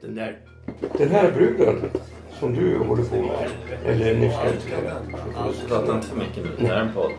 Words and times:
Den 0.00 0.14
där... 0.14 0.38
Den 0.98 1.10
här 1.10 1.30
bruden 1.32 1.90
som 2.40 2.54
du 2.54 2.78
håller 2.78 3.04
på 3.04 3.16
med. 3.16 3.50
Eller 3.86 4.14
ni 4.14 4.30
ska 4.30 4.46
inte... 4.48 4.92
Prata 5.68 5.94
inte 5.94 6.06
för 6.06 6.16
mycket 6.16 6.36
nu. 6.36 6.50
Det 6.58 6.66
här 6.66 6.76
är 6.76 6.80
en 6.80 6.92
podd. 6.92 7.10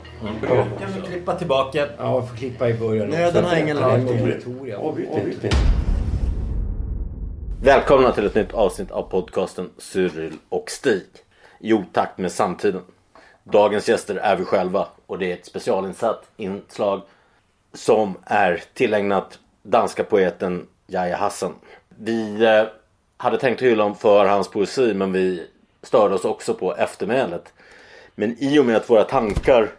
Ja. 0.43 0.65
Kan 0.79 0.91
vi 0.95 1.01
klippa 1.07 1.35
tillbaka? 1.35 1.87
Ja, 1.97 2.13
jag 2.13 2.29
får 2.29 2.35
klippa 2.37 2.69
i 2.69 2.73
början. 2.73 3.09
Nöden 3.09 3.45
har 3.45 3.55
ingen 3.55 3.77
lag. 3.77 3.97
Vi- 3.97 4.33
vi- 4.95 5.37
vi- 5.41 5.49
Välkomna 7.63 8.11
till 8.11 8.25
ett 8.25 8.35
nytt 8.35 8.53
avsnitt 8.53 8.91
av 8.91 9.03
podcasten 9.03 9.69
Cyril 9.77 10.33
och 10.49 10.71
Stig. 10.71 11.03
I 11.59 11.73
otakt 11.73 12.17
med 12.17 12.31
samtiden. 12.31 12.81
Dagens 13.43 13.89
gäster 13.89 14.15
är 14.15 14.35
vi 14.35 14.45
själva 14.45 14.87
och 15.05 15.19
det 15.19 15.29
är 15.31 15.33
ett 15.33 15.45
specialinsatt 15.45 16.23
inslag 16.37 17.01
som 17.73 18.13
är 18.23 18.63
tillägnat 18.73 19.39
danska 19.63 20.03
poeten 20.03 20.67
Yahya 20.87 21.17
Hassan. 21.17 21.53
Vi 22.01 22.45
eh, 22.45 22.67
hade 23.17 23.37
tänkt 23.37 23.61
hylla 23.61 23.83
honom 23.83 23.97
för 23.97 24.25
hans 24.25 24.47
poesi 24.47 24.93
men 24.93 25.11
vi 25.11 25.47
störde 25.81 26.15
oss 26.15 26.25
också 26.25 26.53
på 26.53 26.75
eftermälet. 26.75 27.53
Men 28.15 28.35
i 28.39 28.59
och 28.59 28.65
med 28.65 28.75
att 28.75 28.89
våra 28.89 29.03
tankar 29.03 29.69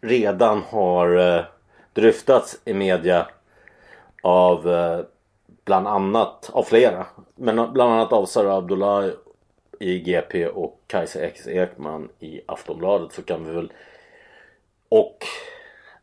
redan 0.00 0.62
har 0.62 1.16
eh, 1.16 1.44
dryftats 1.92 2.60
i 2.64 2.74
media 2.74 3.26
av 4.22 4.72
eh, 4.72 5.00
bland 5.64 5.88
annat, 5.88 6.50
av 6.52 6.62
flera, 6.62 7.06
men 7.34 7.72
bland 7.72 7.92
annat 7.92 8.12
av 8.12 8.26
Sara 8.26 8.56
Abdullah 8.56 9.10
i 9.80 9.98
GP 9.98 10.46
och 10.46 10.80
Kajsa 10.86 11.20
X 11.20 11.46
Ekman 11.46 12.08
i 12.20 12.40
Aftonbladet 12.46 13.12
så 13.12 13.22
kan 13.22 13.44
vi 13.44 13.54
väl 13.54 13.72
och 14.88 15.18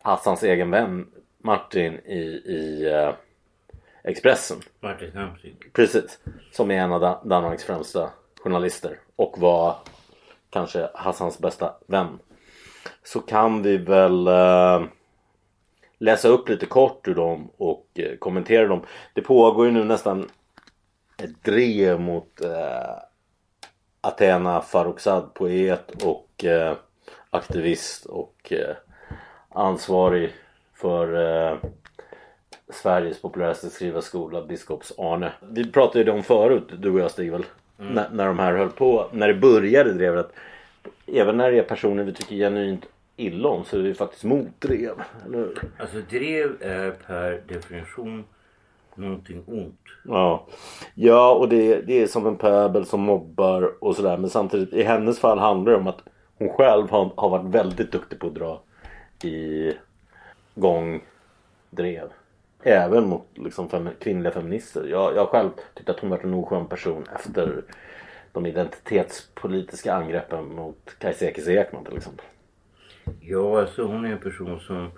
Hassans 0.01 0.43
egen 0.43 0.71
vän 0.71 1.07
Martin 1.37 1.99
i, 2.05 2.19
i 2.45 2.87
Expressen. 4.03 4.57
Precis. 5.73 6.19
Som 6.51 6.71
är 6.71 6.75
en 6.75 6.91
av 6.93 7.01
Dan- 7.01 7.29
Danmarks 7.29 7.63
främsta 7.63 8.09
journalister 8.43 8.99
och 9.15 9.39
var 9.39 9.75
kanske 10.49 10.89
Hassans 10.93 11.39
bästa 11.39 11.73
vän. 11.87 12.19
Så 13.03 13.19
kan 13.19 13.63
vi 13.63 13.77
väl 13.77 14.27
eh, 14.27 14.81
läsa 15.97 16.27
upp 16.27 16.49
lite 16.49 16.65
kort 16.65 17.07
ur 17.07 17.15
dem 17.15 17.49
och 17.57 17.87
eh, 17.95 18.17
kommentera 18.17 18.67
dem. 18.67 18.81
Det 19.13 19.21
pågår 19.21 19.65
ju 19.65 19.71
nu 19.71 19.83
nästan 19.83 20.29
ett 21.17 21.43
drev 21.43 21.99
mot 21.99 22.41
eh, 22.41 22.95
Athena 24.01 24.61
Farrokhzad, 24.61 25.33
poet 25.33 26.03
och 26.03 26.45
eh, 26.45 26.75
aktivist 27.29 28.05
och 28.05 28.53
eh, 28.53 28.75
ansvarig 29.49 30.33
för 30.73 31.13
eh, 31.51 31.57
Sveriges 32.71 33.21
populäraste 33.21 33.69
skrivarskola, 33.69 34.41
Biskops 34.41 34.93
Arne. 34.97 35.31
Vi 35.49 35.71
pratade 35.71 36.03
ju 36.03 36.11
om 36.11 36.23
förut, 36.23 36.67
du 36.77 36.91
och 36.91 36.99
jag 36.99 37.11
Stig 37.11 37.31
väl? 37.31 37.45
När, 37.77 38.09
när 38.11 38.25
de 38.25 38.39
här 38.39 38.53
höll 38.53 38.69
på, 38.69 39.07
när 39.11 39.27
det 39.27 39.33
började 39.33 39.93
drevet. 39.93 40.25
att 40.25 40.33
Även 41.07 41.37
när 41.37 41.51
det 41.51 41.57
är 41.57 41.63
personer 41.63 42.03
vi 42.03 42.13
tycker 42.13 42.35
genuint 42.35 42.85
illa 43.15 43.49
om 43.49 43.63
så 43.63 43.79
är 43.79 43.83
det 43.83 43.93
faktiskt 43.93 44.23
motdrev, 44.23 44.93
eller 45.25 45.37
hur? 45.37 45.61
Alltså 45.79 45.97
drev 46.09 46.61
är 46.61 46.91
per 46.91 47.41
definition 47.47 48.23
någonting 48.95 49.43
ont. 49.47 49.79
Ja, 50.05 50.47
ja 50.95 51.33
och 51.33 51.49
det, 51.49 51.81
det 51.81 52.01
är 52.01 52.07
som 52.07 52.27
en 52.27 52.35
pöbel 52.35 52.85
som 52.85 53.01
mobbar 53.01 53.73
och 53.83 53.95
sådär. 53.95 54.17
Men 54.17 54.29
samtidigt 54.29 54.73
i 54.73 54.83
hennes 54.83 55.19
fall 55.19 55.39
handlar 55.39 55.71
det 55.71 55.77
om 55.77 55.87
att 55.87 56.03
hon 56.37 56.49
själv 56.49 56.89
har, 56.89 57.11
har 57.15 57.29
varit 57.29 57.55
väldigt 57.55 57.91
duktig 57.91 58.19
på 58.19 58.27
att 58.27 58.35
dra 58.35 58.61
i 59.23 59.73
gång 60.55 61.01
drev. 61.69 62.09
Även 62.63 63.07
mot 63.07 63.27
liksom, 63.35 63.69
fem, 63.69 63.89
kvinnliga 63.99 64.33
feminister. 64.33 64.87
Jag, 64.87 65.15
jag 65.15 65.27
själv 65.27 65.49
tyckte 65.75 65.91
att 65.91 65.99
hon 65.99 66.09
varit 66.09 66.23
en 66.23 66.33
oskön 66.33 66.67
person 66.67 67.05
efter 67.15 67.63
de 68.31 68.45
identitetspolitiska 68.45 69.93
angreppen 69.93 70.55
mot 70.55 70.95
Kajsa 70.99 71.25
Ekis 71.25 71.47
Ekman 71.47 71.85
till 71.85 71.97
exempel. 71.97 72.25
Ja, 73.21 73.59
alltså 73.61 73.83
hon 73.83 74.05
är 74.05 74.11
en 74.11 74.17
person 74.17 74.59
som... 74.59 74.91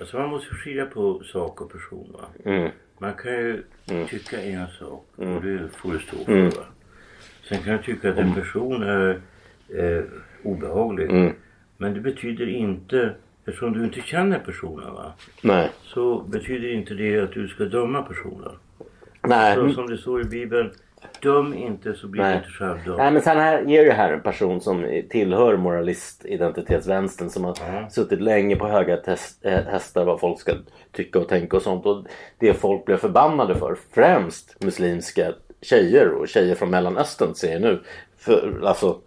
Alltså 0.00 0.16
man 0.18 0.30
måste 0.30 0.54
skilja 0.54 0.86
på 0.86 1.22
sak 1.24 1.60
och 1.60 1.72
person 1.72 2.12
va. 2.12 2.50
Mm. 2.50 2.70
Man 2.98 3.14
kan 3.14 3.32
ju 3.32 3.62
tycka 4.08 4.42
en 4.42 4.66
sak 4.68 5.06
och 5.16 5.42
det 5.42 5.68
får 5.76 5.92
du 5.92 5.98
stå 5.98 6.16
för 6.16 6.32
Mm. 6.32 6.50
va. 6.50 6.64
Sen 7.48 7.58
kan 7.62 7.72
jag 7.72 7.84
tycka 7.84 8.10
att 8.10 8.18
en 8.18 8.34
person 8.34 8.82
är 8.82 9.20
eh, 9.68 10.04
obehaglig. 10.42 11.10
Mm. 11.10 11.34
Men 11.76 11.94
det 11.94 12.00
betyder 12.00 12.48
inte, 12.48 13.14
eftersom 13.46 13.72
du 13.72 13.84
inte 13.84 14.00
känner 14.00 14.38
personen 14.38 14.94
va. 14.94 15.12
Nej. 15.42 15.70
Så 15.82 16.18
betyder 16.18 16.72
inte 16.72 16.94
det 16.94 17.20
att 17.20 17.32
du 17.32 17.48
ska 17.48 17.64
döma 17.64 18.02
personen. 18.02 18.52
Nej. 19.22 19.54
Så 19.54 19.72
som 19.72 19.86
det 19.86 19.98
står 19.98 20.20
i 20.20 20.24
Bibeln. 20.24 20.70
Döm 21.20 21.54
inte 21.54 21.94
så 21.94 22.06
blir 22.06 22.22
du 22.22 22.28
Nej. 22.28 22.36
inte 22.36 22.48
självdömd. 22.48 22.98
Nej 22.98 23.10
men 23.10 23.22
sen 23.22 23.36
här 23.36 23.62
ger 23.62 23.84
ju 23.84 23.90
här 23.90 24.12
en 24.12 24.20
person 24.20 24.60
som 24.60 25.02
tillhör 25.10 25.56
moralist-identitetsvänstern 25.56 27.30
som 27.30 27.44
har 27.44 27.88
suttit 27.90 28.20
länge 28.20 28.56
på 28.56 28.68
höga 28.68 28.96
test, 28.96 29.44
äh, 29.44 29.52
hästar 29.52 30.04
vad 30.04 30.20
folk 30.20 30.40
ska 30.40 30.52
tycka 30.92 31.18
och 31.18 31.28
tänka 31.28 31.56
och 31.56 31.62
sånt. 31.62 31.86
Och 31.86 32.06
det 32.38 32.54
folk 32.54 32.84
blir 32.84 32.96
förbannade 32.96 33.54
för, 33.54 33.76
främst 33.94 34.64
muslimska 34.64 35.32
tjejer 35.62 36.08
och 36.08 36.28
tjejer 36.28 36.54
från 36.54 36.70
Mellanöstern 36.70 37.34
ser 37.34 37.52
jag 37.52 37.62
nu. 37.62 37.80
För, 38.18 38.62
alltså, 38.64 38.98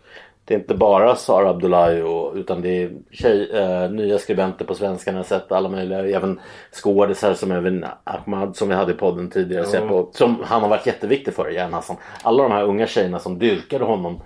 det 0.46 0.54
är 0.54 0.60
inte 0.60 0.76
bara 0.76 1.16
Sara 1.16 1.50
Abdullahi 1.50 2.04
utan 2.36 2.62
det 2.62 2.84
är 2.84 2.92
tjej, 3.12 3.52
eh, 3.52 3.92
nya 3.92 4.18
skribenter 4.18 4.66
på 4.66 4.76
svenska. 4.76 5.12
Jag 5.12 5.18
har 5.18 5.24
sett 5.24 5.52
alla 5.52 5.70
möjliga, 5.70 6.18
även 6.18 6.40
skådisar 6.72 7.34
som 7.34 7.52
även 7.52 7.86
Ahmad 8.04 8.56
som 8.56 8.70
vi 8.70 8.76
hade 8.76 8.92
i 8.92 8.96
podden 8.96 9.30
tidigare. 9.30 9.66
ser 9.66 9.88
På, 9.88 10.10
som 10.12 10.44
han 10.44 10.62
har 10.62 10.70
varit 10.70 10.86
jätteviktig 10.86 11.34
för, 11.34 11.50
Jan 11.50 11.74
Hassan. 11.74 11.98
Alla 12.24 12.44
de 12.44 12.52
här 12.52 12.64
unga 12.64 12.88
tjejerna 12.88 13.20
som 13.20 13.40
dyrkade 13.40 13.86
honom 13.86 14.22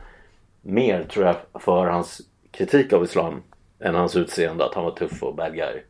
mer 0.61 1.03
tror 1.03 1.25
jag 1.25 1.35
för 1.61 1.85
hans 1.85 2.21
kritik 2.51 2.93
av 2.93 3.03
islam 3.03 3.41
än 3.79 3.95
hans 3.95 4.15
utseende, 4.15 4.65
att 4.65 4.73
han 4.73 4.83
var 4.83 4.91
tuff 4.91 5.23
och 5.23 5.35
bad 5.35 5.55
guy 5.55 5.81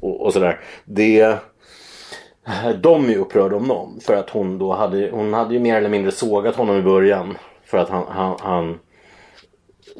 och, 0.00 0.20
och 0.20 0.32
sådär. 0.32 0.60
Det 0.84 1.38
de 2.80 3.04
är 3.04 3.08
ju 3.08 3.16
upprörda 3.16 3.56
om 3.56 3.64
någon 3.64 4.00
för 4.00 4.14
att 4.14 4.30
hon 4.30 4.58
då 4.58 4.72
hade, 4.72 5.10
hon 5.10 5.34
hade 5.34 5.54
ju 5.54 5.60
mer 5.60 5.76
eller 5.76 5.88
mindre 5.88 6.12
sågat 6.12 6.56
honom 6.56 6.76
i 6.76 6.82
början 6.82 7.38
för 7.64 7.78
att 7.78 7.88
han, 7.88 8.04
han, 8.08 8.36
han 8.40 8.78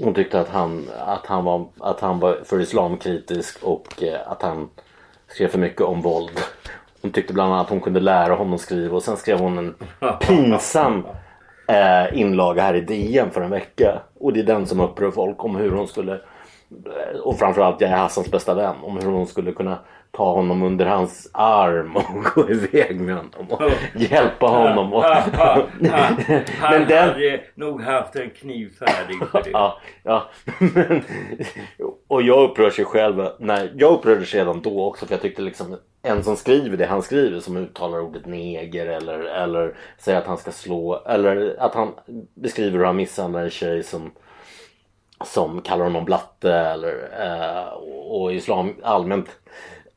hon 0.05 0.15
tyckte 0.15 0.41
att 0.41 0.49
han, 0.49 0.89
att 0.99 1.27
han, 1.27 1.45
var, 1.45 1.67
att 1.81 2.01
han 2.01 2.21
var 2.21 2.39
för 2.45 2.61
islamkritisk 2.61 3.63
och 3.63 4.03
eh, 4.03 4.31
att 4.31 4.43
han 4.43 4.69
skrev 5.29 5.49
för 5.49 5.59
mycket 5.59 5.81
om 5.81 6.03
våld. 6.03 6.41
Hon 7.03 7.13
tyckte 7.13 7.33
bland 7.33 7.53
annat 7.53 7.67
att 7.67 7.71
hon 7.71 7.81
kunde 7.81 8.01
lära 8.01 8.35
honom 8.35 8.59
skriva 8.59 8.97
och 8.97 9.03
sen 9.03 9.17
skrev 9.17 9.39
hon 9.39 9.59
en 9.59 9.75
pinsam 10.21 11.07
eh, 11.69 12.21
inlaga 12.21 12.63
här 12.63 12.75
i 12.75 12.81
DN 12.81 13.31
för 13.31 13.41
en 13.41 13.51
vecka. 13.51 14.03
Och 14.21 14.33
det 14.33 14.41
är 14.41 14.45
den 14.45 14.67
som 14.67 14.81
upprör 14.81 15.11
folk 15.11 15.45
om 15.45 15.57
hur 15.57 15.71
hon 15.71 15.89
skulle 15.89 16.13
eh, 16.13 17.19
och 17.23 17.39
framförallt 17.39 17.81
jag 17.81 17.91
är 17.91 17.97
Hassans 17.97 18.31
bästa 18.31 18.55
vän 18.55 18.77
om 18.83 18.97
hur 18.97 19.11
hon 19.11 19.27
skulle 19.27 19.53
kunna 19.53 19.79
ta 20.13 20.33
honom 20.33 20.63
under 20.63 20.87
hans 20.87 21.31
arm 21.33 21.97
och 21.97 22.25
gå 22.35 22.51
iväg 22.51 23.01
med 23.01 23.17
honom 23.17 23.51
och 23.51 23.63
hjälpa 23.95 24.47
honom. 24.47 24.93
Och, 24.93 25.03
Han 26.59 26.71
men 26.71 26.89
den, 26.89 27.09
hade 27.09 27.41
nog 27.55 27.83
haft 27.83 28.17
en 28.17 28.31
kniv 28.31 28.71
färdig 28.79 29.29
för 29.31 29.43
det. 29.45 29.51
Ja, 29.51 29.79
ja. 30.03 30.29
Men, 30.59 31.03
och 32.09 32.23
jag 32.23 32.51
upprörs 32.51 32.79
ju 32.79 32.85
själv. 32.85 33.27
Nej, 33.39 33.73
jag 33.77 33.93
upprördes 33.93 34.35
redan 34.35 34.61
då 34.61 34.85
också 34.85 35.07
för 35.07 35.15
jag 35.15 35.23
tyckte 35.23 35.43
liksom 35.43 35.77
en 36.03 36.25
som 36.25 36.37
skriver 36.37 36.77
det 36.77 36.87
han 36.87 37.03
skriver 37.03 37.41
som 37.41 37.57
uttalar 37.57 38.01
ordet 38.01 38.27
neger 38.27 38.87
eller, 38.87 39.19
eller 39.19 39.75
säger 39.99 40.19
att 40.19 40.27
han 40.27 40.39
ska 40.39 40.51
slå 40.51 41.03
eller 41.07 41.57
att 41.59 41.75
han 41.75 41.95
beskriver 42.35 42.79
hur 42.79 42.85
han 42.85 42.97
misshandlar 42.97 43.43
en 43.43 43.51
tjej 43.51 43.83
som 43.83 44.11
som 45.25 45.61
kallar 45.61 45.85
honom 45.85 46.05
blatte 46.05 46.53
eller 46.53 47.09
eh, 47.21 47.73
och 47.73 47.99
och 48.23 48.33
islam 48.33 48.75
allmänt 48.83 49.29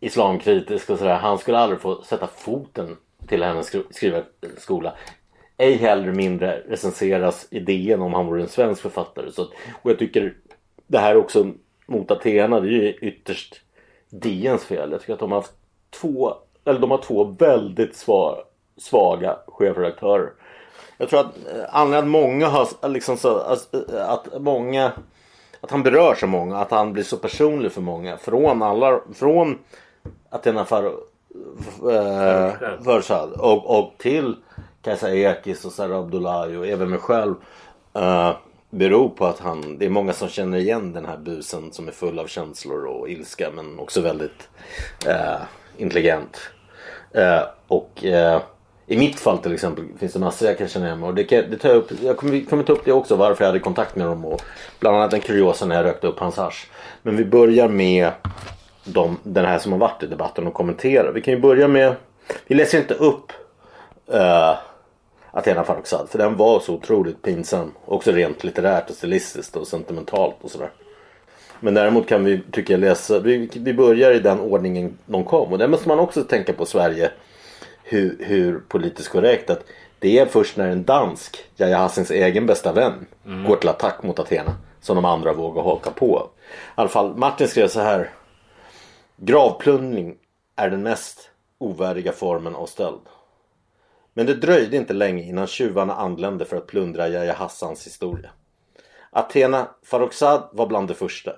islamkritisk 0.01 0.89
och 0.89 0.97
sådär. 0.97 1.15
Han 1.15 1.37
skulle 1.37 1.57
aldrig 1.57 1.79
få 1.81 2.01
sätta 2.03 2.27
foten 2.27 2.97
till 3.27 3.43
hennes 3.43 3.75
skrivarskola. 3.91 4.93
Ej 5.57 5.75
heller 5.75 6.11
mindre 6.11 6.63
recenseras 6.67 7.47
idén 7.51 8.01
om 8.01 8.13
han 8.13 8.25
vore 8.25 8.41
en 8.41 8.47
svensk 8.49 8.81
författare. 8.81 9.31
Så, 9.31 9.41
att- 9.41 9.51
och 9.81 9.91
jag 9.91 9.99
tycker 9.99 10.33
det 10.87 10.97
här 10.99 11.17
också 11.17 11.47
mot 11.85 12.11
Athena, 12.11 12.59
det 12.59 12.67
är 12.67 12.71
ju 12.71 12.93
ytterst 12.93 13.61
DNs 14.09 14.63
fel. 14.65 14.91
Jag 14.91 14.99
tycker 15.01 15.13
att 15.13 15.19
de 15.19 15.31
har 15.31 15.39
haft 15.39 15.53
två 15.89 16.33
eller 16.65 16.79
de 16.79 16.91
har 16.91 16.97
två 16.97 17.23
väldigt 17.23 17.95
svaga, 17.95 18.41
svaga 18.77 19.37
chefredaktörer. 19.47 20.29
Jag 20.97 21.09
tror 21.09 21.19
att 21.19 21.25
eh, 21.25 21.63
anledningen 21.69 22.03
att 22.03 22.11
många 22.11 22.47
har 22.47 22.89
liksom 22.89 23.17
så, 23.17 23.37
att, 23.37 23.73
att 23.93 24.41
många 24.41 24.91
att 25.61 25.71
han 25.71 25.83
berör 25.83 26.15
så 26.15 26.27
många, 26.27 26.57
att 26.57 26.71
han 26.71 26.93
blir 26.93 27.03
så 27.03 27.17
personlig 27.17 27.71
för 27.71 27.81
många. 27.81 28.17
Från 28.17 28.61
alla, 28.61 29.01
från 29.13 29.59
Athena 30.31 30.65
Far, 30.65 30.83
eh, 31.91 32.53
och, 33.39 33.79
och 33.79 33.93
till 33.97 34.35
Kajsa 34.81 35.15
Ekis 35.15 35.65
och 35.65 35.71
Sara 35.71 35.97
Abdullahi 35.97 36.55
och 36.55 36.67
även 36.67 36.89
mig 36.89 36.99
själv. 36.99 37.35
Eh, 37.93 38.35
beror 38.69 39.09
på 39.09 39.25
att 39.25 39.39
han, 39.39 39.77
det 39.77 39.85
är 39.85 39.89
många 39.89 40.13
som 40.13 40.29
känner 40.29 40.57
igen 40.57 40.93
den 40.93 41.05
här 41.05 41.17
busen 41.17 41.71
som 41.71 41.87
är 41.87 41.91
full 41.91 42.19
av 42.19 42.27
känslor 42.27 42.85
och 42.85 43.09
ilska 43.09 43.49
men 43.55 43.79
också 43.79 44.01
väldigt 44.01 44.49
eh, 45.07 45.41
intelligent. 45.77 46.37
Eh, 47.11 47.41
och 47.67 48.05
eh, 48.05 48.41
i 48.87 48.97
mitt 48.97 49.19
fall 49.19 49.37
till 49.37 49.53
exempel 49.53 49.85
finns 49.99 50.13
det 50.13 50.19
massor 50.19 50.47
jag 50.47 50.57
kan 50.57 50.67
känna 50.67 50.85
igen 50.85 50.99
mig 50.99 51.09
och 51.09 51.15
det, 51.15 51.23
kan, 51.23 51.43
det 51.49 51.57
tar 51.57 51.69
jag 51.69 51.77
upp. 51.77 51.91
Jag 52.01 52.17
kommer, 52.17 52.45
kommer 52.49 52.63
ta 52.63 52.73
upp 52.73 52.85
det 52.85 52.91
också 52.91 53.15
varför 53.15 53.43
jag 53.43 53.49
hade 53.49 53.59
kontakt 53.59 53.95
med 53.95 54.07
dem 54.07 54.25
och 54.25 54.41
bland 54.79 54.97
annat 54.97 55.13
en 55.13 55.21
kuriosa 55.21 55.65
när 55.65 55.75
jag 55.75 55.85
rökte 55.85 56.07
upp 56.07 56.19
hans 56.19 56.37
hasch. 56.37 56.69
Men 57.01 57.17
vi 57.17 57.25
börjar 57.25 57.69
med 57.69 58.11
de, 58.93 59.17
den 59.23 59.45
här 59.45 59.59
som 59.59 59.71
har 59.71 59.79
varit 59.79 60.03
i 60.03 60.07
debatten 60.07 60.47
och 60.47 60.53
kommenterar. 60.53 61.11
Vi 61.11 61.21
kan 61.21 61.33
ju 61.33 61.39
börja 61.39 61.67
med, 61.67 61.95
vi 62.47 62.55
läser 62.55 62.77
inte 62.77 62.93
upp 62.93 63.31
uh, 64.13 64.57
Athena 65.31 65.63
Farrokhzad 65.63 66.09
för 66.09 66.17
den 66.17 66.37
var 66.37 66.59
så 66.59 66.73
otroligt 66.73 67.21
pinsam. 67.21 67.71
Också 67.85 68.11
rent 68.11 68.43
litterärt 68.43 68.89
och 68.89 68.95
stilistiskt 68.95 69.55
och 69.55 69.67
sentimentalt 69.67 70.35
och 70.41 70.51
sådär. 70.51 70.69
Men 71.59 71.73
däremot 71.73 72.07
kan 72.07 72.23
vi, 72.23 72.41
tycker 72.51 72.73
jag, 72.73 72.81
läsa, 72.81 73.19
vi, 73.19 73.49
vi 73.55 73.73
börjar 73.73 74.11
i 74.11 74.19
den 74.19 74.39
ordningen 74.39 74.97
de 75.05 75.23
kom 75.23 75.51
och 75.51 75.57
där 75.57 75.67
måste 75.67 75.87
man 75.87 75.99
också 75.99 76.23
tänka 76.23 76.53
på 76.53 76.65
Sverige 76.65 77.11
hur, 77.83 78.17
hur 78.19 78.59
politiskt 78.67 79.09
korrekt 79.09 79.49
att 79.49 79.63
det 79.99 80.19
är 80.19 80.25
först 80.25 80.57
när 80.57 80.69
en 80.69 80.83
dansk, 80.83 81.37
Yahya 81.57 81.77
Hassins 81.77 82.11
egen 82.11 82.45
bästa 82.45 82.73
vän, 82.73 83.05
mm. 83.25 83.43
går 83.43 83.55
till 83.55 83.69
attack 83.69 84.03
mot 84.03 84.19
Athena 84.19 84.55
som 84.81 84.95
de 84.95 85.05
andra 85.05 85.33
vågar 85.33 85.63
haka 85.63 85.91
på. 85.91 86.29
I 86.39 86.53
alla 86.75 86.89
fall, 86.89 87.17
Martin 87.17 87.47
skrev 87.47 87.67
så 87.67 87.81
här. 87.81 88.09
Gravplundring 89.23 90.17
är 90.55 90.69
den 90.69 90.83
mest 90.83 91.29
ovärdiga 91.57 92.11
formen 92.11 92.55
av 92.55 92.65
stöld. 92.65 93.01
Men 94.13 94.25
det 94.25 94.33
dröjde 94.33 94.77
inte 94.77 94.93
länge 94.93 95.23
innan 95.23 95.47
tjuvarna 95.47 95.95
anlände 95.95 96.45
för 96.45 96.57
att 96.57 96.67
plundra 96.67 97.09
Yahya 97.09 97.33
Hassans 97.33 97.85
historia. 97.85 98.29
Athena 99.09 99.69
Farrokhzad 99.83 100.49
var 100.53 100.67
bland 100.67 100.87
de 100.87 100.93
första. 100.93 101.35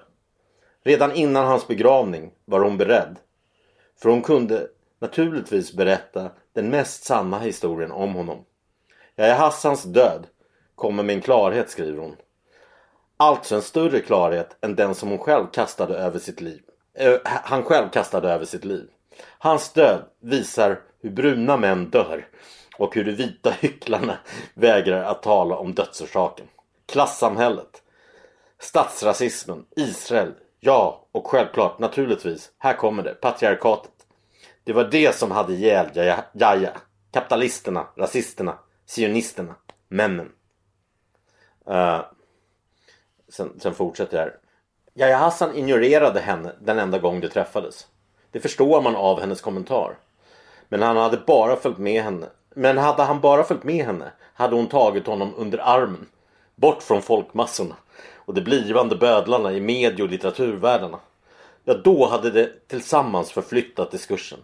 Redan 0.84 1.12
innan 1.12 1.46
hans 1.46 1.68
begravning 1.68 2.32
var 2.46 2.60
hon 2.60 2.78
beredd. 2.78 3.16
För 4.02 4.10
hon 4.10 4.22
kunde 4.22 4.68
naturligtvis 5.00 5.74
berätta 5.74 6.32
den 6.54 6.70
mest 6.70 7.04
sanna 7.04 7.40
historien 7.40 7.92
om 7.92 8.14
honom. 8.14 8.46
Yahya 9.18 9.36
Hassans 9.36 9.84
död 9.84 10.28
kommer 10.76 11.04
med 11.04 11.16
en 11.16 11.22
klarhet 11.22 11.70
skriver 11.70 12.00
hon. 12.00 12.16
Alltså 13.18 13.56
en 13.56 13.62
större 13.62 14.00
klarhet 14.00 14.58
än 14.62 14.76
den 14.76 14.96
som 14.96 15.10
hon 15.10 15.20
själv 15.20 15.48
kastade 15.52 15.94
över 15.98 16.20
sitt 16.20 16.42
liv. 16.42 16.62
Eh, 16.94 17.16
han 17.24 17.64
själv 17.64 17.90
kastade 17.90 18.30
över 18.30 18.46
sitt 18.46 18.66
liv. 18.66 18.90
Hans 19.38 19.74
död 19.74 20.06
visar 20.20 20.82
hur 21.02 21.10
bruna 21.10 21.58
män 21.58 21.90
dör 21.90 22.28
och 22.78 22.96
hur 22.96 23.04
de 23.04 23.12
vita 23.12 23.52
hycklarna 23.52 24.18
vägrar 24.54 25.04
att 25.04 25.24
tala 25.24 25.56
om 25.56 25.74
dödsorsaken. 25.74 26.48
Klassamhället, 26.86 27.84
statsrasismen, 28.60 29.66
Israel, 29.76 30.34
ja 30.60 31.08
och 31.12 31.28
självklart 31.28 31.80
naturligtvis, 31.80 32.52
här 32.58 32.74
kommer 32.74 33.04
det, 33.04 33.14
patriarkatet. 33.14 33.92
Det 34.64 34.74
var 34.74 34.84
det 34.84 35.16
som 35.16 35.32
hade 35.32 35.54
ihjäl 35.54 36.18
Jaja. 36.34 36.72
Kapitalisterna, 37.12 37.88
rasisterna, 37.96 38.58
sionisterna, 38.86 39.56
männen. 39.88 40.32
Uh, 41.70 42.02
sen, 43.30 43.60
sen 43.60 43.74
fortsätter 43.74 44.18
jag 44.18 44.24
här. 44.24 44.38
Yahya 44.96 45.18
Hassan 45.18 45.56
ignorerade 45.56 46.20
henne 46.20 46.52
den 46.60 46.80
enda 46.80 47.00
gång 47.00 47.20
de 47.20 47.28
träffades. 47.28 47.88
Det 48.32 48.40
förstår 48.40 48.82
man 48.82 48.96
av 48.96 49.20
hennes 49.20 49.42
kommentar. 49.42 49.98
Men 50.70 50.82
han 50.82 50.98
hade 50.98 51.18
bara 51.18 51.56
följt 51.56 51.78
med 51.78 52.04
henne. 52.04 52.28
Men 52.56 52.78
hade 52.78 53.04
han 53.04 53.22
bara 53.22 53.44
följt 53.44 53.64
med 53.64 53.86
henne 53.86 54.12
hade 54.34 54.56
hon 54.56 54.68
tagit 54.68 55.08
honom 55.08 55.34
under 55.38 55.58
armen. 55.58 56.08
Bort 56.56 56.84
från 56.84 57.02
folkmassorna 57.02 57.76
och 58.16 58.34
de 58.34 58.42
blivande 58.42 58.96
bödlarna 58.96 59.54
i 59.54 59.62
medie 59.62 60.04
och 60.04 60.10
litteraturvärldarna. 60.10 61.00
Ja, 61.64 61.74
då 61.74 62.08
hade 62.08 62.32
de 62.32 62.50
tillsammans 62.68 63.32
förflyttat 63.32 63.92
diskursen. 63.92 64.40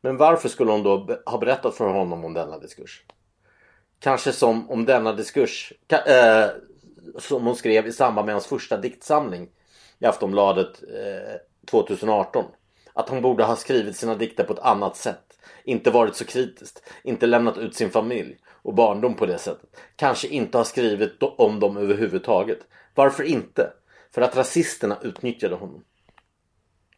Men 0.00 0.16
varför 0.16 0.48
skulle 0.48 0.70
hon 0.70 0.82
då 0.82 1.18
ha 1.26 1.38
berättat 1.38 1.74
för 1.74 1.88
honom 1.88 2.24
om 2.24 2.34
denna 2.34 2.58
diskurs? 2.58 3.02
Kanske 4.00 4.32
som 4.32 4.70
om 4.70 4.84
denna 4.84 5.12
diskurs 5.12 5.72
äh, 5.88 6.46
som 7.18 7.46
hon 7.46 7.56
skrev 7.56 7.86
i 7.86 7.92
samband 7.92 8.26
med 8.26 8.34
hans 8.34 8.46
första 8.46 8.76
diktsamling 8.76 9.48
i 9.98 10.06
Aftonbladet 10.06 10.82
äh, 10.82 11.36
2018. 11.70 12.44
Att 12.92 13.08
hon 13.08 13.22
borde 13.22 13.44
ha 13.44 13.56
skrivit 13.56 13.96
sina 13.96 14.14
dikter 14.14 14.44
på 14.44 14.52
ett 14.52 14.58
annat 14.58 14.96
sätt. 14.96 15.38
Inte 15.64 15.90
varit 15.90 16.16
så 16.16 16.24
kritiskt. 16.24 16.82
Inte 17.02 17.26
lämnat 17.26 17.58
ut 17.58 17.74
sin 17.74 17.90
familj 17.90 18.36
och 18.62 18.74
barndom 18.74 19.14
på 19.14 19.26
det 19.26 19.38
sättet. 19.38 19.80
Kanske 19.96 20.28
inte 20.28 20.58
ha 20.58 20.64
skrivit 20.64 21.16
om 21.20 21.60
dem 21.60 21.76
överhuvudtaget. 21.76 22.58
Varför 22.94 23.24
inte? 23.24 23.72
För 24.10 24.22
att 24.22 24.36
rasisterna 24.36 24.98
utnyttjade 25.02 25.54
honom. 25.54 25.84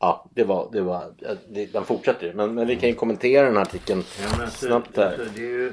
Ja, 0.00 0.30
det 0.34 0.44
var, 0.44 0.68
det 0.72 0.80
var, 0.80 1.14
det, 1.48 1.66
den 1.66 1.84
fortsätter 1.84 2.26
ju. 2.26 2.32
Men, 2.32 2.54
men 2.54 2.66
vi 2.66 2.76
kan 2.76 2.88
ju 2.88 2.94
kommentera 2.94 3.46
den 3.46 3.56
här 3.56 3.62
artikeln 3.62 4.02
ja, 4.20 4.42
alltså, 4.42 4.66
snabbt 4.66 4.96
här. 4.96 5.06
Alltså, 5.06 5.24
det 5.34 5.40
är 5.40 5.48
ju, 5.48 5.72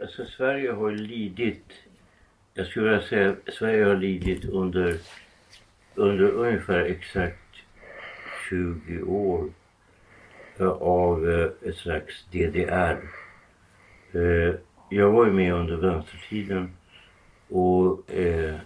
alltså 0.00 0.24
Sverige 0.24 0.72
har 0.72 0.90
lidit, 0.90 1.64
jag 2.54 2.66
skulle 2.66 2.84
vilja 2.84 3.02
säga 3.02 3.36
Sverige 3.52 3.84
har 3.84 3.96
lidit 3.96 4.44
under, 4.44 4.96
under 5.94 6.30
ungefär 6.30 6.80
exakt 6.80 7.38
20 8.48 9.02
år 9.02 9.50
eh, 10.58 10.68
av 10.68 11.30
eh, 11.30 11.68
ett 11.68 11.76
slags 11.76 12.24
DDR. 12.30 12.98
Eh, 14.12 14.54
jag 14.90 15.10
var 15.10 15.26
ju 15.26 15.32
med 15.32 15.54
under 15.54 15.76
vänstertiden 15.76 16.70
och 17.48 18.10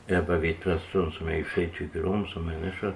Ebba 0.06 0.38
Witt-Brattström 0.38 1.10
som 1.10 1.28
jag 1.28 1.38
i 1.38 1.42
och 1.42 1.46
för 1.46 1.54
sig 1.54 1.72
tycker 1.78 2.04
om 2.04 2.26
som 2.26 2.46
människa 2.46 2.92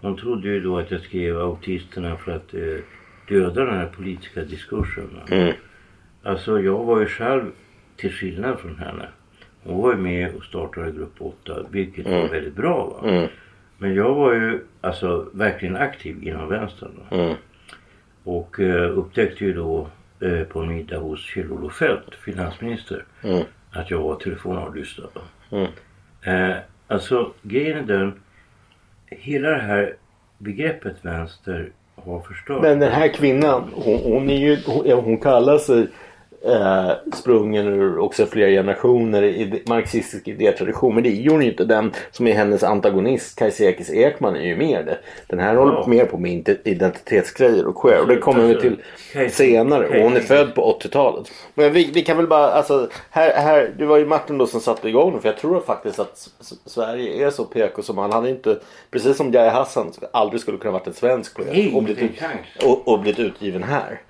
de 0.00 0.16
trodde 0.16 0.48
ju 0.48 0.60
då 0.60 0.78
att 0.78 0.90
jag 0.90 1.00
skrev 1.00 1.38
autisterna 1.38 2.16
för 2.16 2.32
att 2.32 2.54
eh, 2.54 2.84
döda 3.28 3.64
den 3.64 3.76
här 3.76 3.86
politiska 3.86 4.44
diskursen. 4.44 5.20
Mm. 5.30 5.54
Alltså 6.22 6.60
jag 6.60 6.84
var 6.84 7.00
ju 7.00 7.06
själv, 7.06 7.50
till 7.96 8.12
skillnad 8.12 8.58
från 8.58 8.76
henne, 8.76 9.08
hon 9.64 9.82
var 9.82 9.90
ju 9.90 9.96
med 9.96 10.34
och 10.34 10.44
startade 10.44 10.90
Grupp 10.90 11.14
8 11.18 11.66
vilket 11.70 12.06
mm. 12.06 12.20
var 12.20 12.28
väldigt 12.28 12.54
bra. 12.54 13.00
Va? 13.02 13.08
Mm. 13.08 13.28
Men 13.78 13.94
jag 13.94 14.14
var 14.14 14.32
ju 14.32 14.60
alltså 14.80 15.28
verkligen 15.32 15.76
aktiv 15.76 16.28
inom 16.28 16.48
vänstern. 16.48 17.00
Mm. 17.10 17.34
Och 18.24 18.60
eh, 18.60 18.98
upptäckte 18.98 19.44
ju 19.44 19.52
då 19.52 19.88
eh, 20.20 20.42
på 20.42 20.60
en 20.60 20.68
middag 20.68 20.98
hos 20.98 21.20
Kjell-Olof 21.20 21.74
Feldt, 21.74 22.14
finansminister, 22.14 23.04
mm. 23.22 23.42
att 23.70 23.90
jag 23.90 24.02
var 24.02 24.14
telefonavlyssnad. 24.14 25.10
Mm. 25.50 25.66
Eh, 26.22 26.56
alltså 26.88 27.32
grejen 27.42 27.78
är 27.78 27.82
den 27.82 28.20
hela 29.06 29.48
det 29.48 29.62
här 29.62 29.96
begreppet 30.38 30.96
vänster 31.02 31.70
har 31.94 32.20
förstört. 32.20 32.62
Men 32.62 32.80
den 32.80 32.92
här 32.92 33.08
kvinnan, 33.08 33.70
hon, 33.74 33.98
hon 33.98 34.30
är 34.30 34.36
ju, 34.36 34.58
hon, 34.66 35.04
hon 35.04 35.18
kallar 35.18 35.58
sig 35.58 35.88
eh, 36.44 36.90
sprungen 37.14 37.66
ur 37.66 37.98
också 37.98 38.26
flera 38.26 38.50
generationer 38.50 39.22
i 39.22 39.62
marxistisk 39.66 40.28
idétradition. 40.28 40.94
Men 40.94 41.02
det 41.02 41.10
är 41.10 41.20
ju 41.20 41.42
inte. 41.42 41.64
Den 41.64 41.92
som 42.10 42.26
är 42.26 42.32
hennes 42.32 42.62
antagonist, 42.62 43.38
Kajsa 43.38 43.64
Ekman, 43.64 44.36
är 44.36 44.46
ju 44.46 44.56
mer 44.56 44.82
det. 44.82 44.98
Den 45.26 45.38
här 45.38 45.54
ja. 45.54 45.60
håller 45.60 45.86
mer 45.86 46.04
på 46.04 46.18
med 46.18 46.58
identitetsgrejer 46.64 47.66
och 47.66 47.76
queer. 47.76 48.00
Och 48.00 48.08
det 48.08 48.16
kommer 48.16 48.46
vi 48.46 48.60
till 48.60 48.76
senare. 49.30 49.88
Och 49.88 50.04
hon 50.04 50.16
är 50.16 50.20
född 50.20 50.54
på 50.54 50.78
80-talet. 50.80 51.30
Men 51.54 51.72
vi, 51.72 51.90
vi, 51.94 52.02
kan 52.02 52.16
väl 52.16 52.26
bara, 52.26 52.50
alltså, 52.50 52.88
här, 53.10 53.34
här, 53.34 53.72
det 53.78 53.86
var 53.86 53.96
ju 53.96 54.06
Martin 54.06 54.38
då 54.38 54.46
som 54.46 54.60
satte 54.60 54.88
igång 54.88 55.20
För 55.20 55.28
jag 55.28 55.38
tror 55.38 55.60
faktiskt 55.60 55.98
att 55.98 56.28
Sverige 56.66 57.26
är 57.26 57.30
så 57.30 57.44
PK 57.44 57.82
som 57.82 57.98
han 57.98 58.12
hade 58.12 58.30
inte, 58.30 58.58
precis 58.90 59.16
som 59.16 59.32
Jaya 59.32 59.50
Hassan, 59.50 59.92
aldrig 60.12 60.40
skulle 60.40 60.58
kunna 60.58 60.72
varit 60.72 60.86
en 60.86 60.94
svensk 60.94 61.36
poet 61.36 61.74
och 61.74 61.82
blivit, 61.82 62.02
ut, 62.04 62.20
och, 62.64 62.88
och 62.88 63.00
blivit 63.00 63.18
utgiven 63.18 63.62
här. 63.62 64.00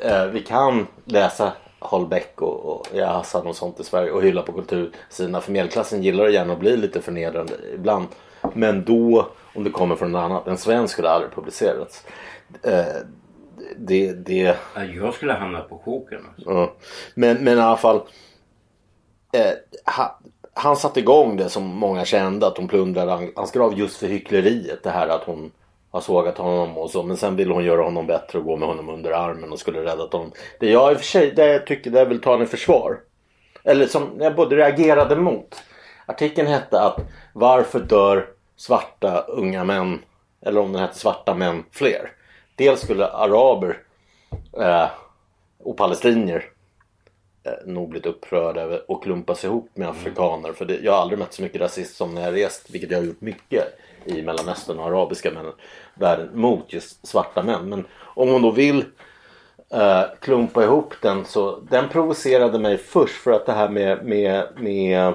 Eh, 0.00 0.26
vi 0.26 0.40
kan 0.40 0.86
läsa 1.04 1.52
Holbeck 1.84 2.42
och, 2.42 2.64
och 2.64 2.86
ja, 2.92 3.06
Hassan 3.06 3.46
och 3.46 3.56
sånt 3.56 3.80
i 3.80 3.84
Sverige 3.84 4.10
och 4.10 4.22
hylla 4.22 4.42
på 4.42 4.52
kultursidorna. 4.52 5.40
För 5.40 5.52
medelklassen 5.52 6.02
gillar 6.02 6.28
gärna 6.28 6.52
att 6.52 6.58
bli 6.58 6.76
lite 6.76 7.00
förnedrande 7.00 7.54
ibland. 7.74 8.06
Men 8.52 8.84
då, 8.84 9.28
om 9.54 9.64
det 9.64 9.70
kommer 9.70 9.96
från 9.96 10.12
något 10.12 10.20
annat, 10.20 10.46
en 10.46 10.58
svensk 10.58 10.92
skulle 10.92 11.08
aldrig 11.08 11.32
publicerats. 11.32 12.06
Eh, 12.62 12.84
det, 13.76 14.12
det... 14.12 14.56
Jag 14.94 15.14
skulle 15.14 15.32
hamna 15.32 15.60
på 15.60 15.78
koken. 15.78 16.20
Alltså. 16.28 16.50
Ja. 16.50 16.72
Men, 17.14 17.44
men 17.44 17.58
i 17.58 17.60
alla 17.60 17.76
fall. 17.76 18.00
Eh, 19.32 19.92
ha, 19.96 20.20
han 20.54 20.76
satte 20.76 21.00
igång 21.00 21.36
det 21.36 21.48
som 21.48 21.64
många 21.64 22.04
kände 22.04 22.46
att 22.46 22.56
hon 22.56 22.68
plundrade 22.68 23.30
hans 23.36 23.52
grav 23.52 23.78
just 23.78 23.96
för 23.96 24.06
hyckleriet. 24.06 24.82
Det 24.82 24.90
här 24.90 25.08
att 25.08 25.24
hon 25.24 25.50
har 25.94 26.00
sågat 26.00 26.38
honom 26.38 26.78
och 26.78 26.90
så. 26.90 27.02
Men 27.02 27.16
sen 27.16 27.36
ville 27.36 27.54
hon 27.54 27.64
göra 27.64 27.82
honom 27.82 28.06
bättre 28.06 28.38
och 28.38 28.44
gå 28.44 28.56
med 28.56 28.68
honom 28.68 28.88
under 28.88 29.10
armen 29.10 29.52
och 29.52 29.58
skulle 29.58 29.84
räddat 29.84 30.12
honom. 30.12 30.32
Det 30.60 30.70
jag 30.70 30.92
i 30.92 30.94
och 30.94 30.98
för 30.98 31.04
sig 31.04 31.30
det 31.30 31.46
jag 31.46 31.66
tycker 31.66 31.90
det 31.90 31.98
jag 31.98 32.06
vill 32.06 32.20
ta 32.20 32.32
henne 32.32 32.44
i 32.44 32.46
försvar. 32.46 33.00
Eller 33.64 33.86
som 33.86 34.10
jag 34.20 34.34
både 34.34 34.56
reagerade 34.56 35.16
mot. 35.16 35.62
Artikeln 36.06 36.48
hette 36.48 36.80
att 36.80 37.00
varför 37.32 37.80
dör 37.80 38.26
svarta 38.56 39.20
unga 39.20 39.64
män 39.64 39.98
eller 40.42 40.60
om 40.60 40.72
den 40.72 40.82
hette 40.82 40.98
svarta 40.98 41.34
män 41.34 41.64
fler. 41.70 42.10
Dels 42.56 42.80
skulle 42.80 43.06
araber 43.06 43.78
eh, 44.60 44.86
och 45.58 45.76
palestinier 45.76 46.44
eh, 47.44 47.52
nog 47.66 47.88
blivit 47.88 48.06
upprörda 48.06 48.60
över 48.60 48.90
och 48.90 49.02
klumpas 49.02 49.44
ihop 49.44 49.70
med 49.74 49.88
afrikaner. 49.88 50.52
För 50.52 50.64
det, 50.64 50.78
jag 50.82 50.92
har 50.92 51.00
aldrig 51.00 51.18
mött 51.18 51.34
så 51.34 51.42
mycket 51.42 51.60
rasism 51.60 51.94
som 51.94 52.14
när 52.14 52.22
jag 52.22 52.34
rest, 52.34 52.70
vilket 52.70 52.90
jag 52.90 52.98
har 52.98 53.04
gjort 53.04 53.20
mycket 53.20 53.78
i 54.04 54.22
Mellanöstern 54.22 54.78
och 54.78 54.86
arabiska 54.86 55.30
män, 55.30 55.52
världen 55.94 56.28
mot 56.34 56.72
just 56.72 57.06
svarta 57.06 57.42
män. 57.42 57.68
Men 57.68 57.84
om 58.00 58.28
hon 58.28 58.42
då 58.42 58.50
vill 58.50 58.84
eh, 59.72 60.02
klumpa 60.20 60.64
ihop 60.64 60.94
den 61.02 61.24
så 61.24 61.60
den 61.70 61.88
provocerade 61.88 62.58
mig 62.58 62.78
först 62.78 63.14
för 63.14 63.32
att 63.32 63.46
det 63.46 63.52
här 63.52 63.68
med, 63.68 64.04
med, 64.04 64.48
med 64.56 65.14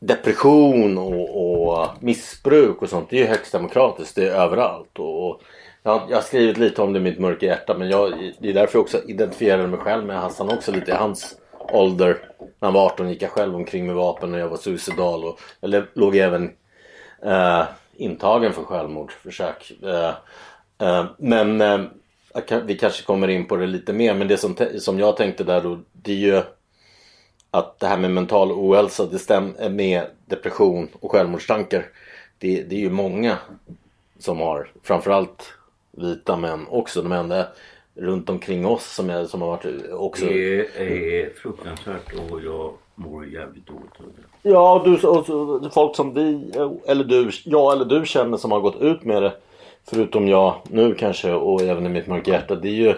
depression 0.00 0.98
och, 0.98 1.68
och 1.70 1.88
missbruk 2.00 2.82
och 2.82 2.88
sånt 2.88 3.10
det 3.10 3.16
är 3.16 3.20
ju 3.20 3.26
högst 3.26 3.52
demokratiskt. 3.52 4.14
Det 4.14 4.28
är 4.28 4.34
överallt. 4.34 4.98
Och, 4.98 5.28
och 5.28 5.42
jag, 5.82 6.02
jag 6.08 6.16
har 6.16 6.22
skrivit 6.22 6.58
lite 6.58 6.82
om 6.82 6.92
det 6.92 6.98
i 6.98 7.02
mitt 7.02 7.18
mörka 7.18 7.46
hjärta 7.46 7.74
men 7.78 7.90
jag, 7.90 8.32
det 8.38 8.48
är 8.48 8.54
därför 8.54 8.78
jag 8.78 8.82
också 8.82 9.02
identifierade 9.06 9.68
mig 9.68 9.80
själv 9.80 10.06
med 10.06 10.20
Hassan 10.20 10.50
också 10.50 10.72
lite 10.72 10.90
i 10.90 10.94
hans 10.94 11.36
ålder. 11.58 12.18
När 12.38 12.66
han 12.66 12.72
var 12.72 12.86
18 12.86 13.08
gick 13.08 13.22
jag 13.22 13.30
själv 13.30 13.54
omkring 13.54 13.86
med 13.86 13.94
vapen 13.94 14.34
och 14.34 14.40
jag 14.40 14.48
var 14.48 14.56
suicidal 14.56 15.24
och 15.24 15.40
jag 15.60 15.84
låg 15.94 16.16
även 16.16 16.50
eh, 17.22 17.64
intagen 17.98 18.52
för 18.52 18.62
självmordsförsök. 18.62 19.72
Eh, 19.82 20.14
eh, 20.88 21.06
men 21.18 21.60
eh, 21.60 21.80
vi 22.64 22.78
kanske 22.78 23.04
kommer 23.04 23.28
in 23.28 23.46
på 23.46 23.56
det 23.56 23.66
lite 23.66 23.92
mer 23.92 24.14
men 24.14 24.28
det 24.28 24.36
som, 24.36 24.56
som 24.78 24.98
jag 24.98 25.16
tänkte 25.16 25.44
där 25.44 25.60
då 25.60 25.78
det 25.92 26.12
är 26.12 26.16
ju 26.16 26.42
att 27.50 27.80
det 27.80 27.86
här 27.86 27.98
med 27.98 28.10
mental 28.10 28.52
ohälsa 28.52 29.06
det 29.06 29.18
stämmer 29.18 29.68
med 29.68 30.06
depression 30.26 30.88
och 31.00 31.12
självmordstankar. 31.12 31.86
Det, 32.38 32.62
det 32.62 32.76
är 32.76 32.80
ju 32.80 32.90
många 32.90 33.38
som 34.18 34.38
har, 34.40 34.70
framförallt 34.82 35.52
vita 35.90 36.36
män 36.36 36.66
också. 36.68 37.02
De 37.02 37.12
enda 37.12 37.48
runt 37.94 38.30
omkring 38.30 38.66
oss 38.66 38.94
som, 38.94 39.10
är, 39.10 39.24
som 39.24 39.42
har 39.42 39.48
varit 39.48 39.90
också... 39.90 40.24
Det 40.24 40.60
är 40.60 41.30
fruktansvärt 41.34 42.14
och 42.30 42.40
jag 42.44 42.74
mår 42.98 43.26
jävligt 43.26 43.66
dåligt 43.66 43.92
av 43.98 44.06
det. 44.16 44.50
Ja, 44.50 44.82
du, 44.84 45.08
och, 45.08 45.72
folk 45.72 45.96
som 45.96 46.14
vi, 46.14 46.52
eller 46.86 47.04
du, 47.04 47.30
jag 47.44 47.72
eller 47.72 47.84
du 47.84 48.06
känner 48.06 48.36
som 48.36 48.52
har 48.52 48.60
gått 48.60 48.80
ut 48.80 49.04
med 49.04 49.22
det. 49.22 49.32
Förutom 49.90 50.28
jag 50.28 50.54
nu 50.70 50.94
kanske 50.94 51.32
och 51.32 51.62
även 51.62 51.86
i 51.86 51.88
mitt 51.88 52.06
mörka 52.06 52.30
hjärta. 52.30 52.54
Det 52.54 52.68
är 52.68 52.72
ju 52.72 52.94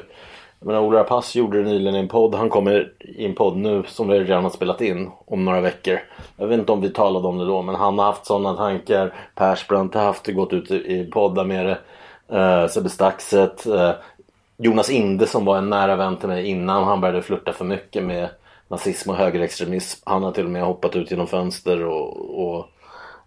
jag 0.59 0.66
menar, 0.66 0.80
Ola 0.80 1.00
Rapace 1.00 1.38
gjorde 1.38 1.62
det 1.62 1.69
nyligen 1.69 1.95
i 1.95 1.99
en 1.99 2.09
podd. 2.09 2.35
Han 2.35 2.50
kommer 2.50 2.92
i 2.99 3.25
en 3.25 3.35
podd 3.35 3.57
nu 3.57 3.83
som 3.87 4.09
vi 4.09 4.19
redan 4.19 4.42
har 4.42 4.50
spelat 4.50 4.80
in 4.80 5.11
om 5.26 5.45
några 5.45 5.61
veckor. 5.61 6.00
Jag 6.37 6.47
vet 6.47 6.59
inte 6.59 6.73
om 6.73 6.80
vi 6.80 6.90
talade 6.90 7.28
om 7.28 7.38
det 7.38 7.45
då 7.45 7.62
men 7.62 7.75
han 7.75 7.99
har 7.99 8.07
haft 8.07 8.26
sådana 8.26 8.57
tankar. 8.57 9.14
Persbrandt 9.35 9.95
har 9.95 10.02
haft 10.02 10.25
det, 10.25 10.33
gått 10.33 10.52
ut 10.52 10.71
i 10.71 11.11
poddar 11.12 11.45
med 11.45 11.66
det. 11.66 11.78
Uh, 12.37 12.69
Sebbe 12.69 12.88
Staxet. 12.88 13.66
Uh, 13.66 13.90
Jonas 14.57 14.90
Inde 14.90 15.26
som 15.26 15.45
var 15.45 15.59
en 15.59 15.71
nära 15.71 15.97
vän 15.97 16.16
till 16.16 16.28
mig 16.28 16.47
innan 16.47 16.85
han 16.85 17.00
började 17.00 17.23
flirta 17.23 17.52
för 17.52 17.64
mycket 17.64 18.04
med 18.04 18.28
nazism 18.71 19.11
och 19.11 19.17
högerextremism. 19.17 20.03
Han 20.07 20.23
har 20.23 20.33
till 20.33 20.45
och 20.45 20.50
med 20.50 20.62
hoppat 20.62 20.97
ut 20.97 21.11
genom 21.11 21.27
fönster 21.27 21.85
och, 21.85 22.45
och 22.45 22.67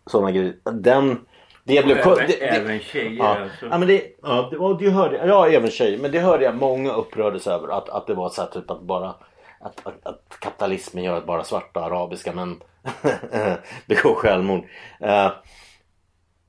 sådana 0.06 0.32
grejer. 0.32 0.56
Den 0.64 1.26
det 1.64 1.86
blev, 1.86 1.98
även, 1.98 2.28
det, 2.28 2.44
även 2.44 2.80
tjejer 2.80 3.18
ja. 3.18 3.40
alltså. 3.40 3.66
Ja 3.66 3.78
men 3.78 3.88
det, 3.88 4.04
ja, 4.22 4.50
det, 4.52 4.86
det 4.86 4.92
hörde 4.92 5.28
Ja 5.28 5.48
även 5.48 5.72
tjejer. 5.72 5.98
Men 5.98 6.12
det 6.12 6.20
hörde 6.20 6.44
jag 6.44 6.56
många 6.56 6.94
upprördes 6.94 7.48
över. 7.48 7.78
Att, 7.78 7.90
att 7.90 8.08
det 8.08 8.14
var 8.14 8.30
så 8.30 8.42
här 8.42 8.50
typ 8.50 8.72
att 8.72 8.82
bara 8.82 9.10
att, 9.60 9.88
att, 9.88 10.06
att 10.06 10.40
kapitalismen 10.40 11.04
gör 11.04 11.18
att 11.18 11.26
bara 11.26 11.44
svarta 11.44 11.80
arabiska 11.80 12.34
män 12.34 12.62
begår 13.86 14.16
självmord. 14.16 14.64
Uh, 15.04 15.32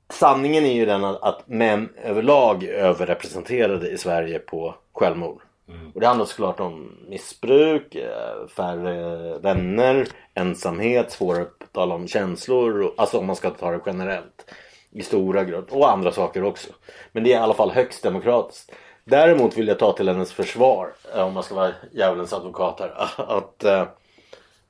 sanningen 0.09 0.65
är 0.65 0.73
ju 0.73 0.85
den 0.85 1.03
att, 1.03 1.23
att 1.23 1.47
män 1.47 1.89
överlag 2.03 2.63
är 2.63 2.73
överrepresenterade 2.73 3.89
i 3.89 3.97
Sverige 3.97 4.39
på 4.39 4.75
självmord. 4.93 5.41
Mm. 5.69 5.91
Och 5.91 5.99
det 6.01 6.07
handlar 6.07 6.25
såklart 6.25 6.59
om 6.59 6.91
missbruk, 7.07 7.95
eh, 7.95 8.47
färre 8.47 9.39
vänner, 9.39 10.07
ensamhet, 10.33 11.11
svårare 11.11 11.41
att 11.41 11.73
tala 11.73 11.95
om 11.95 12.07
känslor. 12.07 12.93
Alltså 12.97 13.17
om 13.17 13.25
man 13.25 13.35
ska 13.35 13.49
ta 13.49 13.71
det 13.71 13.81
generellt 13.85 14.51
i 14.91 15.03
stora 15.03 15.43
grupper 15.43 15.77
och 15.77 15.91
andra 15.91 16.11
saker 16.11 16.43
också. 16.43 16.73
Men 17.11 17.23
det 17.23 17.33
är 17.33 17.39
i 17.39 17.43
alla 17.43 17.53
fall 17.53 17.71
högst 17.71 18.03
demokratiskt. 18.03 18.71
Däremot 19.03 19.57
vill 19.57 19.67
jag 19.67 19.79
ta 19.79 19.93
till 19.93 20.07
hennes 20.07 20.33
försvar, 20.33 20.93
eh, 21.15 21.27
om 21.27 21.33
man 21.33 21.43
ska 21.43 21.55
vara 21.55 21.71
djävulens 21.91 22.33
advokat 22.33 22.79
här, 22.79 22.93
att 23.37 23.63
eh, 23.63 23.87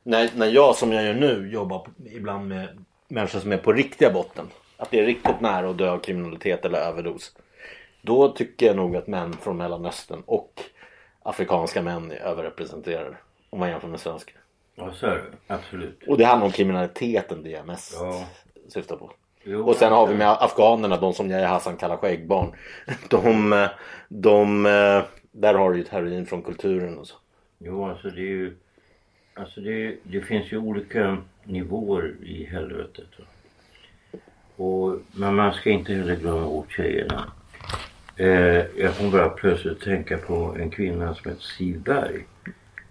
när, 0.04 0.30
när 0.36 0.48
jag 0.48 0.76
som 0.76 0.92
jag 0.92 1.04
gör 1.04 1.14
nu 1.14 1.50
jobbar 1.54 1.88
ibland 2.06 2.48
med 2.48 2.86
människor 3.08 3.40
som 3.40 3.52
är 3.52 3.58
på 3.58 3.74
riktiga 3.74 4.12
botten, 4.12 4.46
att 4.78 4.92
det 4.92 5.00
är 5.00 5.06
riktigt 5.06 5.42
nära 5.42 5.70
att 5.70 5.78
dö 5.78 5.92
av 5.92 6.00
kriminalitet 6.00 6.66
eller 6.66 6.80
överdos. 6.80 7.32
Då 8.02 8.30
tycker 8.30 8.66
jag 8.66 8.76
nog 8.76 8.96
att 8.96 9.08
män 9.08 9.34
från 9.42 9.58
Mellanöstern 9.58 10.24
och 10.26 10.64
afrikanska 11.26 11.82
män 11.82 12.12
är 12.12 12.16
överrepresenterade 12.16 13.18
om 13.50 13.60
man 13.60 13.70
jämför 13.70 13.88
med 13.88 14.00
svenska. 14.00 14.32
Ja, 14.76 14.94
så 14.94 15.06
är 15.06 15.16
det. 15.16 15.54
Absolut. 15.54 16.04
Och 16.08 16.18
det 16.18 16.26
handlar 16.26 16.46
om 16.46 16.52
kriminaliteten 16.52 17.44
det 17.44 17.50
jag 17.50 17.68
mest 17.68 17.94
ja. 18.00 18.26
syftar 18.68 18.96
på. 18.96 19.12
Jo, 19.44 19.70
och 19.70 19.76
sen 19.76 19.92
har 19.92 20.08
vi 20.08 20.16
med 20.16 20.30
afghanerna, 20.30 20.98
de 20.98 21.14
som 21.14 21.32
Yahya 21.32 21.48
Hassan 21.48 21.78
kallar 21.78 21.98
skäggbarn. 21.98 22.52
De, 23.10 23.68
de, 24.08 24.64
där 25.32 25.54
har 25.54 25.72
du 25.72 25.78
ju 25.78 25.86
heroin 25.90 26.26
från 26.26 26.42
kulturen 26.42 26.98
och 26.98 27.08
så. 27.08 27.16
Jo, 27.58 27.86
alltså 27.86 28.10
det 28.10 28.22
är 28.22 28.26
ju... 28.26 28.56
Alltså 29.34 29.62
det, 29.62 29.98
det 30.04 30.22
finns 30.22 30.52
ju 30.52 30.58
olika 30.58 31.18
nivåer 31.44 32.16
i 32.24 32.46
helvetet. 32.46 33.10
Och, 34.56 34.96
men 35.12 35.36
man 35.36 35.54
ska 35.54 35.70
inte 35.70 35.94
heller 35.94 36.16
glömma 36.16 36.46
bort 36.46 36.72
tjejerna. 36.72 37.32
Eh, 38.18 38.66
jag 38.78 38.98
kom 38.98 39.12
bara 39.12 39.30
plötsligt 39.30 39.82
tänka 39.82 40.18
på 40.18 40.56
en 40.60 40.70
kvinna 40.70 41.14
som 41.16 41.32
heter 41.32 41.44
Siv 41.44 41.82
Berg. 41.82 42.26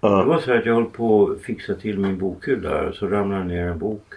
Uh. 0.04 0.18
Det 0.18 0.24
var 0.24 0.38
så 0.38 0.52
att 0.52 0.66
jag 0.66 0.74
höll 0.74 0.84
på 0.84 1.30
att 1.30 1.42
fixa 1.42 1.74
till 1.74 1.98
min 1.98 2.18
bokhylla 2.18 2.88
och 2.88 2.94
så 2.94 3.06
ramlade 3.06 3.44
ner 3.44 3.66
en 3.66 3.78
bok. 3.78 4.14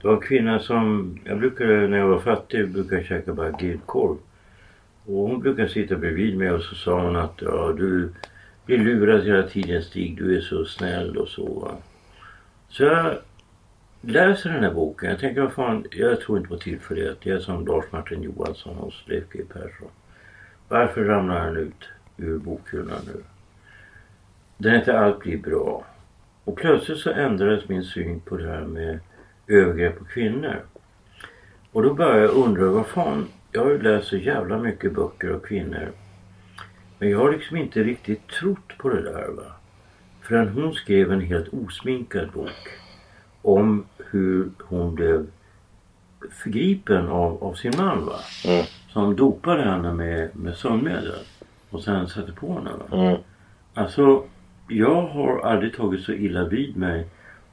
Det 0.00 0.08
var 0.08 0.14
en 0.14 0.20
kvinna 0.20 0.58
som, 0.58 1.18
jag 1.24 1.38
brukade 1.38 1.88
när 1.88 1.98
jag 1.98 2.08
var 2.08 2.18
fattig, 2.18 2.72
brukade 2.72 2.96
jag 2.96 3.04
käka 3.04 3.32
bara 3.32 3.50
grillkorv. 3.50 4.16
Och 5.06 5.28
hon 5.28 5.40
brukade 5.40 5.68
sitta 5.68 5.96
bredvid 5.96 6.38
mig 6.38 6.50
och 6.50 6.62
så 6.62 6.74
sa 6.74 7.02
hon 7.02 7.16
att 7.16 7.42
ja, 7.42 7.74
du 7.76 8.12
blir 8.66 8.78
lurad 8.78 9.24
hela 9.24 9.42
tiden 9.42 9.82
Stig, 9.82 10.16
du 10.16 10.36
är 10.36 10.40
så 10.40 10.64
snäll 10.64 11.16
och 11.16 11.28
så. 11.28 11.60
Va? 11.60 11.76
Så 12.68 12.82
jag 12.82 13.16
läser 14.00 14.50
den 14.50 14.64
här 14.64 14.74
boken. 14.74 15.10
Jag 15.10 15.18
tänker 15.18 15.40
vad 15.40 15.52
fan, 15.52 15.86
jag 15.90 16.20
tror 16.20 16.38
inte 16.38 16.48
på 16.48 16.56
tillfällighet. 16.56 17.18
Det 17.22 17.30
är 17.30 17.38
som 17.38 17.66
Lars 17.66 17.84
Martin 17.90 18.22
Johansson 18.22 18.74
hos 18.74 19.04
Leif 19.06 19.24
G 19.32 19.42
Persson. 19.52 19.88
Varför 20.68 21.04
ramlar 21.04 21.40
han 21.40 21.56
ut 21.56 21.88
ur 22.16 22.38
bokhyllan 22.38 23.00
nu? 23.06 23.22
Den 24.56 24.74
heter 24.74 24.94
Allt 24.94 25.18
blir 25.18 25.38
bra. 25.38 25.84
Och 26.44 26.56
plötsligt 26.56 26.98
så 26.98 27.10
ändrades 27.10 27.68
min 27.68 27.84
syn 27.84 28.20
på 28.20 28.36
det 28.36 28.48
här 28.48 28.64
med 28.64 28.98
övergrepp 29.46 29.98
på 29.98 30.04
kvinnor. 30.04 30.64
Och 31.72 31.82
då 31.82 31.94
började 31.94 32.20
jag 32.20 32.30
undra, 32.30 32.70
vad 32.70 32.86
fan, 32.86 33.28
jag 33.52 33.64
har 33.64 33.70
ju 33.70 33.82
läst 33.82 34.08
så 34.08 34.16
jävla 34.16 34.58
mycket 34.58 34.94
böcker 34.94 35.30
av 35.30 35.40
kvinnor. 35.40 35.92
Men 36.98 37.10
jag 37.10 37.18
har 37.18 37.32
liksom 37.32 37.56
inte 37.56 37.82
riktigt 37.82 38.28
trott 38.28 38.78
på 38.78 38.88
det 38.88 39.02
där 39.02 39.28
va. 39.28 39.52
Förrän 40.22 40.48
hon 40.48 40.74
skrev 40.74 41.12
en 41.12 41.20
helt 41.20 41.48
osminkad 41.48 42.30
bok 42.30 42.68
om 43.42 43.84
hur 44.10 44.50
hon 44.58 44.94
blev 44.94 45.26
förgripen 46.30 47.08
av, 47.08 47.44
av 47.44 47.54
sin 47.54 47.72
man 47.76 48.06
va. 48.06 48.18
Mm. 48.46 48.66
Som 48.94 49.16
dopade 49.16 49.62
henne 49.62 49.92
med, 49.92 50.36
med 50.36 50.56
sömnmedel. 50.56 51.18
Och 51.70 51.82
sen 51.82 52.08
satte 52.08 52.32
på 52.32 52.54
henne. 52.54 52.70
Mm. 53.06 53.20
Alltså, 53.74 54.24
jag 54.68 55.02
har 55.02 55.40
aldrig 55.40 55.76
tagit 55.76 56.04
så 56.04 56.12
illa 56.12 56.44
vid 56.44 56.76
mig 56.76 57.06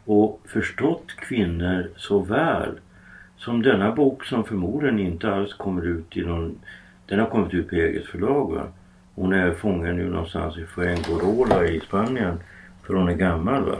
och 0.06 0.42
förstått 0.46 1.08
kvinnor 1.08 1.90
så 1.98 2.20
väl 2.20 2.80
som 3.38 3.62
denna 3.62 3.92
bok 3.92 4.26
som 4.26 4.44
förmodligen 4.44 5.00
inte 5.00 5.34
alls 5.34 5.54
kommer 5.54 5.86
ut 5.86 6.18
i 6.18 6.22
någon... 6.22 6.60
Den 7.06 7.20
har 7.20 7.26
kommit 7.26 7.54
ut 7.54 7.70
på 7.70 7.76
eget 7.76 8.06
förlag 8.06 8.52
va. 8.52 8.64
Hon 9.16 9.34
är 9.34 9.54
fången 9.54 9.96
nu 9.96 10.10
någonstans 10.10 10.58
i 10.58 10.66
Fuengorola 10.66 11.66
i 11.66 11.80
Spanien 11.80 12.40
för 12.84 12.94
hon 12.94 13.10
är 13.10 13.14
gammal 13.14 13.64
va. 13.64 13.78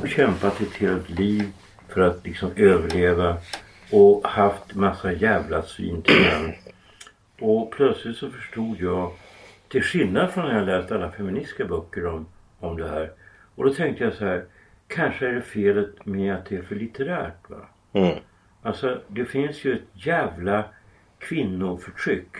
Har 0.00 0.06
kämpat 0.06 0.60
ett 0.60 0.74
helt 0.74 1.10
liv 1.10 1.44
för 1.88 2.00
att 2.00 2.26
liksom 2.26 2.50
överleva 2.56 3.36
och 3.90 4.26
haft 4.26 4.74
massa 4.74 5.12
jävla 5.12 5.62
svin 5.62 6.02
till. 6.02 6.52
Och 7.42 7.70
plötsligt 7.70 8.16
så 8.16 8.30
förstod 8.30 8.80
jag, 8.80 9.12
till 9.68 9.82
skillnad 9.82 10.30
från 10.30 10.48
när 10.48 10.58
jag 10.58 10.66
läst 10.66 10.92
alla 10.92 11.10
feministiska 11.10 11.64
böcker 11.64 12.06
om, 12.06 12.26
om 12.58 12.76
det 12.76 12.88
här. 12.88 13.12
Och 13.54 13.64
då 13.64 13.74
tänkte 13.74 14.04
jag 14.04 14.14
så 14.14 14.24
här, 14.24 14.44
kanske 14.88 15.28
är 15.28 15.32
det 15.32 15.42
felet 15.42 16.06
med 16.06 16.34
att 16.34 16.46
det 16.46 16.56
är 16.56 16.62
för 16.62 16.74
litterärt 16.74 17.50
va. 17.50 17.56
Mm. 17.92 18.18
Alltså 18.62 19.00
det 19.08 19.24
finns 19.24 19.64
ju 19.64 19.72
ett 19.72 20.06
jävla 20.06 20.64
kvinnoförtryck 21.18 22.36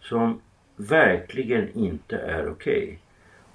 som 0.00 0.40
verkligen 0.76 1.78
inte 1.78 2.16
är 2.16 2.48
okej. 2.50 2.98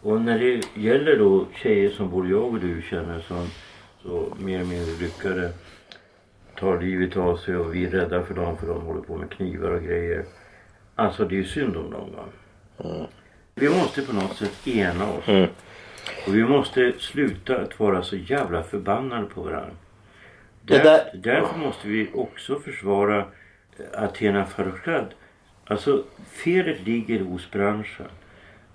Och 0.01 0.21
när 0.21 0.39
det 0.39 0.81
gäller 0.81 1.17
då 1.17 1.45
tjejer 1.55 1.89
som 1.89 2.09
både 2.09 2.29
jag 2.29 2.53
och 2.53 2.59
du 2.59 2.81
känner 2.81 3.19
som 3.19 3.47
så 4.01 4.35
mer 4.39 4.55
eller 4.55 4.69
mindre 4.69 5.05
lyckade 5.05 5.51
tar 6.55 6.81
livet 6.81 7.17
av 7.17 7.37
sig 7.37 7.55
och 7.55 7.75
vi 7.75 7.85
är 7.85 7.89
rädda 7.89 8.23
för 8.23 8.33
dem 8.33 8.57
för 8.57 8.67
de 8.67 8.81
håller 8.81 9.01
på 9.01 9.17
med 9.17 9.31
knivar 9.31 9.71
och 9.71 9.83
grejer. 9.83 10.25
Alltså 10.99 11.25
det 11.25 11.35
är 11.35 11.37
ju 11.37 11.45
synd 11.45 11.77
om 11.77 11.91
dem 11.91 12.09
va. 12.15 12.23
Vi 13.55 13.69
måste 13.69 14.01
på 14.01 14.13
något 14.13 14.35
sätt 14.37 14.67
ena 14.67 15.11
oss. 15.11 15.27
Mm. 15.27 15.47
Och 16.27 16.35
vi 16.35 16.43
måste 16.43 16.93
sluta 16.99 17.57
att 17.57 17.79
vara 17.79 18.03
så 18.03 18.15
jävla 18.15 18.63
förbannade 18.63 19.25
på 19.25 19.41
varandra. 19.41 19.71
Där, 20.61 20.83
där- 20.83 21.11
Därför 21.13 21.57
måste 21.57 21.87
vi 21.87 22.09
också 22.13 22.59
försvara 22.59 23.25
Athena 23.93 24.45
Farrokhzad. 24.45 25.05
Alltså 25.65 26.03
felet 26.31 26.87
ligger 26.87 27.19
hos 27.19 27.51
branschen. 27.51 28.05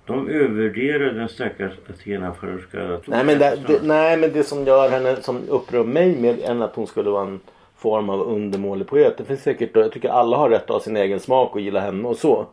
De 0.07 0.29
övervärderar 0.29 1.13
den 1.13 1.29
stackars 1.29 1.73
Athena 1.91 2.35
Farrokhzad. 2.35 3.03
Nej 3.07 3.25
men 3.25 3.39
det, 3.39 3.59
det, 3.67 3.83
nej 3.83 4.17
men 4.17 4.33
det 4.33 4.45
som 4.45 4.65
gör 4.67 4.89
henne, 4.91 5.23
som 5.23 5.49
upprör 5.49 5.85
mig 5.85 6.17
mer 6.21 6.45
än 6.51 6.63
att 6.63 6.75
hon 6.75 6.87
skulle 6.87 7.11
vara 7.11 7.27
en 7.27 7.41
form 7.85 8.11
av 8.11 8.21
undermålig 8.21 8.87
poet. 8.87 9.17
Det 9.17 9.25
finns 9.25 9.43
säkert, 9.43 9.77
jag 9.77 9.93
tycker 9.93 10.09
alla 10.09 10.37
har 10.37 10.51
rätt 10.51 10.63
att 10.63 10.69
ha 10.69 10.81
sin 10.81 10.97
egen 10.97 11.21
smak 11.21 11.55
och 11.55 11.61
gilla 11.61 11.81
henne 11.81 12.09
och 12.09 12.17
så. 12.17 12.47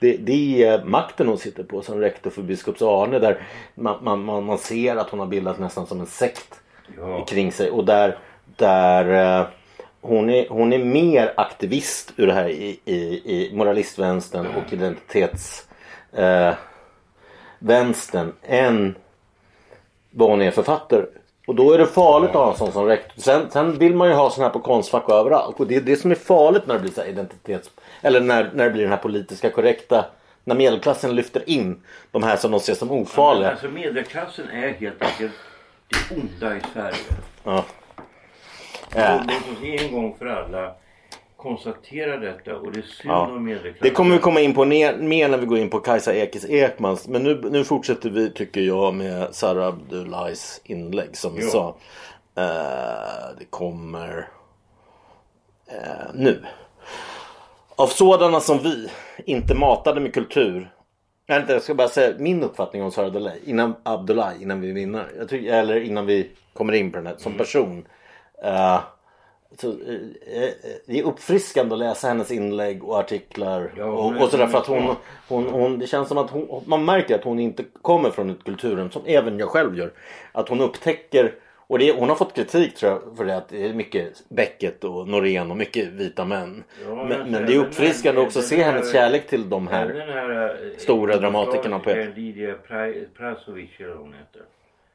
Det, 0.00 0.16
det 0.16 0.64
är 0.64 0.84
makten 0.84 1.28
hon 1.28 1.38
sitter 1.38 1.62
på 1.62 1.82
som 1.82 2.00
rektor 2.00 2.30
för 2.30 2.42
biskops 2.42 2.82
Arne 2.82 3.18
där 3.18 3.42
man, 3.74 3.96
man, 4.02 4.24
man, 4.24 4.44
man 4.44 4.58
ser 4.58 4.96
att 4.96 5.10
hon 5.10 5.20
har 5.20 5.26
bildat 5.26 5.58
nästan 5.58 5.86
som 5.86 6.00
en 6.00 6.06
sekt 6.06 6.60
Ja. 6.96 7.24
kring 7.24 7.52
sig 7.52 7.70
och 7.70 7.84
där, 7.84 8.18
där 8.56 9.40
eh, 9.40 9.46
hon, 10.00 10.30
är, 10.30 10.48
hon 10.48 10.72
är 10.72 10.78
mer 10.78 11.32
aktivist 11.36 12.12
ur 12.16 12.26
det 12.26 12.32
här 12.32 12.48
i, 12.48 12.80
i, 12.84 12.96
i 13.24 13.50
moralistvänstern 13.54 14.46
och 14.46 14.72
identitets 14.72 15.68
eh, 16.12 16.54
än 18.42 18.94
vad 20.10 20.30
hon 20.30 20.42
är 20.42 20.50
författare. 20.50 21.04
Och 21.48 21.54
då 21.54 21.72
är 21.72 21.78
det 21.78 21.86
farligt 21.86 22.30
att 22.30 22.36
ha 22.36 22.50
en 22.50 22.56
sån 22.56 22.72
som 22.72 22.86
rektor. 22.86 23.22
Sen, 23.22 23.50
sen 23.50 23.78
vill 23.78 23.94
man 23.94 24.08
ju 24.08 24.14
ha 24.14 24.30
sån 24.30 24.44
här 24.44 24.50
på 24.50 24.58
Konstfack 24.58 25.08
och 25.08 25.14
överallt. 25.14 25.60
Och 25.60 25.66
det 25.66 25.76
är 25.76 25.80
det 25.80 25.96
som 25.96 26.10
är 26.10 26.14
farligt 26.14 26.66
när 26.66 26.74
det 26.74 26.80
blir 26.80 26.90
så 26.90 27.00
här 27.00 27.08
identitets... 27.08 27.70
Eller 28.02 28.20
när, 28.20 28.50
när 28.54 28.64
det 28.64 28.70
blir 28.70 28.82
den 28.82 28.90
här 28.90 28.98
politiska 28.98 29.50
korrekta... 29.50 30.04
När 30.44 30.54
medelklassen 30.54 31.14
lyfter 31.14 31.50
in 31.50 31.82
de 32.10 32.22
här 32.22 32.36
som 32.36 32.50
de 32.50 32.60
ser 32.60 32.74
som 32.74 32.90
ofarliga. 32.90 33.50
Alltså 33.50 33.68
medelklassen 33.68 34.48
är 34.48 34.68
helt 34.68 35.02
enkelt 35.02 35.32
det 35.88 36.14
onda 36.16 36.56
i 36.56 36.60
Sverige. 36.72 36.96
Ja. 37.44 37.64
Låt 39.26 39.58
oss 39.58 39.62
en 39.62 39.92
gång 39.92 40.16
för 40.18 40.26
alla 40.26 40.74
konstatera 41.38 42.16
detta 42.16 42.56
och 42.56 42.72
det 42.72 42.78
är 42.78 42.82
synd 42.82 43.10
Ja. 43.14 43.26
om 43.26 43.44
medelklassen. 43.44 43.78
Det 43.80 43.90
kommer 43.90 44.14
vi 44.14 44.20
komma 44.20 44.40
in 44.40 44.54
på 44.54 44.64
mer 44.64 45.28
när 45.28 45.38
vi 45.38 45.46
går 45.46 45.58
in 45.58 45.70
på 45.70 45.80
Kajsa 45.80 46.14
Ekis 46.14 46.44
Ekmans. 46.48 47.08
Men 47.08 47.22
nu, 47.22 47.40
nu 47.50 47.64
fortsätter 47.64 48.10
vi 48.10 48.30
tycker 48.30 48.60
jag 48.60 48.94
med 48.94 49.34
Sara 49.34 49.66
Abdullahis 49.66 50.60
inlägg 50.64 51.16
som 51.16 51.34
vi 51.34 51.42
Ja. 51.42 51.48
sa. 51.50 51.76
Eh, 52.42 53.36
det 53.38 53.44
kommer 53.50 54.28
eh, 55.66 56.14
nu. 56.14 56.44
Av 57.76 57.86
sådana 57.86 58.40
som 58.40 58.58
vi 58.58 58.88
inte 59.24 59.54
matade 59.54 60.00
med 60.00 60.14
kultur. 60.14 60.70
Nej, 61.28 61.40
inte, 61.40 61.52
jag 61.52 61.62
ska 61.62 61.74
bara 61.74 61.88
säga 61.88 62.14
min 62.18 62.42
uppfattning 62.42 62.82
om 62.82 62.90
Sara 62.92 63.06
Abdullahi 63.06 63.38
innan, 63.44 63.74
Abdullahi, 63.82 64.42
innan 64.42 64.60
vi 64.60 64.72
vinner. 64.72 65.06
Jag 65.18 65.28
tycker, 65.28 65.52
eller 65.52 65.80
innan 65.80 66.06
vi 66.06 66.30
kommer 66.54 66.72
in 66.72 66.90
på 66.90 66.96
den 66.96 67.06
här 67.06 67.14
som 67.18 67.34
person. 67.34 67.86
Eh, 68.44 68.80
så, 69.60 69.68
eh, 69.68 70.42
eh, 70.42 70.50
det 70.86 70.98
är 70.98 71.02
uppfriskande 71.02 71.74
att 71.74 71.78
läsa 71.78 72.08
hennes 72.08 72.30
inlägg 72.30 72.84
och 72.84 72.98
artiklar 72.98 73.72
Ja, 73.76 73.84
och, 73.84 74.22
och 74.22 74.28
sådär 74.28 74.46
för 74.46 74.58
att 74.58 74.66
hon, 74.66 74.96
hon, 75.28 75.46
hon, 75.46 75.78
det 75.78 75.86
känns 75.86 76.08
som 76.08 76.18
att 76.18 76.30
hon, 76.30 76.62
man 76.66 76.84
märker 76.84 77.14
att 77.14 77.24
hon 77.24 77.38
inte 77.38 77.64
kommer 77.82 78.10
från 78.10 78.30
ett 78.30 78.44
kulturrum 78.44 78.90
som 78.90 79.02
även 79.06 79.38
jag 79.38 79.48
själv 79.48 79.78
gör. 79.78 79.92
Att 80.32 80.48
hon 80.48 80.60
upptäcker 80.60 81.34
och 81.68 81.78
det, 81.78 81.92
hon 81.98 82.08
har 82.08 82.16
fått 82.16 82.34
kritik 82.34 82.74
tror 82.74 82.92
jag 82.92 83.16
för 83.16 83.24
det 83.24 83.36
att 83.36 83.48
det 83.48 83.64
är 83.68 83.74
mycket 83.74 84.24
Beckett 84.28 84.84
och 84.84 85.08
Norén 85.08 85.50
och 85.50 85.56
mycket 85.56 85.88
vita 85.88 86.24
män. 86.24 86.64
Ja, 86.86 87.04
men, 87.04 87.30
men 87.30 87.46
det 87.46 87.54
är 87.54 87.58
uppfriskande 87.58 88.20
också 88.20 88.38
att 88.38 88.44
se 88.44 88.62
hennes 88.62 88.92
kärlek 88.92 89.26
till 89.26 89.48
de 89.48 89.68
här. 89.68 89.88
här 89.88 90.50
eh, 90.64 90.76
stora 90.78 91.16
dramatikerna 91.16 91.78
poeter. 91.78 92.12
Lidia 92.16 92.54
Pra- 92.68 93.06
Prasovic 93.16 93.70
eller 93.78 93.94
hon 93.94 94.14
heter. 94.14 94.42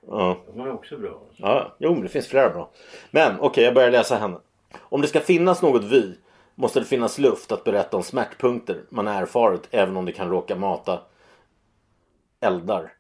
Ja. 0.08 0.38
Hon 0.54 0.68
är 0.68 0.74
också 0.74 0.98
bra. 0.98 1.10
Alltså. 1.10 1.44
Ja, 1.44 1.76
jo 1.78 1.96
det 1.96 2.10
finns 2.10 2.28
flera 2.28 2.50
bra. 2.50 2.70
Men 3.12 3.40
okej, 3.40 3.64
jag 3.64 3.74
börjar 3.74 3.92
läsa 3.92 4.16
henne. 4.16 4.38
Om 4.80 5.02
det 5.02 5.08
ska 5.08 5.20
finnas 5.20 5.62
något 5.62 5.84
vi 5.84 6.18
måste 6.56 6.80
det 6.80 6.86
finnas 6.86 7.18
luft 7.18 7.52
att 7.52 7.64
berätta 7.64 7.98
om 7.98 8.04
smärtpunkter 8.04 8.82
man 8.90 9.08
erfarit 9.08 9.68
även 9.72 9.98
om 9.98 10.06
det 10.06 10.12
kan 10.12 10.30
råka 10.30 10.56
mata 10.56 11.00
eldar. 12.40 12.92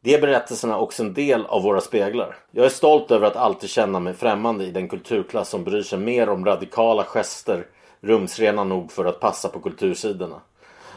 De 0.00 0.18
berättelserna 0.18 0.74
är 0.74 0.78
också 0.78 1.02
en 1.02 1.14
del 1.14 1.46
av 1.46 1.62
våra 1.62 1.80
speglar. 1.80 2.36
Jag 2.50 2.66
är 2.66 2.70
stolt 2.70 3.10
över 3.10 3.26
att 3.26 3.36
alltid 3.36 3.70
känna 3.70 4.00
mig 4.00 4.14
främmande 4.14 4.64
i 4.64 4.70
den 4.70 4.88
kulturklass 4.88 5.48
som 5.48 5.64
bryr 5.64 5.82
sig 5.82 5.98
mer 5.98 6.28
om 6.28 6.44
radikala 6.44 7.04
gester 7.04 7.66
rumsrena 8.00 8.64
nog 8.64 8.92
för 8.92 9.04
att 9.04 9.20
passa 9.20 9.48
på 9.48 9.60
kultursidorna. 9.60 10.40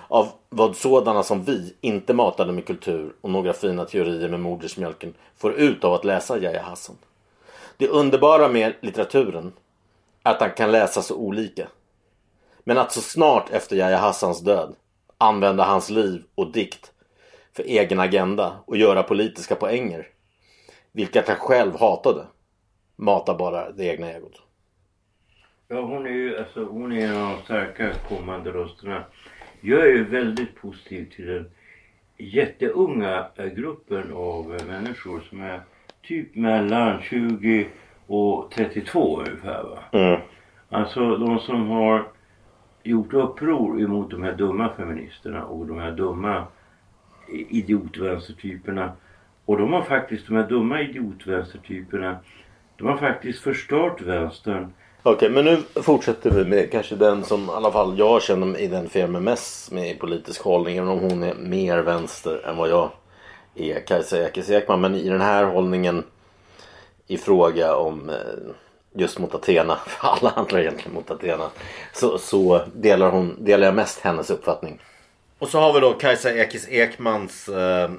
Av 0.08 0.28
vad 0.50 0.76
sådana 0.76 1.24
som 1.24 1.43
vi, 1.43 1.76
inte 1.82 2.13
matade 2.13 2.52
med 2.52 2.65
kultur 2.65 3.13
och 3.22 3.30
några 3.30 3.54
fina 3.54 3.86
teorier 3.86 4.30
med 4.30 4.39
modersmjölken, 4.39 5.13
får 5.38 5.54
ut 5.54 5.84
av 5.84 5.93
att 5.93 6.06
läsa 6.06 6.38
Yahya 6.38 6.62
Hassan. 6.62 6.96
Det 7.78 7.88
underbara 7.88 8.48
med 8.48 8.74
litteraturen 8.82 9.54
att 10.28 10.42
han 10.42 10.52
kan 10.52 10.72
läsas 10.72 11.08
så 11.08 11.16
olika. 11.16 11.68
Men 12.63 12.78
att 12.78 12.92
så 12.92 13.02
snart 13.02 13.50
efter 13.50 13.76
Yahya 13.76 13.98
Hassans 13.98 14.42
död 14.42 14.76
använda 15.18 15.63
hans 15.63 15.90
liv 15.90 16.24
och 16.36 16.52
dikt 16.52 16.92
för 17.56 17.63
egen 17.63 18.00
agenda 18.00 18.60
och 18.66 18.78
göra 18.78 19.04
politiska 19.04 19.56
poänger, 19.56 20.08
vilket 20.92 21.28
han 21.28 21.38
själv 21.38 21.80
hatade, 21.80 22.26
matar 22.96 23.38
bara 23.38 23.72
det 23.72 23.86
egna 23.86 24.12
egot. 24.12 24.42
Ja, 25.68 25.82
hon 25.82 26.06
är 26.06 26.12
ju 26.12 26.38
alltså, 26.38 26.63
hon 26.63 26.92
är 26.92 27.08
en 27.08 27.22
av 27.22 27.38
de 27.38 27.44
starka 27.44 27.94
kommande 28.10 28.52
rösterna. 28.52 29.04
Jag 29.62 29.82
är 29.82 29.92
ju 29.92 30.04
väldigt 30.04 30.56
positiv 30.56 31.12
till 31.16 31.26
den 31.26 31.52
jätteunga 32.18 33.28
gruppen 33.56 34.13
av 34.13 34.46
människor 34.68 35.24
som 35.30 35.42
är 35.42 35.62
typ 36.04 36.36
mellan 36.36 37.02
20 37.02 37.68
och 38.08 38.52
32 38.52 39.20
ungefär 39.20 39.63
va. 39.63 39.80
Mm. 39.91 40.22
Alltså 40.70 41.17
de 41.17 41.39
som 41.39 41.70
har 41.70 42.08
gjort 42.84 43.13
uppror 43.13 43.82
emot 43.82 44.12
de 44.12 44.24
här 44.24 44.34
dumma 44.34 44.70
feministerna 44.70 45.46
och 45.46 45.65
de 45.65 45.80
här 45.80 45.91
dumma 45.91 46.43
idiotvänstertyperna. 47.50 48.91
Och 49.46 49.58
de 49.58 49.74
har 49.74 49.82
faktiskt, 49.82 50.28
de 50.28 50.36
här 50.36 50.48
dumma 50.50 50.82
idiotvänstertyperna, 50.82 52.17
de 52.78 52.88
har 52.88 52.98
faktiskt 52.98 53.39
förstört 53.39 54.02
vänstern. 54.02 54.74
Okej, 55.04 55.30
men 55.30 55.46
nu 55.46 55.58
fortsätter 55.76 56.32
vi 56.32 56.46
med 56.46 56.72
kanske 56.72 56.96
den 56.96 57.24
som 57.24 57.46
i 57.46 57.50
alla 57.50 57.72
fall 57.72 58.00
jag 58.00 58.22
känner 58.22 58.60
identifierar 58.60 59.08
mig 59.08 59.22
mest 59.22 59.72
med 59.72 59.91
i 59.91 59.93
politisk 59.93 60.43
hållning. 60.43 60.78
Även 60.78 60.89
om 60.89 61.00
hon 61.00 61.24
är 61.24 61.36
mer 61.36 61.80
vänster 61.80 62.41
än 62.50 62.58
vad 62.58 62.70
jag 62.70 62.89
är, 63.56 63.80
Kajsa 63.80 64.28
Ekis 64.28 64.50
Ekman. 64.50 64.82
Men 64.82 64.96
i 64.96 65.10
den 65.10 65.22
här 65.22 65.46
hållningen 65.46 66.04
i 67.08 67.17
fråga 67.17 67.76
om 67.76 68.10
eh, 68.10 68.15
just 68.93 69.20
mot 69.20 69.36
Athena, 69.36 69.76
för 69.86 70.08
alla 70.08 70.30
andra 70.30 70.62
egentligen 70.62 70.93
mot 70.93 71.12
Athena, 71.12 71.50
så, 71.93 72.17
så 72.17 72.65
delar, 72.76 73.12
hon, 73.12 73.43
delar 73.43 73.65
jag 73.65 73.76
mest 73.76 74.00
hennes 74.00 74.30
uppfattning. 74.30 74.82
Och 75.39 75.50
så 75.50 75.60
har 75.60 75.74
vi 75.74 75.80
då 75.80 75.93
Kajsa 75.93 76.34
Ekis 76.34 76.67
Ekmans 76.70 77.50
eh, 77.50 77.91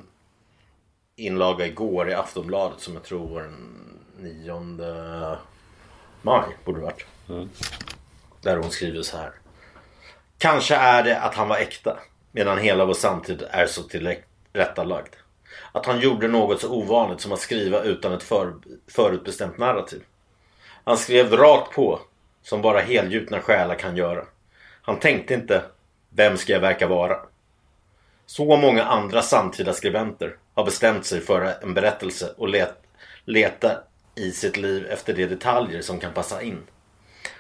inlaga 1.17 1.67
igår 1.67 2.11
i 2.11 2.15
Aftonbladet 2.15 2.81
som 2.81 2.95
jag 2.95 3.03
tror 3.03 3.29
var 3.29 3.43
den 3.43 3.79
9 4.19 5.37
maj 6.23 6.57
borde 6.65 6.79
det 6.79 6.85
varit. 6.85 7.07
Där 8.43 8.57
hon 8.57 8.71
skriver 8.71 9.03
så 9.03 9.17
här. 9.17 9.33
Kanske 10.39 10.75
är 10.75 11.03
det 11.03 11.21
att 11.21 11.35
han 11.35 11.49
var 11.49 11.57
äkta 11.57 11.99
medan 12.33 12.59
hela 12.59 12.85
vår 12.85 12.95
samtid 12.95 13.43
är 13.51 13.67
så 13.67 13.83
tillrättalagd. 13.83 15.15
Att 15.73 15.87
han 15.87 16.01
gjorde 16.01 16.29
något 16.29 16.61
så 16.61 16.73
ovanligt 16.73 17.21
som 17.21 17.33
att 17.33 17.41
skriva 17.41 17.83
utan 17.83 18.13
ett 18.13 18.23
för, 18.23 18.55
förutbestämt 18.89 19.59
narrativ. 19.59 20.03
Han 20.85 20.99
skrev 20.99 21.37
rakt 21.37 21.75
på 21.75 22.01
som 22.43 22.63
bara 22.63 22.81
helgjutna 22.81 23.41
själar 23.41 23.75
kan 23.75 23.97
göra. 23.97 24.25
Han 24.83 24.99
tänkte 24.99 25.35
inte 25.35 25.63
vem 26.11 26.37
ska 26.37 26.53
jag 26.53 26.61
verka 26.61 26.87
vara? 26.87 27.17
Så 28.27 28.57
många 28.57 28.85
andra 28.85 29.23
samtida 29.23 29.73
skribenter 29.73 30.37
har 30.55 30.65
bestämt 30.65 31.07
sig 31.07 31.21
för 31.21 31.55
en 31.63 31.75
berättelse 31.75 32.35
och 32.37 32.49
let, 32.49 32.83
leta 33.25 33.83
i 34.15 34.31
sitt 34.31 34.57
liv 34.57 34.87
efter 34.87 35.13
de 35.13 35.27
detaljer 35.27 35.83
som 35.83 36.01
kan 36.01 36.13
passa 36.13 36.43
in. 36.43 36.63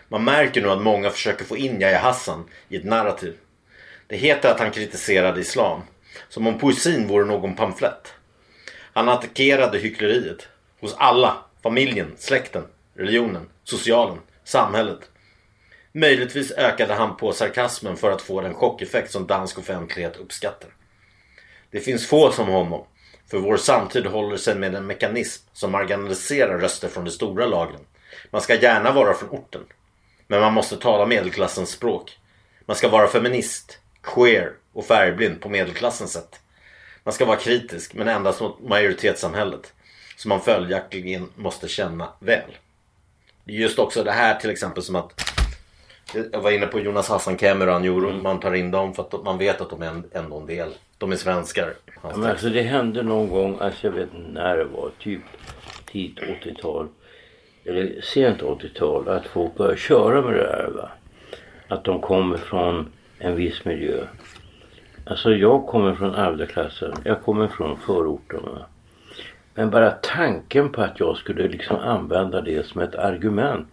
Man 0.09 0.24
märker 0.24 0.62
nu 0.62 0.70
att 0.70 0.83
många 0.83 1.11
försöker 1.11 1.44
få 1.44 1.57
in 1.57 1.81
Yahya 1.81 1.98
Hassan 1.98 2.44
i 2.68 2.76
ett 2.76 2.85
narrativ. 2.85 3.37
Det 4.07 4.16
heter 4.16 4.50
att 4.50 4.61
han 4.61 4.70
kritiserade 4.70 5.40
islam, 5.40 5.83
som 6.28 6.46
om 6.46 6.59
poesin 6.59 7.09
vore 7.09 7.24
någon 7.24 7.57
pamflett. 7.57 8.12
Han 8.92 9.09
attackerade 9.09 9.78
hyckleriet 9.78 10.48
hos 10.81 10.94
alla, 10.98 11.37
familjen, 11.62 12.14
släkten, 12.18 12.64
religionen, 12.94 13.48
socialen, 13.64 14.18
samhället. 14.44 15.11
Möjligtvis 15.92 16.52
ökade 16.52 16.94
han 16.94 17.16
på 17.16 17.33
sarkasmen 17.33 17.96
för 17.96 18.11
att 18.11 18.22
få 18.22 18.40
den 18.40 18.54
chockeffekt 18.54 19.11
som 19.11 19.26
dansk 19.26 19.59
offentlighet 19.59 20.16
uppskattar. 20.16 20.70
Det 21.70 21.81
finns 21.81 22.07
få 22.07 22.33
som 22.33 22.48
honom. 22.48 22.85
För 23.31 23.38
vår 23.38 23.57
samtid 23.57 24.07
håller 24.07 24.37
sig 24.37 24.54
med 24.54 24.74
en 24.74 24.87
mekanism 24.87 25.48
som 25.52 25.72
marginaliserar 25.72 26.59
röster 26.59 26.88
från 26.88 27.04
de 27.04 27.11
stora 27.11 27.46
lagren. 27.46 27.81
Man 28.31 28.40
ska 28.40 28.54
gärna 28.54 28.92
vara 28.92 29.14
från 29.14 29.28
orten. 29.28 29.62
Men 30.26 30.40
man 30.40 30.52
måste 30.52 30.76
tala 30.76 31.07
medelklassens 31.07 31.70
språk. 31.70 32.18
Man 32.66 32.76
ska 32.76 32.88
vara 32.88 33.09
feminist, 33.09 33.78
queer 34.02 34.52
och 34.78 34.84
färgblind 34.84 35.40
på 35.40 35.48
medelklassens 35.48 36.12
sätt. 36.12 36.40
Man 37.04 37.14
ska 37.14 37.24
vara 37.24 37.36
kritisk 37.36 37.94
men 37.94 38.08
endast 38.08 38.40
mot 38.40 38.60
majoritetssamhället. 38.60 39.72
Som 40.16 40.28
man 40.28 40.40
följaktligen 40.40 41.28
måste 41.34 41.68
känna 41.68 42.08
väl. 42.18 42.56
Det 43.44 43.52
är 43.52 43.56
just 43.56 43.78
också 43.78 44.04
det 44.04 44.12
här 44.12 44.34
till 44.34 44.50
exempel 44.50 44.82
som 44.82 44.96
att 44.96 45.32
jag 46.32 46.40
var 46.40 46.50
inne 46.50 46.66
på 46.66 46.80
Jonas 46.80 47.08
Hassan 47.08 47.36
Cameron, 47.36 47.84
mm. 47.84 48.22
man 48.22 48.40
tar 48.40 48.54
in 48.54 48.70
dem 48.70 48.94
för 48.94 49.02
att 49.02 49.24
man 49.24 49.38
vet 49.38 49.60
att 49.60 49.70
de 49.70 49.82
är 49.82 50.02
ändå 50.12 50.40
en 50.40 50.46
del. 50.46 50.74
De 50.98 51.12
är 51.12 51.16
svenskar. 51.16 51.74
Ja, 52.02 52.16
men 52.16 52.30
alltså 52.30 52.48
det 52.48 52.62
hände 52.62 53.02
någon 53.02 53.28
gång, 53.28 53.58
alltså 53.60 53.86
jag 53.86 53.94
vet 53.94 54.14
inte 54.14 54.30
när 54.30 54.56
det 54.56 54.64
var, 54.64 54.90
typ 54.98 55.22
tidigt 55.86 56.44
80-tal. 56.44 56.88
Eller 57.64 58.00
sent 58.00 58.42
80-tal, 58.42 59.08
att 59.08 59.26
folk 59.26 59.54
började 59.54 59.78
köra 59.78 60.22
med 60.22 60.34
det 60.34 60.50
här. 60.50 60.70
Va? 60.74 60.90
Att 61.68 61.84
de 61.84 62.00
kommer 62.00 62.36
från 62.36 62.92
en 63.18 63.36
viss 63.36 63.64
miljö. 63.64 64.04
Alltså 65.08 65.32
jag 65.32 65.66
kommer 65.66 65.94
från 65.94 66.14
arbetarklassen, 66.14 66.94
jag 67.04 67.22
kommer 67.22 67.48
från 67.48 67.78
förorterna. 67.78 68.66
Men 69.54 69.70
bara 69.70 69.90
tanken 69.90 70.72
på 70.72 70.82
att 70.82 71.00
jag 71.00 71.16
skulle 71.16 71.48
liksom 71.48 71.76
använda 71.76 72.40
det 72.40 72.66
som 72.66 72.80
ett 72.80 72.94
argument. 72.94 73.68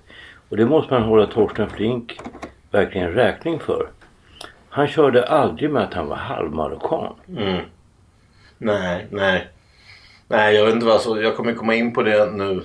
Och 0.50 0.58
det 0.58 0.66
måste 0.66 0.94
man 0.94 1.04
hålla 1.04 1.28
Torsten 1.28 1.70
Flink 1.70 2.20
verkligen 2.72 3.12
räkning 3.12 3.60
för. 3.60 3.88
Han 4.70 4.88
körde 4.88 5.28
aldrig 5.28 5.70
med 5.70 5.84
att 5.84 5.94
han 5.94 6.08
var 6.08 6.16
halvmarockan. 6.16 7.14
Mm. 7.38 7.62
Nej, 8.58 9.08
nej. 9.10 9.48
Nej, 10.28 10.56
jag 10.56 10.66
vet 10.66 10.74
inte 10.74 10.86
vad 10.86 11.02
så. 11.02 11.22
Jag 11.22 11.36
kommer 11.36 11.54
komma 11.54 11.76
in 11.76 11.94
på 11.94 12.04
det 12.04 12.32
nu. 12.32 12.62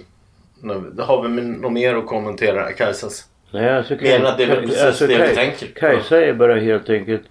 nu. 0.61 0.95
Har 0.99 1.23
vi 1.23 1.43
något 1.43 1.73
mer 1.73 1.95
att 1.95 2.07
kommentera 2.07 2.73
Kajsas? 2.73 3.29
Nej, 3.51 3.77
alltså, 3.77 3.97
Kaj, 3.97 4.13
än 4.13 4.27
att 4.27 4.39
det 4.39 4.45
är 4.45 4.49
väl 4.49 4.61
precis 4.61 4.83
alltså, 4.83 5.07
det 5.07 5.17
Kaj, 5.17 5.29
vi 5.29 5.35
tänker. 5.35 5.67
Kajsa 5.67 6.25
är 6.25 6.33
bara 6.33 6.55
helt 6.55 6.91
enkelt 6.91 7.23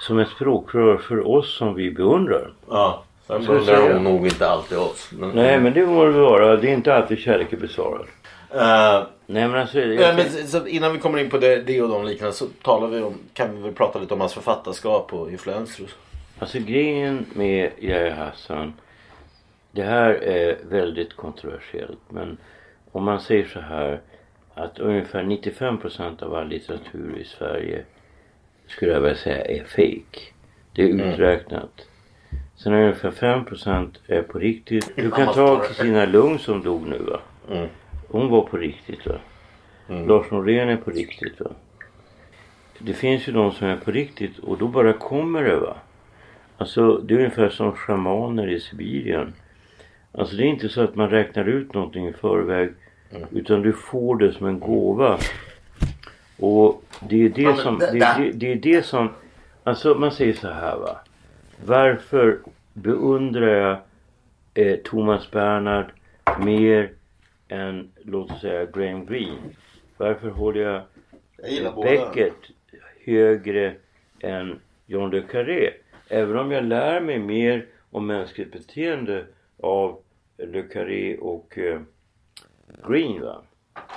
som 0.00 0.18
ett 0.18 0.28
språkrör 0.28 0.96
för 0.96 1.28
oss 1.28 1.56
som 1.56 1.74
vi 1.74 1.90
beundrar. 1.90 2.52
Ja. 2.68 3.04
Sen 3.26 3.46
beundrar 3.46 3.92
hon 3.92 4.04
nog 4.04 4.26
inte 4.26 4.48
alltid 4.48 4.78
oss. 4.78 5.10
Men, 5.12 5.30
Nej 5.30 5.60
men 5.60 5.72
det 5.72 5.86
må 5.86 6.04
det 6.04 6.10
vara. 6.10 6.56
Det 6.56 6.68
är 6.68 6.74
inte 6.74 6.94
alltid 6.94 7.18
kärleken 7.18 7.60
besvarad. 7.60 8.06
Uh, 8.54 9.06
Nej 9.26 9.48
men 9.48 9.54
alltså. 9.54 9.80
Jag... 9.80 10.16
men, 10.16 10.48
så 10.48 10.66
innan 10.66 10.92
vi 10.92 10.98
kommer 10.98 11.18
in 11.18 11.30
på 11.30 11.38
det, 11.38 11.62
det 11.62 11.82
och 11.82 11.88
de 11.88 12.04
liknande 12.04 12.34
så 12.34 12.46
talar 12.62 12.88
vi 12.88 13.02
om, 13.02 13.14
kan 13.32 13.56
vi 13.56 13.62
väl 13.62 13.72
prata 13.72 13.98
lite 13.98 14.14
om 14.14 14.20
hans 14.20 14.34
författarskap 14.34 15.12
och 15.12 15.30
influenser. 15.30 15.86
Alltså 16.38 16.58
grejen 16.58 17.26
med 17.32 17.70
Yahya 17.78 18.14
Hassan. 18.14 18.72
Det 19.72 19.82
här 19.82 20.10
är 20.10 20.58
väldigt 20.68 21.16
kontroversiellt 21.16 22.00
men 22.08 22.38
om 22.92 23.04
man 23.04 23.20
säger 23.20 23.44
så 23.44 23.60
här 23.60 24.00
att 24.54 24.78
ungefär 24.78 25.22
95% 25.22 26.22
av 26.22 26.34
all 26.34 26.48
litteratur 26.48 27.18
i 27.18 27.24
Sverige 27.24 27.84
skulle 28.70 28.92
jag 28.92 29.00
vilja 29.00 29.16
säga 29.16 29.44
är 29.44 29.64
fake. 29.64 30.20
Det 30.72 30.82
är 30.82 30.90
mm. 30.90 31.10
uträknat. 31.10 31.86
Mm. 32.30 32.42
Sen 32.56 32.72
är 32.72 32.82
ungefär 32.82 33.10
5 33.10 33.44
är 34.06 34.22
på 34.22 34.38
riktigt. 34.38 34.96
Du 34.96 35.10
kan 35.10 35.34
ta 35.34 35.60
Kristina 35.60 36.06
Lugn 36.06 36.38
som 36.38 36.62
dog 36.62 36.88
nu 36.88 36.98
va. 36.98 37.20
Mm. 37.50 37.68
Hon 38.08 38.28
var 38.28 38.42
på 38.42 38.56
riktigt 38.56 39.06
va. 39.06 39.18
Mm. 39.88 40.08
Lars 40.08 40.30
Norén 40.30 40.68
är 40.68 40.76
på 40.76 40.90
riktigt 40.90 41.40
va. 41.40 41.50
Det 42.78 42.92
finns 42.92 43.28
ju 43.28 43.32
de 43.32 43.52
som 43.52 43.68
är 43.68 43.76
på 43.76 43.90
riktigt 43.90 44.38
och 44.38 44.58
då 44.58 44.68
bara 44.68 44.92
kommer 44.92 45.42
det 45.42 45.56
va. 45.56 45.76
Alltså 46.56 46.98
det 46.98 47.14
är 47.14 47.18
ungefär 47.18 47.48
som 47.48 47.72
shamaner 47.72 48.50
i 48.50 48.60
Sibirien. 48.60 49.32
Alltså 50.12 50.36
det 50.36 50.42
är 50.42 50.46
inte 50.46 50.68
så 50.68 50.80
att 50.80 50.94
man 50.94 51.10
räknar 51.10 51.44
ut 51.44 51.74
någonting 51.74 52.08
i 52.08 52.12
förväg. 52.12 52.70
Mm. 53.10 53.28
Utan 53.32 53.62
du 53.62 53.72
får 53.72 54.16
det 54.16 54.32
som 54.32 54.46
en 54.46 54.60
gåva. 54.60 55.18
Och 56.40 56.82
det 57.08 57.24
är 57.24 57.28
det 57.28 57.56
som, 57.56 57.78
det, 57.78 57.92
det, 57.92 58.32
det, 58.32 58.52
är 58.52 58.56
det 58.56 58.82
som, 58.82 59.08
alltså 59.64 59.94
man 59.94 60.12
säger 60.12 60.32
så 60.32 60.48
här 60.48 60.76
va. 60.76 61.00
Varför 61.64 62.38
beundrar 62.72 63.48
jag 63.48 63.78
eh, 64.54 64.76
Thomas 64.76 65.30
Bernhard 65.30 65.92
mer 66.40 66.90
än 67.48 67.90
låt 68.04 68.30
oss 68.30 68.40
säga 68.40 68.64
Graham 68.64 69.06
Greene? 69.06 69.40
Varför 69.96 70.30
håller 70.30 70.60
jag, 70.60 70.82
jag 71.62 71.82
Beckett 71.82 72.50
högre 73.04 73.74
än 74.20 74.60
John 74.86 75.10
le 75.10 75.22
Carré? 75.22 75.70
Även 76.08 76.38
om 76.38 76.50
jag 76.50 76.64
lär 76.64 77.00
mig 77.00 77.18
mer 77.18 77.66
om 77.90 78.06
mänskligt 78.06 78.52
beteende 78.52 79.26
av 79.60 79.98
le 80.38 80.62
Carré 80.62 81.16
och 81.16 81.58
eh, 81.58 81.80
Green 82.88 83.20
va. 83.20 83.42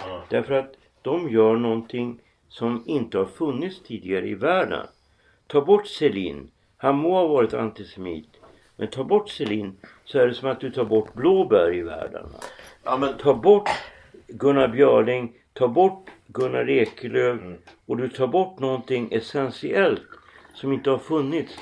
Mm. 0.07 0.21
Därför 0.29 0.53
att 0.53 0.73
de 1.01 1.29
gör 1.29 1.55
någonting 1.55 2.19
som 2.53 2.83
inte 2.85 3.17
har 3.17 3.25
funnits 3.25 3.81
tidigare 3.83 4.27
i 4.27 4.35
världen. 4.35 4.87
Ta 5.47 5.61
bort 5.61 5.87
Selin. 5.87 6.51
Han 6.77 6.95
må 6.95 7.13
ha 7.13 7.27
varit 7.27 7.53
antisemit. 7.53 8.29
Men 8.75 8.87
ta 8.87 9.03
bort 9.03 9.29
Selin 9.29 9.77
så 10.05 10.19
är 10.19 10.27
det 10.27 10.33
som 10.33 10.49
att 10.49 10.59
du 10.59 10.71
tar 10.71 10.83
bort 10.83 11.13
blåbär 11.13 11.73
i 11.73 11.81
världen. 11.81 12.25
Ja, 12.83 12.97
men... 12.97 13.17
Ta 13.17 13.33
bort 13.33 13.69
Gunnar 14.27 14.67
Björling. 14.67 15.33
Ta 15.53 15.67
bort 15.67 16.09
Gunnar 16.27 16.69
Ekelöf. 16.69 17.41
Mm. 17.41 17.57
Och 17.85 17.97
du 17.97 18.09
tar 18.09 18.27
bort 18.27 18.59
någonting 18.59 19.07
essentiellt 19.11 20.07
som 20.53 20.73
inte 20.73 20.89
har 20.89 20.97
funnits. 20.97 21.53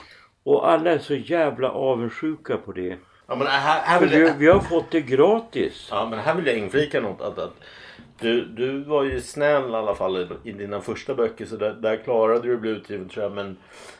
Och 0.43 0.69
alla 0.71 0.91
är 0.91 0.99
så 0.99 1.15
jävla 1.15 1.69
avundsjuka 1.69 2.57
på 2.57 2.71
det. 2.71 2.97
Ja, 3.27 3.35
men 3.35 3.47
här, 3.47 3.81
här 3.81 3.99
vill 3.99 4.11
jag... 4.11 4.33
vi, 4.33 4.47
har 4.47 4.59
fått 4.59 4.91
det 4.91 5.01
gratis. 5.01 5.87
Ja 5.91 6.07
men 6.09 6.19
här 6.19 6.35
vill 6.35 6.47
jag 6.47 6.57
inflika 6.57 7.01
något. 7.01 7.21
Att, 7.21 7.37
att 7.37 7.55
du, 8.21 8.45
du 8.45 8.83
var 8.83 9.03
ju 9.03 9.21
snäll 9.21 9.71
i 9.71 9.75
alla 9.75 9.95
fall 9.95 10.27
i, 10.43 10.51
dina 10.51 10.81
första 10.81 11.15
böcker 11.15 11.45
så 11.45 11.55
där, 11.55 11.73
där 11.73 11.97
klarade 11.97 12.47
du 12.47 12.53
att 12.53 12.61
bli 12.61 12.69
utgiven 12.69 13.09
tror 13.09 13.23
jag. 13.23 13.31
Men, 13.31 13.57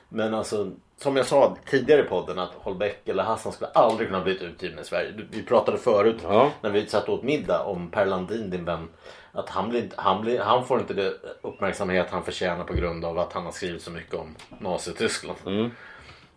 men 0.10 0.34
alltså 0.34 0.72
som 0.98 1.16
jag 1.16 1.26
sa 1.26 1.58
tidigare 1.66 2.02
i 2.02 2.04
podden 2.04 2.40
att 2.40 2.54
Holbeck 2.54 3.08
eller 3.08 3.24
Hassan 3.24 3.52
skulle 3.52 3.70
aldrig 3.70 4.08
kunna 4.08 4.24
bli 4.24 4.44
utgiven 4.44 4.80
i 4.80 4.84
Sverige. 4.84 5.14
Vi 5.32 5.44
pratade 5.44 5.78
förut 5.78 6.18
ja. 6.24 6.52
när 6.62 6.70
vi 6.70 6.88
satt 6.88 7.10
åt 7.10 7.24
middag 7.24 7.64
om 7.64 7.90
Per 7.90 8.06
Landin 8.06 8.50
din 8.50 8.66
vän. 8.66 8.88
Att 9.32 9.50
han, 9.50 9.70
blir 9.70 9.90
han, 9.96 10.22
blir, 10.22 10.40
han 10.40 10.66
får 10.66 10.80
inte 10.80 10.94
det 10.94 11.14
uppmärksamhet 11.42 12.08
han 12.10 12.24
förtjänar 12.24 12.64
på 12.64 12.74
grund 12.74 13.06
av 13.06 13.20
att 13.20 13.34
han 13.34 13.46
har 13.46 13.52
skrivit 13.52 13.82
så 13.82 13.92
mycket 13.92 14.14
om 14.14 14.36
Nazityskland. 14.60 15.38
Mm. 15.46 15.72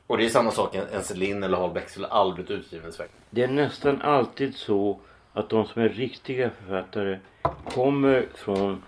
Och 0.07 0.19
det 0.19 0.25
är 0.25 0.29
samma 0.29 0.51
sak, 0.51 0.75
en 0.75 1.03
Selin 1.03 1.43
eller 1.43 1.59
Holbeck 1.59 1.89
skulle 1.89 2.07
aldrig 2.07 2.47
blivit 2.47 2.65
utgiven 2.65 2.91
i 2.91 2.93
Sverige. 2.93 3.11
Det 3.31 3.43
är 3.43 3.49
nästan 3.49 4.03
alltid 4.03 4.57
så 4.57 5.01
att 5.35 5.49
de 5.49 5.67
som 5.67 5.83
är 5.83 5.89
riktiga 5.89 6.51
författare 6.51 7.19
kommer 7.65 8.27
från 8.35 8.83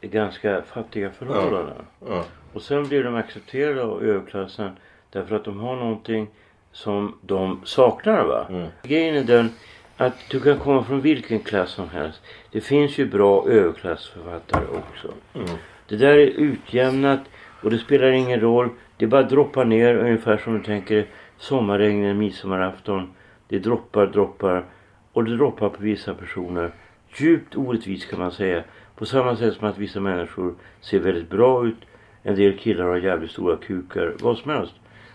ganska 0.00 0.62
fattiga 0.62 1.10
förhållanden. 1.10 1.86
Ja. 2.08 2.24
Och 2.52 2.62
sen 2.62 2.88
blir 2.88 3.04
de 3.04 3.14
accepterade 3.14 3.82
av 3.82 4.02
överklassen 4.02 4.70
därför 5.10 5.36
att 5.36 5.44
de 5.44 5.60
har 5.60 5.76
någonting 5.76 6.28
som 6.72 7.18
de 7.20 7.60
saknar. 7.64 8.24
Va? 8.24 8.46
Mm. 8.48 8.68
Grejen 8.82 9.16
är 9.16 9.24
den 9.24 9.50
att 9.96 10.14
du 10.30 10.40
kan 10.40 10.58
komma 10.58 10.84
från 10.84 11.00
vilken 11.00 11.40
klass 11.40 11.70
som 11.70 11.88
helst. 11.88 12.22
Det 12.50 12.60
finns 12.60 12.98
ju 12.98 13.06
bra 13.06 13.48
överklassförfattare 13.48 14.64
också. 14.66 15.08
Mm. 15.34 15.48
Det 15.88 15.96
där 15.96 16.18
är 16.18 16.26
utjämnat 16.26 17.20
och 17.62 17.70
det 17.70 17.78
spelar 17.78 18.12
ingen 18.12 18.40
roll. 18.40 18.68
Det 18.96 19.06
bara 19.06 19.22
droppar 19.22 19.64
ner 19.64 19.94
ungefär 19.94 20.36
som 20.36 20.58
du 20.58 20.64
tänker 20.64 21.06
sommarregn 21.38 22.18
midsommarafton. 22.18 23.12
Det 23.48 23.58
droppar, 23.58 24.06
droppar 24.06 24.64
och 25.12 25.24
det 25.24 25.36
droppar 25.36 25.68
på 25.68 25.82
vissa 25.82 26.14
personer. 26.14 26.70
Djupt 27.16 27.56
orättvist 27.56 28.10
kan 28.10 28.18
man 28.18 28.32
säga. 28.32 28.64
På 28.94 29.06
samma 29.06 29.36
sätt 29.36 29.54
som 29.54 29.68
att 29.68 29.78
vissa 29.78 30.00
människor 30.00 30.54
ser 30.80 30.98
väldigt 30.98 31.30
bra 31.30 31.66
ut. 31.66 31.78
En 32.22 32.34
del 32.34 32.58
killar 32.58 32.84
har 32.84 32.96
jävligt 32.96 33.30
stora 33.30 33.56
kukar. 33.56 34.14
Vad 34.20 34.38
som 34.38 34.50
helst. 34.50 34.74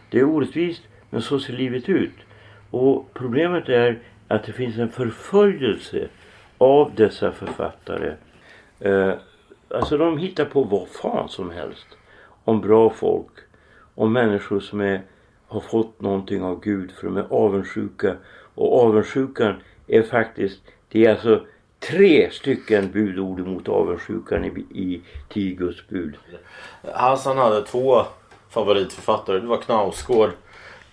Det 0.10 0.20
är 0.20 0.24
orättvist 0.24 0.84
men 1.10 1.22
så 1.22 1.40
ser 1.40 1.54
livet 1.54 1.90
ut. 1.90 2.14
Och 2.72 3.14
problemet 3.14 3.70
är 3.70 4.00
att 4.28 4.44
det 4.44 4.52
finns 4.52 4.78
en 4.78 4.90
förföljelse 4.90 6.08
av 6.58 6.92
dessa 6.96 7.32
författare. 7.32 8.14
Eh, 8.80 9.14
alltså 9.70 9.98
de 9.98 10.18
hittar 10.18 10.46
på 10.46 10.64
vad 10.64 10.88
fan 10.88 11.30
som 11.30 11.52
helst. 11.52 11.88
Om 12.44 12.62
bra 12.62 12.90
folk. 12.90 13.32
Om 13.96 14.14
människor 14.14 14.60
som 14.60 14.82
är, 14.82 15.02
har 15.48 15.60
fått 15.60 16.02
någonting 16.02 16.44
av 16.44 16.62
Gud 16.62 16.92
för 16.92 17.08
de 17.08 17.18
är 17.18 17.26
avundsjuka. 17.30 18.16
Och 18.56 18.84
avundsjukan 18.84 19.56
är 19.88 20.02
faktiskt, 20.02 20.60
det 20.90 21.06
är 21.06 21.12
alltså 21.12 21.42
tre 21.80 22.32
stycken 22.32 22.92
budord 22.92 23.40
mot 23.40 23.70
avundsjukan 23.70 24.46
i, 24.46 24.50
i 24.82 25.02
tio 25.30 25.56
Guds 25.56 25.88
bud. 25.88 26.18
Hassan 26.94 27.38
hade 27.38 27.66
två 27.66 28.06
favoritförfattare. 28.50 29.40
Det 29.40 29.48
var 29.48 29.58
Knausgård 29.58 30.30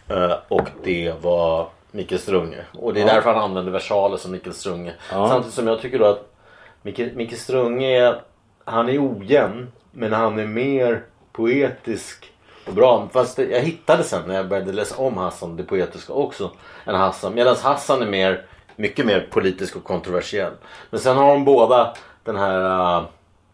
eh, 0.09 0.35
och 0.49 0.69
det 0.83 1.15
var 1.23 1.69
Mikael 1.91 2.21
Strunge. 2.21 2.65
Och 2.73 2.95
det 2.95 3.01
är 3.01 3.07
ja. 3.07 3.15
därför 3.15 3.33
han 3.33 3.43
använder 3.43 3.73
versaler 3.73 4.17
som 4.17 4.33
Mikael 4.33 4.55
Strunge. 4.55 4.95
Ja. 5.11 5.29
Samtidigt 5.29 5.55
som 5.55 5.67
jag 5.67 5.81
tycker 5.81 5.99
då 5.99 6.05
att 6.05 6.35
Mikael, 6.83 7.17
Mikael 7.17 7.39
Strunge 7.39 7.87
är, 7.87 8.21
han 8.65 8.89
är 8.89 8.99
ojämn 8.99 9.73
Men 9.93 10.13
han 10.13 10.39
är 10.39 10.47
mer 10.47 11.03
poetisk 11.33 12.33
och 12.67 12.73
bra. 12.73 13.09
Fast 13.13 13.39
jag 13.39 13.61
hittade 13.61 14.03
sen 14.03 14.23
när 14.29 14.35
jag 14.35 14.49
började 14.49 14.73
läsa 14.73 14.97
om 14.97 15.17
Hassan 15.17 15.57
det 15.57 15.63
poetiska 15.63 16.13
också. 16.13 16.51
Än 16.85 16.95
Hassan. 16.95 17.35
Medan 17.35 17.57
Hassan 17.57 18.03
är 18.03 18.07
mer, 18.07 18.47
mycket 18.77 19.07
mer 19.07 19.29
politisk 19.31 19.77
och 19.77 19.85
kontroversiell. 19.85 20.53
Men 20.91 21.01
sen 21.01 21.17
har 21.17 21.29
de 21.29 21.45
båda 21.45 21.95
den 22.25 22.37
här 22.37 22.97
uh, 23.01 23.05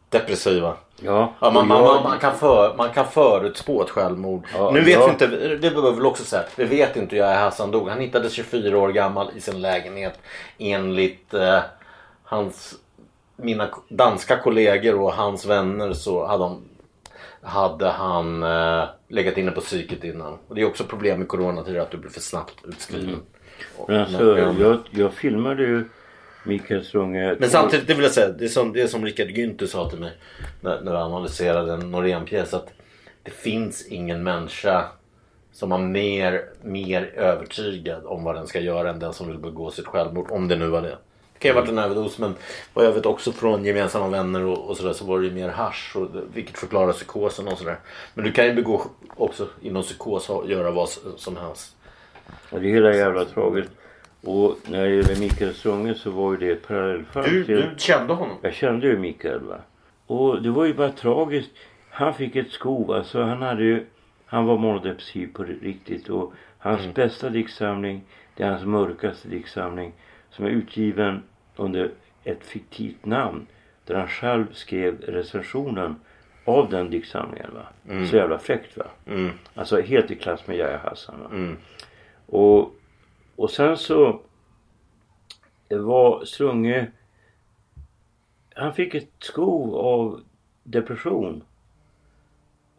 depressiva. 0.09 0.77
Ja, 1.03 1.33
Ja, 1.41 1.51
man, 1.51 1.69
jag- 1.69 1.81
man, 1.85 2.03
man, 2.03 2.19
kan 2.19 2.35
för, 2.37 2.75
man 2.77 2.91
kan 2.91 3.07
förutspå 3.07 3.83
ett 3.83 3.91
självmord. 3.91 4.45
Ja, 4.55 4.71
nu 4.71 4.81
vet 4.81 4.95
jag- 4.95 5.05
vi 5.07 5.11
inte, 5.13 5.27
det 5.49 5.71
behöver 5.71 5.93
väl 5.93 6.07
också 6.07 6.25
säga. 6.25 6.43
Vi 6.57 6.65
vet 6.65 6.97
inte 6.97 7.17
hur 7.17 7.23
Hassan 7.23 7.71
dog. 7.71 7.89
Han 7.89 8.01
hittades 8.01 8.33
24 8.33 8.79
år 8.79 8.89
gammal 8.89 9.31
i 9.37 9.41
sin 9.41 9.61
lägenhet. 9.61 10.19
Enligt 10.59 11.35
eh, 11.35 11.59
hans, 12.25 12.75
mina 13.37 13.69
danska 13.89 14.37
kollegor 14.37 15.01
och 15.01 15.13
hans 15.13 15.47
vänner 15.47 15.93
så 15.93 16.27
hade, 16.27 16.45
de, 16.45 16.63
hade 17.43 17.89
han 17.89 18.43
eh, 18.43 18.85
legat 19.09 19.37
inne 19.39 19.51
på 19.51 19.61
psyket 19.61 20.05
innan. 20.05 20.39
Och 20.49 20.55
det 20.55 20.61
är 20.61 20.67
också 20.69 20.85
problem 20.85 21.19
med 21.19 21.29
coronatider 21.29 21.81
att 21.81 21.91
du 21.91 21.97
blir 21.97 22.11
för 22.11 22.21
snabbt 22.21 22.55
utskriven. 22.65 23.21
Men 23.89 24.01
alltså, 24.01 24.39
jag, 24.39 24.79
jag 24.91 25.15
filmade 25.15 25.63
ju 25.63 25.85
Mikael 26.45 26.85
Strunge. 26.85 27.37
Men 27.39 27.51
samtidigt, 27.51 27.87
det 27.87 27.95
vill 27.95 28.03
jag 28.03 28.13
säga, 28.13 28.29
det 28.29 28.45
är 28.45 28.49
som, 28.49 28.73
det 28.73 28.83
är 28.83 28.87
som 28.87 29.05
Richard 29.05 29.29
Günther 29.29 29.67
sa 29.67 29.91
till 29.91 29.99
mig 29.99 30.13
när, 30.61 30.81
när 30.81 30.93
vi 30.93 30.99
analyserade 30.99 31.73
en 31.73 31.91
Norén-pjäs 31.91 32.55
att 32.55 32.73
det 33.23 33.31
finns 33.31 33.87
ingen 33.87 34.23
människa 34.23 34.85
som 35.53 35.71
var 35.71 35.79
mer, 35.79 36.45
mer 36.63 37.03
övertygad 37.03 38.07
om 38.07 38.25
vad 38.25 38.35
den 38.35 38.47
ska 38.47 38.61
göra 38.61 38.91
än 38.91 38.99
den 38.99 39.13
som 39.13 39.29
vill 39.29 39.39
begå 39.39 39.71
sitt 39.71 39.87
självmord. 39.87 40.31
Om 40.31 40.49
det 40.49 40.57
nu 40.57 40.67
var 40.67 40.83
det. 40.83 40.99
Det 41.33 41.39
kan 41.39 41.49
ju 41.49 41.55
ha 41.55 41.61
varit 41.61 41.71
en 41.71 41.79
överdos 41.79 42.19
men 42.19 42.35
vad 42.75 42.85
jag 42.85 42.93
vet 42.93 43.07
också 43.07 43.33
från 43.33 43.65
gemensamma 43.65 44.09
vänner 44.09 44.45
och, 44.45 44.71
och 44.71 44.77
sådär 44.77 44.93
så 44.93 45.05
var 45.05 45.19
det 45.19 45.27
ju 45.27 45.33
mer 45.33 45.49
hasch 45.49 45.97
och, 45.97 46.09
vilket 46.35 46.59
förklarar 46.59 46.93
psykosen 46.93 47.49
och 47.49 47.59
sådär. 47.59 47.79
Men 48.15 48.25
du 48.25 48.33
kan 48.33 48.47
ju 48.47 48.55
begå 48.55 48.83
också 49.17 49.49
inom 49.63 49.83
psykos 49.83 50.31
göra 50.47 50.71
vad 50.71 50.89
som 51.17 51.37
helst. 51.37 51.77
Det 52.51 52.57
är 52.57 52.61
hela 52.61 52.95
jävla 52.95 53.25
tragiskt. 53.25 53.71
Och 54.23 54.57
när 54.69 54.85
det 54.85 54.95
gäller 54.95 55.21
Mikael 55.21 55.55
Strunge 55.55 55.95
så 55.95 56.11
var 56.11 56.33
ju 56.33 56.39
det 56.39 56.51
ett 56.51 56.69
parallellfall 56.69 57.25
Du, 57.25 57.45
du 57.45 57.71
kände 57.77 58.13
honom? 58.13 58.37
Jag 58.43 58.55
kände 58.55 58.87
ju 58.87 58.99
Mikael 58.99 59.41
va. 59.41 59.59
Och 60.07 60.43
det 60.43 60.51
var 60.51 60.65
ju 60.65 60.75
bara 60.75 60.93
tragiskt. 60.93 61.51
Han 61.91 62.15
fick 62.15 62.37
ett 62.37 62.51
skov. 62.51 62.91
Alltså 62.93 63.23
han 63.23 63.43
hade 63.43 63.65
ju... 63.65 63.87
Han 64.27 64.47
var 64.47 64.59
monodepressiv 64.59 65.33
på 65.33 65.43
riktigt. 65.43 66.09
Och 66.09 66.33
hans 66.59 66.95
bästa 66.95 67.29
diktsamling, 67.29 68.03
det 68.37 68.43
är 68.43 68.51
hans 68.51 68.65
mörkaste 68.65 69.29
diktsamling. 69.29 69.93
Som 70.31 70.45
är 70.45 70.51
utgiven 70.51 71.23
under 71.57 71.91
ett 72.25 72.45
fiktivt 72.45 73.05
namn. 73.05 73.47
Där 73.85 73.95
han 73.95 74.09
själv 74.09 74.47
skrev 74.53 75.01
recensionen 75.01 75.97
av 76.45 76.71
den 76.71 76.91
diktsamlingen 76.91 77.51
va. 77.55 77.67
Så 78.07 78.17
jävla 78.17 78.39
fräckt 78.39 78.77
va. 78.77 78.87
Mm. 79.07 79.31
Alltså 79.55 79.81
helt 79.81 80.11
i 80.11 80.15
klass 80.15 80.47
med 80.47 80.57
Yahya 80.57 80.79
Hassan 80.79 81.15
va. 81.21 81.29
Och, 82.31 82.75
och 83.37 83.51
sen 83.51 83.77
så 83.77 84.21
var 85.69 86.25
Strunge 86.25 86.91
han 88.61 88.75
fick 88.75 88.95
ett 88.95 89.09
skov 89.19 89.77
av 89.77 90.21
depression. 90.63 91.43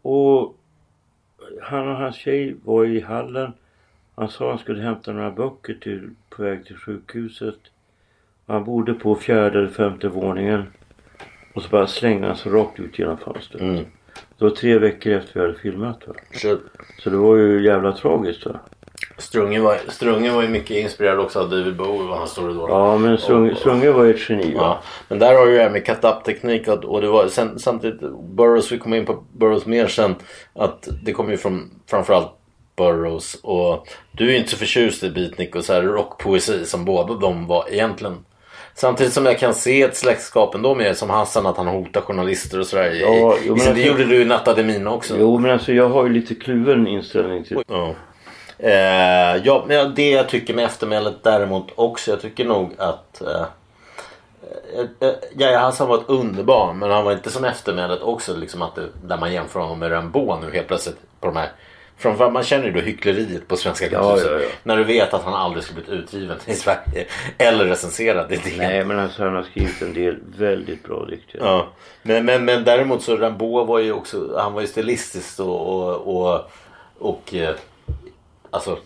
Och 0.01 0.57
han 1.61 1.87
och 1.87 1.95
hans 1.95 2.15
tjej 2.15 2.55
var 2.63 2.85
i 2.85 2.99
hallen. 3.01 3.53
Han 4.15 4.29
sa 4.29 4.49
han 4.49 4.59
skulle 4.59 4.81
hämta 4.81 5.11
några 5.11 5.31
böcker 5.31 5.73
till, 5.73 6.09
på 6.29 6.43
väg 6.43 6.65
till 6.65 6.77
sjukhuset. 6.77 7.59
Han 8.45 8.63
bodde 8.63 8.93
på 8.93 9.15
fjärde 9.15 9.59
eller 9.59 9.69
femte 9.69 10.07
våningen. 10.07 10.63
Och 11.53 11.61
så 11.61 11.69
bara 11.69 11.87
slängde 11.87 12.27
han 12.27 12.35
sig 12.35 12.51
rakt 12.51 12.79
ut 12.79 12.99
genom 12.99 13.17
fönstret. 13.17 13.61
Mm. 13.61 13.85
Det 14.37 14.43
var 14.43 14.51
tre 14.51 14.79
veckor 14.79 15.13
efter 15.13 15.33
vi 15.33 15.39
hade 15.39 15.59
filmat. 15.59 16.07
Va? 16.07 16.13
Så 16.33 16.57
Så 16.99 17.09
det 17.09 17.17
var 17.17 17.35
ju 17.35 17.63
jävla 17.63 17.91
tragiskt. 17.91 18.45
Va? 18.45 18.59
Strunge 19.21 19.59
var, 19.59 19.77
Strunge 19.87 20.31
var 20.31 20.41
ju 20.41 20.47
mycket 20.47 20.77
inspirerad 20.77 21.19
också 21.19 21.39
av 21.39 21.49
David 21.49 21.75
Bowie 21.75 22.07
vad 22.09 22.17
han 22.17 22.27
står 22.27 22.47
då. 22.49 22.65
Ja 22.69 22.97
men 22.97 23.17
Strunge, 23.17 23.55
Strunge 23.55 23.91
var 23.91 24.03
ju 24.03 24.13
ett 24.13 24.29
geni. 24.29 24.53
Va? 24.53 24.59
Ja, 24.61 24.81
men 25.07 25.19
där 25.19 25.35
har 25.35 25.47
ju 25.47 25.57
det 25.57 25.63
här 25.63 25.69
med 25.69 25.85
cut-up-teknik 25.85 26.67
och, 26.67 26.85
och 26.85 27.01
det 27.01 27.07
var 27.07 27.27
sen, 27.27 27.59
samtidigt 27.59 28.01
Burroughs, 28.29 28.71
vi 28.71 28.77
kommer 28.77 28.97
in 28.97 29.05
på 29.05 29.23
Burroughs 29.37 29.65
mer 29.65 29.87
sen, 29.87 30.15
att 30.53 30.87
det 31.03 31.13
kommer 31.13 31.31
ju 31.31 31.37
från 31.37 31.69
framförallt 31.89 32.31
Burroughs 32.75 33.35
och 33.43 33.87
du 34.11 34.27
är 34.27 34.31
ju 34.31 34.37
inte 34.37 34.49
så 34.49 34.57
förtjust 34.57 35.03
i 35.03 35.09
beatnik 35.09 35.55
och 35.55 35.65
så 35.65 35.73
här 35.73 35.81
rockpoesi 35.81 36.65
som 36.65 36.85
båda 36.85 37.13
de 37.13 37.47
var 37.47 37.65
egentligen. 37.69 38.17
Samtidigt 38.75 39.13
som 39.13 39.25
jag 39.25 39.39
kan 39.39 39.53
se 39.53 39.81
ett 39.81 39.97
släktskap 39.97 40.55
ändå 40.55 40.75
med 40.75 40.97
som 40.97 41.09
Hassan 41.09 41.45
att 41.45 41.57
han 41.57 41.67
hotar 41.67 42.01
journalister 42.01 42.59
och 42.59 42.67
sådär. 42.67 42.91
Ja, 43.01 43.35
jo, 43.45 43.55
men 43.55 43.57
det 43.57 43.69
alltså- 43.69 43.87
gjorde 43.87 44.05
du 44.05 44.21
i 44.21 44.25
Nattademina 44.25 44.91
också. 44.91 45.15
Jo 45.19 45.37
men 45.39 45.51
alltså 45.51 45.73
jag 45.73 45.89
har 45.89 46.03
ju 46.03 46.13
lite 46.13 46.35
kluven 46.35 46.87
inställning 46.87 47.43
till 47.43 47.63
Ja. 47.67 47.95
Eh, 48.63 49.35
ja, 49.43 49.63
men 49.67 49.77
ja, 49.77 49.85
det 49.85 50.09
jag 50.11 50.29
tycker 50.29 50.53
med 50.53 50.65
eftermälet 50.65 51.23
däremot 51.23 51.67
också. 51.75 52.11
Jag 52.11 52.21
tycker 52.21 52.45
nog 52.45 52.73
att 52.77 53.21
eh, 53.21 53.45
eh, 54.75 55.09
eh, 55.09 55.15
Yahya 55.37 55.59
Hassan 55.59 55.87
var 55.87 55.97
ett 55.97 56.09
underbarn 56.09 56.79
men 56.79 56.91
han 56.91 57.05
var 57.05 57.11
inte 57.11 57.29
som 57.29 57.45
eftermälet 57.45 58.01
också 58.01 58.35
liksom 58.35 58.61
att 58.61 58.75
det, 58.75 58.87
där 59.03 59.17
man 59.17 59.33
jämför 59.33 59.59
honom 59.59 59.79
med 59.79 59.91
Rimbaud 59.91 60.43
nu 60.43 60.51
helt 60.51 60.67
plötsligt 60.67 60.97
på 61.19 61.27
de 61.27 61.35
här 61.35 61.49
Framförallt 61.97 62.33
man 62.33 62.43
känner 62.43 62.65
ju 62.65 62.71
då 62.71 62.79
hyckleriet 62.79 63.47
på 63.47 63.57
Svenska 63.57 63.85
Ja, 63.85 63.89
Kulturhuset. 63.91 64.31
ja, 64.31 64.39
ja. 64.39 64.49
När 64.63 64.77
du 64.77 64.83
vet 64.83 65.13
att 65.13 65.23
han 65.23 65.33
aldrig 65.33 65.63
skulle 65.63 65.81
blivit 65.81 66.03
utgiven 66.03 66.37
i 66.45 66.53
Sverige. 66.53 67.05
Eller 67.37 67.65
recenserad 67.65 68.31
i. 68.31 68.39
Nej 68.57 68.85
men 68.85 68.99
alltså 68.99 69.23
han 69.23 69.35
har 69.35 69.43
skrivit 69.43 69.81
en 69.81 69.93
del 69.93 70.17
väldigt 70.37 70.83
bra 70.83 71.05
dikter. 71.05 71.39
Ja. 71.39 71.67
Men, 72.01 72.25
men, 72.25 72.45
men 72.45 72.63
däremot 72.63 73.03
så 73.03 73.17
Rimbaud 73.17 73.67
var 73.67 73.79
ju 73.79 73.91
också, 73.91 74.37
han 74.37 74.53
var 74.53 74.61
ju 74.61 74.67
stilistisk 74.67 75.39
och, 75.39 75.67
och, 75.67 76.25
och, 76.25 76.51
och 76.99 77.33
eh, 77.33 77.55
alltså 78.51 78.77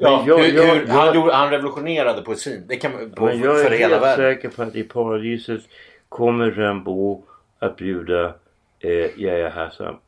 Ja, 0.00 0.24
jag- 0.26 0.38
hur, 0.38 0.44
jag- 0.56 0.64
hur, 0.74 0.80
jag- 0.86 0.94
han, 0.94 1.14
gjorde, 1.14 1.32
han 1.34 1.50
revolutionerade 1.50 2.22
poesin. 2.22 2.64
Det 2.68 2.76
kan 2.76 2.92
man- 2.92 3.10
på, 3.10 3.24
Men 3.24 3.40
jag 3.40 3.62
för 3.62 3.70
är 3.70 3.78
hela 3.78 4.06
helt 4.06 4.16
säker 4.16 4.48
på 4.48 4.62
att 4.62 4.74
i 4.76 4.82
paradiset 4.82 5.60
kommer 6.08 6.50
Rimbaud 6.50 7.22
att 7.58 7.76
bjuda 7.76 8.34
eh, 8.80 8.90
Yahya 9.20 9.48
Hassan 9.50 9.98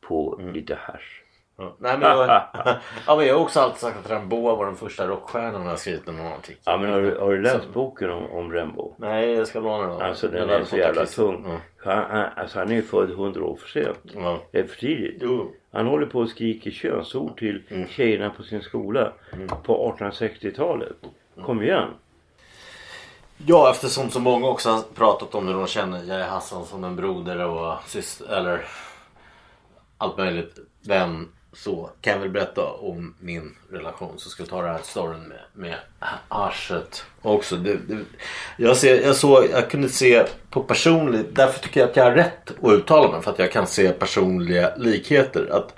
på 0.00 0.38
Mm. 0.40 0.54
lite 0.54 0.74
hasch. 0.74 1.17
Ja. 1.60 1.74
Nej, 1.78 1.98
men 1.98 2.08
jag, 2.10 2.28
ja, 3.06 3.16
men 3.16 3.26
jag 3.26 3.34
har 3.34 3.42
också 3.42 3.60
alltid 3.60 3.78
sagt 3.80 3.96
att 4.04 4.10
Rimbaud 4.10 4.42
var 4.58 4.66
den 4.66 4.76
första 4.76 5.06
rockstjärnan 5.06 5.66
jag 5.66 5.78
skrivit 5.78 6.06
någon 6.06 6.26
artikel. 6.26 6.62
Ja 6.64 6.76
men 6.76 6.92
har 6.92 7.00
du, 7.00 7.18
har 7.18 7.30
du 7.32 7.42
läst 7.42 7.68
boken 7.72 8.10
om, 8.10 8.26
om 8.30 8.52
Rimbaud? 8.52 8.92
Nej, 8.96 9.30
jag 9.32 9.46
ska 9.46 9.60
låna 9.60 9.86
den. 9.86 10.02
Alltså 10.02 10.28
den 10.28 10.48
Jag 10.48 10.60
är 10.60 10.64
så 10.64 10.76
jävla 10.76 11.06
tung. 11.06 11.44
Ja. 11.84 11.94
Han, 11.94 12.10
han, 12.10 12.26
alltså 12.36 12.58
han 12.58 12.72
är 12.72 12.82
född 12.82 13.10
hundra 13.10 13.44
år 13.44 13.56
för 13.56 13.68
sent. 13.68 13.98
Ja. 14.14 14.40
Det 14.52 14.58
är 14.58 14.64
för 14.64 14.76
tidigt. 14.76 15.18
Jo. 15.24 15.52
Han 15.72 15.86
håller 15.86 16.06
på 16.06 16.18
och 16.18 16.28
skriker 16.28 16.70
könsord 16.70 17.38
till 17.38 17.62
Mm. 17.70 17.88
tjejerna 17.88 18.30
på 18.30 18.42
sin 18.42 18.62
skola 18.62 19.12
på 19.62 19.94
1860-talet. 19.98 20.96
Kom 21.46 21.62
igen. 21.62 21.88
Ja, 23.46 23.70
eftersom 23.70 24.10
så 24.10 24.20
många 24.20 24.48
också 24.48 24.70
har 24.70 24.82
pratat 24.94 25.34
om 25.34 25.46
hur 25.48 25.54
de 25.54 25.66
känner 25.66 26.04
Yahya 26.04 26.26
Hassan 26.26 26.64
som 26.64 26.84
en 26.84 26.96
broder 26.96 27.44
och 27.46 27.74
syster 27.86 28.36
eller 28.36 28.64
allt 29.98 30.16
möjligt 30.16 30.58
vän 30.88 31.28
så 31.64 31.90
kan 32.00 32.12
jag 32.12 32.20
väl 32.20 32.30
berätta 32.30 32.64
om 32.64 33.14
min 33.20 33.56
relation. 33.70 34.14
Så 34.16 34.30
ska 34.30 34.42
jag 34.42 34.50
ta 34.50 34.62
den 34.62 34.72
här 34.72 34.80
storyn 34.82 35.22
med, 35.28 35.38
med 35.52 35.76
arset 36.28 37.04
också. 37.22 37.56
Det, 37.56 37.76
det, 37.76 37.98
jag, 38.56 38.76
ser, 38.76 39.00
jag, 39.00 39.16
såg, 39.16 39.44
jag 39.50 39.70
kunde 39.70 39.88
se 39.88 40.24
på 40.50 40.62
personligt, 40.62 41.26
därför 41.34 41.60
tycker 41.60 41.80
jag 41.80 41.90
att 41.90 41.96
jag 41.96 42.04
har 42.04 42.12
rätt 42.12 42.50
att 42.62 42.72
uttala 42.72 43.12
mig 43.12 43.22
för 43.22 43.30
att 43.30 43.38
jag 43.38 43.52
kan 43.52 43.66
se 43.66 43.92
personliga 43.92 44.76
likheter. 44.76 45.48
Att 45.52 45.74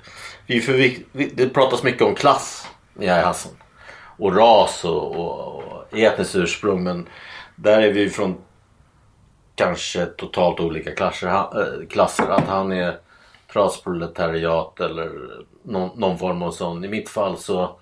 vi 0.47 0.61
för, 0.61 0.73
vi, 0.73 1.05
det 1.33 1.49
pratas 1.49 1.83
mycket 1.83 2.01
om 2.01 2.15
klass 2.15 2.67
i 2.99 3.07
Hassan 3.07 3.51
och 4.17 4.35
ras 4.35 4.85
och, 4.85 5.15
och, 5.15 5.63
och 5.63 5.99
etniskt 5.99 6.35
ursprung 6.35 6.83
men 6.83 7.07
där 7.55 7.81
är 7.81 7.93
vi 7.93 8.09
från 8.09 8.37
kanske 9.55 10.05
totalt 10.05 10.59
olika 10.59 10.91
klasser. 10.91 11.27
Han, 11.27 11.61
äh, 11.61 11.67
eh, 11.67 11.87
klasser. 11.89 12.29
Att 12.29 12.47
han 12.47 12.71
är 12.71 12.97
trasproletariat 13.53 14.79
eller 14.79 15.11
någon, 15.63 15.99
någon 15.99 16.17
form 16.17 16.41
av 16.41 16.51
sån. 16.51 16.85
I 16.85 16.87
mitt 16.87 17.09
fall 17.09 17.37
så 17.37 17.75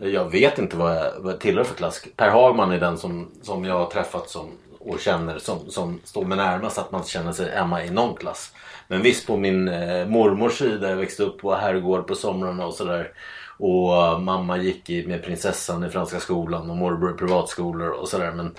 jag 0.00 0.30
vet 0.30 0.58
inte 0.58 0.76
vad 0.76 0.96
jag, 0.96 1.12
vad 1.18 1.32
jag 1.32 1.40
tillhör 1.40 1.64
för 1.64 1.74
klass. 1.74 2.04
Per 2.16 2.30
Hagman 2.30 2.72
är 2.72 2.80
den 2.80 2.98
som, 2.98 3.30
som 3.42 3.64
jag 3.64 3.78
har 3.78 3.86
träffat 3.86 4.30
som, 4.30 4.46
och 4.78 5.00
känner 5.00 5.38
som, 5.38 5.70
som 5.70 6.00
står 6.04 6.24
mig 6.24 6.38
närmast 6.38 6.78
att 6.78 6.92
man 6.92 7.04
känner 7.04 7.32
sig 7.32 7.50
hemma 7.50 7.84
i 7.84 7.90
någon 7.90 8.16
klass. 8.16 8.52
Men 8.88 9.02
visst 9.02 9.26
på 9.26 9.36
min 9.36 9.68
eh, 9.68 10.06
mormors 10.06 10.58
sida, 10.58 10.90
jag 10.90 10.96
växte 10.96 11.22
upp 11.22 11.38
på 11.38 11.54
herrgård 11.54 12.06
på 12.06 12.14
somrarna 12.14 12.66
och 12.66 12.74
sådär. 12.74 13.12
Och 13.58 13.92
uh, 13.92 14.18
mamma 14.18 14.56
gick 14.56 14.90
i, 14.90 15.06
med 15.06 15.24
prinsessan 15.24 15.84
i 15.84 15.88
franska 15.88 16.20
skolan 16.20 16.70
och 16.70 16.76
morbror 16.76 17.14
i 17.14 17.18
privatskolor 17.18 17.90
och 17.90 18.08
sådär. 18.08 18.32
Men 18.32 18.54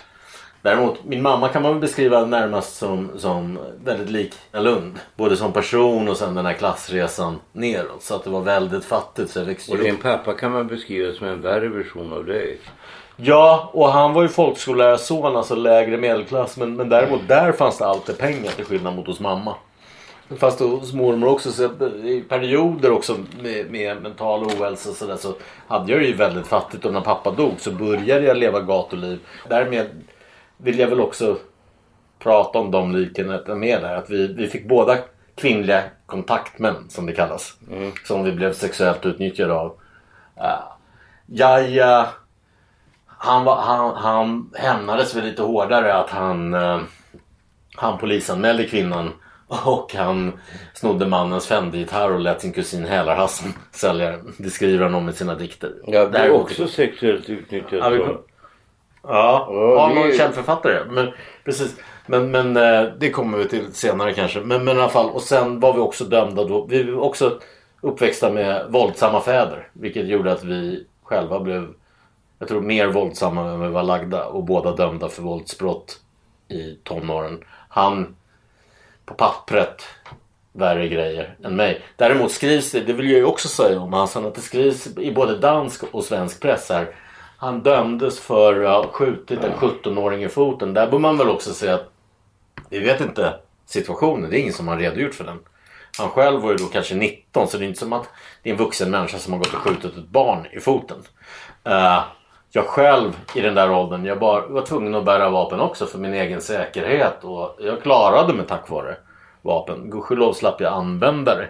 Däremot 0.61 1.03
min 1.05 1.21
mamma 1.21 1.49
kan 1.49 1.61
man 1.61 1.71
väl 1.71 1.81
beskriva 1.81 2.25
närmast 2.25 2.77
som, 2.77 3.11
som 3.17 3.59
väldigt 3.83 4.09
lik 4.09 4.33
en 4.51 4.63
Lund. 4.63 4.99
Både 5.15 5.37
som 5.37 5.51
person 5.51 6.09
och 6.09 6.17
sen 6.17 6.35
den 6.35 6.45
här 6.45 6.53
klassresan 6.53 7.39
neråt. 7.51 8.03
Så 8.03 8.15
att 8.15 8.23
det 8.23 8.29
var 8.29 8.41
väldigt 8.41 8.85
fattigt. 8.85 9.31
Så 9.31 9.39
jag 9.39 9.45
växte 9.45 9.71
Och 9.71 9.77
upp. 9.77 9.83
din 9.83 9.97
pappa 9.97 10.33
kan 10.33 10.51
man 10.51 10.67
beskriva 10.67 11.13
som 11.13 11.27
en 11.27 11.41
värre 11.41 11.67
version 11.67 12.13
av 12.13 12.25
dig. 12.25 12.57
Ja, 13.15 13.69
och 13.73 13.91
han 13.91 14.13
var 14.13 14.21
ju 14.21 14.27
folkskollärarson, 14.27 15.35
alltså 15.35 15.55
lägre 15.55 15.97
medelklass. 15.97 16.57
Men, 16.57 16.75
men 16.75 16.89
däremot 16.89 17.27
där 17.27 17.51
fanns 17.51 17.77
det 17.77 17.85
alltid 17.85 18.17
pengar 18.17 18.51
till 18.51 18.65
skillnad 18.65 18.95
mot 18.95 19.07
hos 19.07 19.19
mamma. 19.19 19.55
Fast 20.37 20.59
hos 20.59 20.93
mormor 20.93 21.27
också. 21.27 21.51
Så 21.51 21.63
I 22.03 22.23
perioder 22.29 22.91
också 22.91 23.15
med, 23.41 23.71
med 23.71 24.01
mental 24.01 24.43
ohälsa 24.43 24.89
och 24.89 24.95
sådär 24.95 25.17
så 25.17 25.33
hade 25.67 25.91
jag 25.91 26.01
det 26.01 26.05
ju 26.05 26.13
väldigt 26.13 26.47
fattigt. 26.47 26.85
Och 26.85 26.93
när 26.93 27.01
pappa 27.01 27.31
dog 27.31 27.53
så 27.57 27.71
började 27.71 28.25
jag 28.25 28.37
leva 28.37 28.61
gatuliv. 28.61 29.19
Därmed 29.49 29.87
vill 30.63 30.79
jag 30.79 30.87
väl 30.87 31.01
också 31.01 31.37
prata 32.19 32.59
om 32.59 32.71
de 32.71 32.95
likheterna 32.95 33.55
med 33.55 33.81
där. 33.81 33.95
Att 33.95 34.09
vi, 34.09 34.27
vi 34.27 34.47
fick 34.47 34.67
båda 34.67 34.97
kvinnliga 35.35 35.83
kontaktmän 36.05 36.89
som 36.89 37.05
det 37.05 37.13
kallas. 37.13 37.57
Som 38.05 38.23
vi 38.23 38.31
blev 38.31 38.53
sexuellt 38.53 39.05
utnyttjade 39.05 39.53
av. 39.53 39.67
Uh, 40.37 40.63
Jaja 41.25 42.09
han, 43.21 43.45
var, 43.45 43.55
han, 43.55 43.95
han 43.95 44.49
hämnades 44.53 45.15
väl 45.15 45.25
lite 45.25 45.41
hårdare 45.41 45.93
att 45.93 46.09
han, 46.09 46.53
eh, 46.53 46.79
han 47.75 47.97
polisanmälde 47.97 48.65
kvinnan 48.65 49.09
och 49.47 49.93
han 49.95 50.39
snodde 50.73 51.07
mannens 51.07 51.47
Fendi-gitarr 51.47 52.11
och 52.11 52.19
lät 52.19 52.41
sin 52.41 52.53
kusin 52.53 52.85
Hälarhassen 52.85 53.53
sälja 53.71 54.11
den. 54.11 54.33
Det 54.37 54.49
skriver 54.49 54.83
han 54.83 54.95
om 54.95 55.09
i 55.09 55.13
sina 55.13 55.35
dikter. 55.35 55.71
Jag 55.87 56.11
blev 56.11 56.21
Däremot- 56.21 56.41
också 56.41 56.67
sexuellt 56.67 57.29
utnyttjad. 57.29 57.93
Ja, 57.93 58.21
Ja, 59.03 59.47
det 59.49 59.91
är 59.91 59.95
någon 59.95 60.07
ju- 60.11 60.17
känd 60.17 60.33
författare. 60.33 60.85
Men, 60.89 61.11
precis. 61.45 61.75
Men, 62.05 62.31
men 62.31 62.57
eh, 62.57 62.83
det 62.97 63.09
kommer 63.09 63.37
vi 63.37 63.47
till 63.47 63.73
senare 63.73 64.13
kanske. 64.13 64.39
Men, 64.39 64.63
men 64.63 64.77
i 64.77 64.79
alla 64.79 64.89
fall. 64.89 65.09
Och 65.09 65.21
sen 65.21 65.59
var 65.59 65.73
vi 65.73 65.79
också 65.79 66.03
dömda 66.03 66.43
då. 66.43 66.65
Vi 66.65 66.83
var 66.83 67.03
också 67.03 67.39
uppväxta 67.81 68.31
med 68.31 68.65
våldsamma 68.69 69.21
fäder. 69.21 69.67
Vilket 69.73 70.07
gjorde 70.07 70.31
att 70.31 70.43
vi 70.43 70.85
själva 71.03 71.39
blev, 71.39 71.67
jag 72.39 72.47
tror 72.47 72.61
mer 72.61 72.87
våldsamma 72.87 73.41
än 73.41 73.61
vi 73.61 73.67
var 73.67 73.83
lagda. 73.83 74.25
Och 74.25 74.43
båda 74.43 74.71
dömda 74.75 75.09
för 75.09 75.21
våldsbrott 75.21 75.99
i 76.47 76.75
tonåren. 76.83 77.43
Han 77.69 78.15
på 79.05 79.13
pappret 79.13 79.83
värre 80.53 80.87
grejer 80.87 81.35
än 81.43 81.55
mig. 81.55 81.81
Däremot 81.95 82.31
skrivs 82.31 82.71
det, 82.71 82.79
det 82.79 82.93
vill 82.93 83.09
jag 83.09 83.17
ju 83.19 83.25
också 83.25 83.47
säga 83.47 83.79
om 83.79 83.93
Hassan, 83.93 84.25
att 84.25 84.35
det 84.35 84.41
skrivs 84.41 84.97
i 84.97 85.11
både 85.11 85.37
dansk 85.37 85.83
och 85.91 86.03
svensk 86.03 86.41
press 86.41 86.69
här. 86.69 86.95
Han 87.41 87.63
dömdes 87.63 88.19
för 88.19 88.63
att 88.63 88.85
ha 88.85 88.91
skjutit 88.91 89.43
en 89.43 89.51
17-åring 89.51 90.23
i 90.23 90.29
foten. 90.29 90.73
Där 90.73 90.91
bör 90.91 90.99
man 90.99 91.17
väl 91.17 91.29
också 91.29 91.53
säga 91.53 91.75
att 91.75 91.89
vi 92.69 92.79
vet 92.79 93.01
inte 93.01 93.33
situationen. 93.65 94.29
Det 94.29 94.37
är 94.37 94.41
ingen 94.41 94.53
som 94.53 94.67
har 94.67 94.77
redogjort 94.77 95.13
för 95.13 95.23
den. 95.23 95.39
Han 95.97 96.09
själv 96.09 96.41
var 96.41 96.51
ju 96.51 96.57
då 96.57 96.65
kanske 96.65 96.95
19 96.95 97.47
så 97.47 97.57
det 97.57 97.65
är 97.65 97.67
inte 97.67 97.79
som 97.79 97.93
att 97.93 98.09
det 98.43 98.49
är 98.49 98.53
en 98.53 98.59
vuxen 98.59 98.91
människa 98.91 99.17
som 99.17 99.33
har 99.33 99.39
gått 99.39 99.53
och 99.53 99.59
skjutit 99.59 99.97
ett 99.97 100.07
barn 100.07 100.47
i 100.51 100.59
foten. 100.59 100.97
Eh, 101.63 102.03
jag 102.51 102.65
själv 102.65 103.19
i 103.35 103.41
den 103.41 103.55
där 103.55 103.71
åldern, 103.71 104.05
jag 104.05 104.19
bara, 104.19 104.47
var 104.47 104.61
tvungen 104.61 104.95
att 104.95 105.05
bära 105.05 105.29
vapen 105.29 105.59
också 105.59 105.85
för 105.85 105.99
min 105.99 106.13
egen 106.13 106.41
säkerhet 106.41 107.23
och 107.23 107.57
jag 107.59 107.81
klarade 107.81 108.33
mig 108.33 108.45
tack 108.47 108.69
vare 108.69 108.97
vapen. 109.41 109.89
Gudskelov 109.89 110.33
slapp 110.33 110.61
jag 110.61 110.73
använda 110.73 111.35
det. 111.35 111.49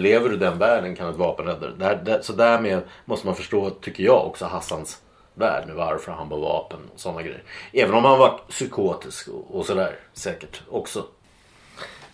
Lever 0.00 0.28
du 0.28 0.34
i 0.34 0.38
den 0.38 0.58
världen 0.58 0.96
kan 0.96 1.08
ett 1.08 1.16
vapen 1.16 1.46
rädda 1.46 1.94
dig. 1.94 2.18
Så 2.22 2.32
därmed 2.32 2.82
måste 3.04 3.26
man 3.26 3.36
förstå, 3.36 3.70
tycker 3.70 4.04
jag, 4.04 4.26
också 4.26 4.44
Hassans 4.44 5.00
värld 5.34 5.66
med 5.66 5.76
varför 5.76 6.12
han 6.12 6.28
var 6.28 6.38
vapen 6.38 6.78
och 6.94 7.00
sådana 7.00 7.22
grejer. 7.22 7.42
Även 7.72 7.94
om 7.94 8.04
han 8.04 8.18
var 8.18 8.40
psykotisk 8.48 9.28
och, 9.28 9.58
och 9.58 9.66
sådär 9.66 9.98
säkert 10.12 10.62
också. 10.70 11.04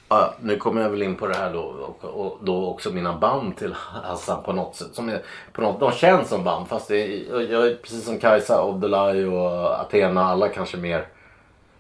Ja, 0.08 0.34
nu 0.40 0.56
kommer 0.56 0.82
jag 0.82 0.90
väl 0.90 1.02
in 1.02 1.16
på 1.16 1.26
det 1.26 1.34
här 1.34 1.52
då 1.52 1.60
och, 1.60 2.04
och 2.04 2.38
då 2.42 2.66
också 2.66 2.90
mina 2.90 3.18
band 3.18 3.56
till 3.56 3.72
Hassan 3.72 4.42
på 4.42 4.52
något 4.52 4.76
sätt. 4.76 4.94
Som 4.94 5.08
är, 5.08 5.22
på 5.52 5.62
något, 5.62 5.80
de 5.80 5.92
känns 5.92 6.28
som 6.28 6.44
band 6.44 6.68
fast 6.68 6.88
det 6.88 6.96
är, 6.96 7.40
jag 7.52 7.66
är 7.66 7.74
precis 7.74 8.04
som 8.04 8.18
Kajsa, 8.18 8.62
Abdullahi 8.62 9.24
och 9.24 9.80
Athena 9.80 10.24
alla 10.24 10.48
kanske 10.48 10.76
mer 10.76 11.06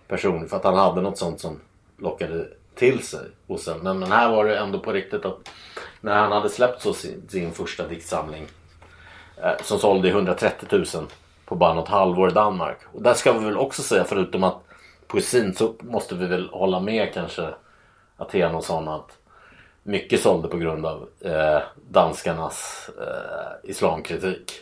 personer 0.08 0.46
för 0.46 0.56
att 0.56 0.64
han 0.64 0.74
hade 0.74 1.00
något 1.00 1.18
sånt 1.18 1.40
som 1.40 1.60
lockade 1.98 2.46
till 2.74 3.02
sig 3.02 3.26
Och 3.46 3.60
sen, 3.60 3.78
Men, 3.78 3.98
men 3.98 4.12
här 4.12 4.30
var 4.30 4.44
det 4.44 4.58
ändå 4.58 4.78
på 4.78 4.92
riktigt 4.92 5.24
att 5.24 5.50
när 6.00 6.14
han 6.14 6.32
hade 6.32 6.48
släppt 6.48 6.82
så 6.82 6.92
sin, 6.92 7.28
sin 7.28 7.52
första 7.52 7.86
diktsamling 7.86 8.46
eh, 9.42 9.62
som 9.62 9.78
sålde 9.78 10.08
i 10.08 10.10
130 10.10 10.68
000 10.70 10.86
på 11.50 11.56
bara 11.56 11.74
något 11.74 11.88
halvår 11.88 12.28
i 12.28 12.32
Danmark. 12.32 12.76
Och 12.92 13.02
där 13.02 13.14
ska 13.14 13.32
vi 13.32 13.44
väl 13.44 13.56
också 13.56 13.82
säga 13.82 14.04
förutom 14.04 14.44
att 14.44 14.56
poesin 15.06 15.54
så 15.54 15.74
måste 15.80 16.14
vi 16.14 16.26
väl 16.26 16.48
hålla 16.52 16.80
med 16.80 17.14
kanske 17.14 17.48
Aten 18.16 18.54
och 18.54 18.64
sådana 18.64 18.94
att 18.94 19.18
mycket 19.82 20.20
sålde 20.20 20.48
på 20.48 20.56
grund 20.56 20.86
av 20.86 21.08
eh, 21.20 21.58
danskarnas 21.90 22.90
eh, 23.00 23.70
islamkritik. 23.70 24.52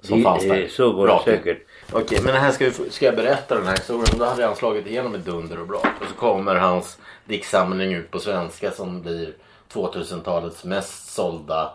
Som 0.00 0.18
Det- 0.18 0.24
fanns 0.24 0.42
där. 0.48 0.62
eh, 0.62 0.68
så 0.68 0.92
var 0.92 1.06
det 1.06 1.12
in. 1.12 1.18
säkert. 1.24 1.66
Okej, 1.92 2.18
men 2.24 2.34
här 2.34 2.50
ska, 2.50 2.64
vi, 2.64 2.90
ska 2.90 3.06
jag 3.06 3.16
berätta 3.16 3.54
den 3.54 3.66
här 3.66 3.76
historien? 3.76 4.18
Då 4.18 4.24
hade 4.24 4.46
han 4.46 4.56
slagit 4.56 4.86
igenom 4.86 5.14
ett 5.14 5.24
dunder 5.24 5.60
och 5.60 5.66
brak. 5.66 5.86
Och 6.00 6.06
så 6.08 6.14
kommer 6.14 6.54
hans 6.54 6.98
diktsamling 7.24 7.92
ut 7.94 8.10
på 8.10 8.18
svenska 8.18 8.70
som 8.70 9.02
blir 9.02 9.32
2000-talets 9.72 10.64
mest 10.64 11.14
sålda 11.14 11.72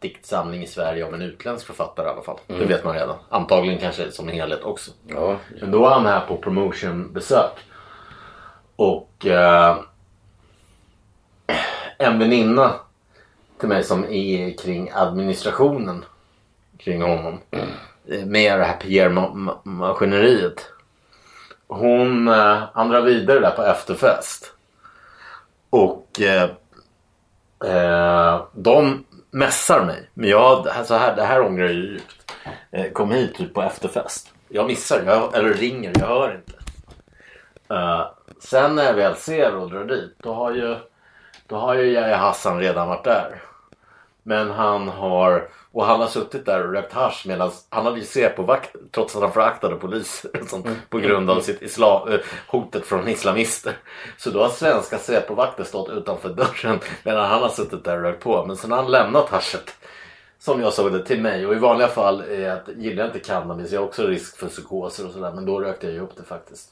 diktsamling 0.00 0.62
i 0.62 0.66
Sverige 0.66 1.06
av 1.06 1.14
en 1.14 1.22
utländsk 1.22 1.66
författare 1.66 2.06
i 2.06 2.10
alla 2.10 2.22
fall. 2.22 2.38
Det 2.46 2.64
vet 2.64 2.84
man 2.84 2.94
redan. 2.94 3.16
Antagligen 3.28 3.78
kanske 3.78 4.10
som 4.10 4.28
helhet 4.28 4.62
också. 4.64 4.90
Ja, 5.06 5.36
Men 5.60 5.70
då 5.70 5.80
var 5.80 5.90
han 5.90 6.06
här 6.06 6.20
på 6.26 6.36
promotionbesök. 6.36 7.50
Och 8.76 9.26
eh, 9.26 9.76
en 11.98 12.18
väninna 12.18 12.74
till 13.58 13.68
mig 13.68 13.84
som 13.84 14.04
är 14.04 14.56
kring 14.58 14.90
administrationen 14.94 16.04
kring 16.78 17.02
honom. 17.02 17.38
eh, 17.50 18.24
Med 18.26 18.58
det 18.60 18.64
här 18.64 18.76
PR-maskineriet. 18.76 20.66
Hon, 21.66 22.28
eh, 22.28 22.62
han 22.74 22.88
drar 22.88 23.00
vidare 23.02 23.40
där 23.40 23.50
på 23.50 23.62
efterfest. 23.62 24.52
Och 25.70 26.20
eh, 26.20 26.50
eh, 27.64 28.42
de 28.52 29.04
mässar 29.30 29.84
mig. 29.84 30.10
Men 30.14 30.28
jag, 30.28 30.64
det 30.64 30.70
här, 30.70 30.84
så 30.84 30.94
här, 30.94 31.16
det 31.16 31.24
här 31.24 31.42
ångrar 31.42 31.64
jag 31.64 31.74
djupt. 31.74 32.32
Eh, 32.70 32.90
kom 32.92 33.10
hit 33.10 33.34
typ 33.34 33.54
på 33.54 33.62
efterfest. 33.62 34.32
Jag 34.48 34.66
missar, 34.66 35.02
jag, 35.06 35.34
eller 35.34 35.54
ringer, 35.54 35.92
jag 35.98 36.06
hör 36.06 36.34
inte. 36.34 36.52
Uh, 37.74 38.06
sen 38.40 38.74
när 38.74 38.84
jag 38.84 38.94
väl 38.94 39.16
ser 39.16 39.54
och 39.54 39.70
drar 39.70 39.84
dit, 39.84 40.14
då 40.18 40.34
har 40.34 40.52
ju, 40.52 40.76
då 41.46 41.56
har 41.56 41.74
ju 41.74 41.92
Yahya 41.92 42.16
Hassan 42.16 42.60
redan 42.60 42.88
varit 42.88 43.04
där. 43.04 43.42
Men 44.22 44.50
han 44.50 44.88
har, 44.88 45.48
och 45.72 45.84
han 45.84 46.00
har 46.00 46.06
suttit 46.06 46.46
där 46.46 46.66
och 46.66 46.72
rökt 46.72 46.92
hasch 46.92 47.24
medan 47.26 47.50
han 47.68 47.84
hade 47.84 47.98
ju 47.98 48.04
Säpo-vakt 48.04 48.76
trots 48.90 49.16
att 49.16 49.22
han 49.22 49.32
föraktade 49.32 49.76
poliser 49.76 50.30
och 50.40 50.48
sånt, 50.48 50.66
på 50.88 50.98
grund 50.98 51.30
av 51.30 51.40
sitt 51.40 51.62
islam, 51.62 52.08
eh, 52.08 52.20
hotet 52.46 52.86
från 52.86 53.08
islamister. 53.08 53.76
Så 54.18 54.30
då 54.30 54.42
har 54.42 54.48
svenska 54.48 54.98
Säpo-vakter 54.98 55.64
stått 55.64 55.88
utanför 55.88 56.28
dörren 56.28 56.80
medan 57.02 57.30
han 57.30 57.42
har 57.42 57.48
suttit 57.48 57.84
där 57.84 57.96
och 57.96 58.02
rökt 58.02 58.22
på. 58.22 58.46
Men 58.46 58.56
sen 58.56 58.70
har 58.70 58.82
han 58.82 58.90
lämnat 58.90 59.28
haschet 59.28 59.74
som 60.38 60.60
jag 60.60 60.72
såg 60.72 60.92
det 60.92 61.04
till 61.04 61.20
mig 61.20 61.46
och 61.46 61.54
i 61.54 61.58
vanliga 61.58 61.88
fall 61.88 62.20
är 62.20 62.50
att, 62.50 62.68
gillar 62.76 63.04
jag 63.04 63.08
inte 63.08 63.28
cannabis. 63.28 63.72
Jag 63.72 63.80
har 63.80 63.86
också 63.86 64.06
risk 64.06 64.36
för 64.36 64.48
psykoser 64.48 65.06
och 65.06 65.12
sådär 65.12 65.32
men 65.32 65.46
då 65.46 65.60
rökte 65.60 65.86
jag 65.86 65.94
ju 65.94 66.00
upp 66.00 66.16
det 66.16 66.22
faktiskt. 66.22 66.68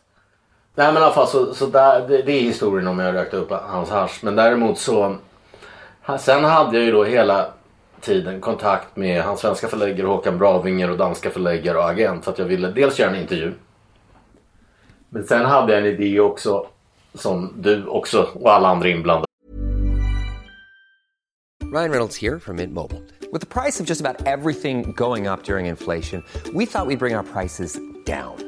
Nej 0.75 0.93
men 0.93 1.03
i 1.03 1.05
alla 1.05 1.15
fall 1.15 1.29
så, 1.29 1.55
så 1.55 1.67
där, 1.67 2.09
det, 2.09 2.23
det 2.23 2.33
är 2.33 2.41
historien 2.41 2.87
om 2.87 2.99
jag 2.99 3.15
rökte 3.15 3.37
upp 3.37 3.51
hans 3.51 3.91
hasch. 3.91 4.21
Men 4.23 4.37
däremot 4.37 4.79
så 4.79 5.17
Sen 6.17 6.45
hade 6.45 6.77
jag 6.77 6.87
ju 6.87 6.93
då 6.93 7.05
hela 7.05 7.53
tiden 8.01 8.41
kontakt 8.41 8.97
med 8.97 9.23
hans 9.23 9.41
svenska 9.41 9.69
förläggare 9.69 10.07
Håkan 10.07 10.39
Bravinger 10.39 10.91
och 10.91 10.97
danska 10.97 11.31
förläggare 11.31 11.79
och 11.79 11.91
agent 11.91 12.25
för 12.25 12.33
att 12.33 12.39
jag 12.39 12.47
ville 12.47 12.69
dels 12.71 12.99
göra 12.99 13.11
en 13.11 13.17
intervju. 13.17 13.53
Men 15.09 15.25
sen 15.25 15.45
hade 15.45 15.73
jag 15.73 15.81
en 15.81 15.87
idé 15.87 16.21
också 16.21 16.67
som 17.15 17.53
du 17.57 17.87
också 17.87 18.29
och 18.35 18.53
alla 18.53 18.69
andra 18.69 18.89
inblandade 18.89 19.29
Ryan 21.73 21.91
Reynolds 21.91 22.23
här 22.23 22.39
från 22.39 22.57
Mint 22.57 22.73
Mobile. 22.73 23.01
Med 23.33 23.49
priset 23.49 23.87
på 23.87 23.93
nästan 23.93 24.17
allt 24.27 24.61
som 24.61 24.83
går 24.93 25.33
upp 25.33 25.49
under 25.49 25.59
inflationen, 25.59 26.23
trodde 26.45 26.59
vi 26.59 26.65
att 26.65 26.89
vi 26.89 26.97
skulle 26.97 26.97
bring 26.97 27.17
våra 27.17 27.23
priser. 27.23 27.99
down. 28.09 28.48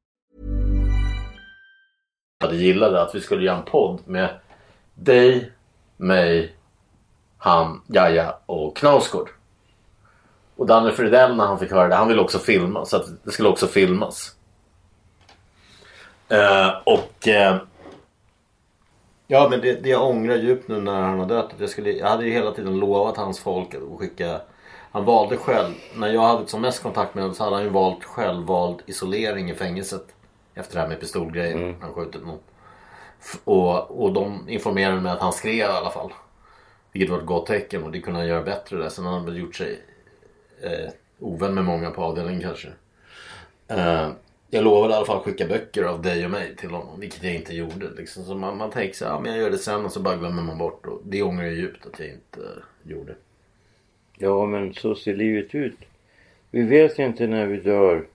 Hade 2.41 2.55
gillade 2.55 3.01
att 3.01 3.15
vi 3.15 3.21
skulle 3.21 3.45
göra 3.45 3.57
en 3.57 3.65
podd 3.65 3.99
med 4.05 4.29
dig, 4.93 5.51
mig, 5.97 6.55
han, 7.37 7.81
Jaja 7.87 8.35
och 8.45 8.77
Knausgård. 8.77 9.29
Och 10.55 10.67
Danne 10.67 10.91
Fridell 10.91 11.35
när 11.35 11.45
han 11.45 11.59
fick 11.59 11.71
höra 11.71 11.87
det, 11.87 11.95
han 11.95 12.07
ville 12.07 12.21
också 12.21 12.39
filma 12.39 12.85
så 12.85 12.97
att 12.97 13.23
det 13.23 13.31
skulle 13.31 13.49
också 13.49 13.67
filmas. 13.67 14.35
Eh, 16.29 16.69
och 16.83 17.27
eh, 17.27 17.57
Ja 19.31 19.47
men 19.49 19.61
det, 19.61 19.73
det 19.83 19.89
jag 19.89 20.09
ångrar 20.09 20.35
djupt 20.35 20.67
nu 20.67 20.81
när 20.81 21.01
han 21.01 21.19
har 21.19 21.25
dött 21.25 21.49
jag, 21.57 21.69
skulle, 21.69 21.91
jag 21.91 22.07
hade 22.07 22.25
ju 22.25 22.31
hela 22.31 22.51
tiden 22.51 22.79
lovat 22.79 23.17
hans 23.17 23.39
folk 23.39 23.75
att 23.75 23.99
skicka 23.99 24.41
Han 24.91 25.05
valde 25.05 25.37
själv, 25.37 25.73
när 25.95 26.07
jag 26.07 26.21
hade 26.21 26.47
som 26.47 26.61
mest 26.61 26.83
kontakt 26.83 27.15
med 27.15 27.23
honom 27.23 27.35
så 27.35 27.43
hade 27.43 27.55
han 27.55 27.63
ju 27.63 27.69
valt 27.69 28.03
självvald 28.03 28.81
isolering 28.85 29.49
i 29.49 29.55
fängelset. 29.55 30.05
Efter 30.53 30.75
det 30.75 30.81
här 30.81 30.87
med 30.87 30.99
pistolgrejen, 30.99 31.75
han 31.81 31.93
skjutit 31.93 32.25
någon. 32.25 32.39
Och, 33.43 34.03
och 34.03 34.13
de 34.13 34.49
informerade 34.49 35.01
mig 35.01 35.11
att 35.11 35.21
han 35.21 35.33
skrev 35.33 35.55
i 35.55 35.63
alla 35.63 35.91
fall. 35.91 36.13
Vilket 36.91 37.11
var 37.11 37.17
ett 37.19 37.25
gott 37.25 37.45
tecken 37.45 37.83
och 37.83 37.91
det 37.91 38.01
kunde 38.01 38.19
han 38.19 38.27
göra 38.27 38.43
bättre 38.43 38.77
där. 38.77 38.89
Sen 38.89 39.05
har 39.05 39.11
han 39.11 39.25
väl 39.25 39.37
gjort 39.37 39.55
sig 39.55 39.81
eh, 40.61 40.89
ovän 41.19 41.53
med 41.53 41.65
många 41.65 41.91
på 41.91 42.03
avdelningen 42.03 42.41
kanske. 42.41 42.67
Eh, 43.67 44.09
jag 44.49 44.63
lovade 44.63 44.93
i 44.93 44.97
alla 44.97 45.05
fall 45.05 45.23
skicka 45.23 45.47
böcker 45.47 45.83
av 45.83 46.01
dig 46.01 46.25
och 46.25 46.31
mig 46.31 46.55
till 46.55 46.69
honom. 46.69 46.99
Vilket 46.99 47.23
jag 47.23 47.35
inte 47.35 47.55
gjorde. 47.55 47.89
Liksom. 47.89 48.23
Så 48.23 48.35
man, 48.35 48.57
man 48.57 48.71
tänker 48.71 48.95
så 48.95 49.05
här, 49.05 49.11
ja, 49.11 49.19
men 49.19 49.31
jag 49.31 49.41
gör 49.41 49.49
det 49.49 49.57
sen 49.57 49.85
och 49.85 49.91
så 49.91 49.99
bara 49.99 50.15
glömmer 50.15 50.43
man 50.43 50.57
bort. 50.57 50.85
Och 50.85 51.01
det 51.05 51.23
ångrar 51.23 51.43
jag 51.43 51.53
djupt 51.53 51.85
att 51.85 51.99
jag 51.99 52.09
inte 52.09 52.39
eh, 52.39 52.91
gjorde. 52.91 53.15
Ja, 54.17 54.45
men 54.45 54.73
så 54.73 54.95
ser 54.95 55.15
livet 55.15 55.55
ut. 55.55 55.77
Vi 56.51 56.61
vet 56.61 56.99
inte 56.99 57.27
när 57.27 57.45
vi 57.45 57.57
dör. 57.57 58.07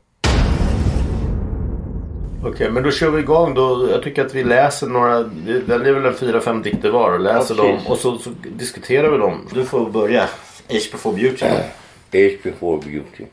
Okej, 2.47 2.71
men 2.71 2.83
då 2.83 2.91
kör 2.91 3.11
vi 3.11 3.21
igång 3.21 3.55
då. 3.55 3.89
Jag 3.91 4.03
tycker 4.03 4.25
att 4.27 4.35
vi 4.35 4.45
läser 4.45 4.87
några, 4.87 5.23
vi 5.23 5.61
väljer 5.61 5.93
väl 5.93 6.05
en 6.05 6.15
fyra, 6.15 6.41
fem 6.41 6.63
dikter 6.63 6.91
var 6.91 7.13
och 7.13 7.21
läser 7.21 7.55
Ja, 7.55 7.63
dem. 7.63 7.79
Och 7.89 7.99
så, 7.99 8.19
så 8.19 8.31
diskuterar 8.57 9.11
vi 9.11 9.19
dem. 9.19 9.49
Du 9.55 9.65
får 9.65 9.91
börja. 9.91 10.23
Age 10.71 10.93
before 10.93 11.17
beauty. 11.17 11.47
Age 12.13 12.39
before 12.43 12.81
beauty. 12.91 13.25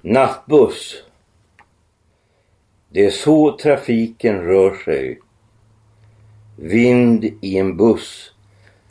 Nattbuss. 0.00 1.02
Det 2.88 3.04
är 3.04 3.10
så 3.10 3.56
trafiken 3.56 4.40
rör 4.40 4.74
sig. 4.74 5.20
Vind 6.56 7.24
i 7.40 7.58
en 7.58 7.76
buss 7.76 8.32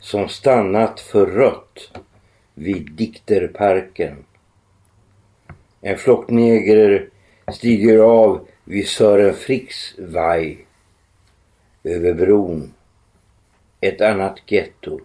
som 0.00 0.28
stannat 0.28 1.00
för 1.00 1.26
rött 1.26 1.98
vid 2.54 2.92
Dikterparken. 2.92 4.24
En 5.80 5.98
flock 5.98 6.30
negrer 6.30 7.08
stiger 7.52 7.98
av 7.98 8.46
vid 8.64 8.88
Sören 8.88 9.34
Fricks 9.34 9.94
vaj. 9.98 10.66
Över 11.84 12.14
bron. 12.14 12.74
Ett 13.80 14.00
annat 14.00 14.40
getto. 14.46 15.00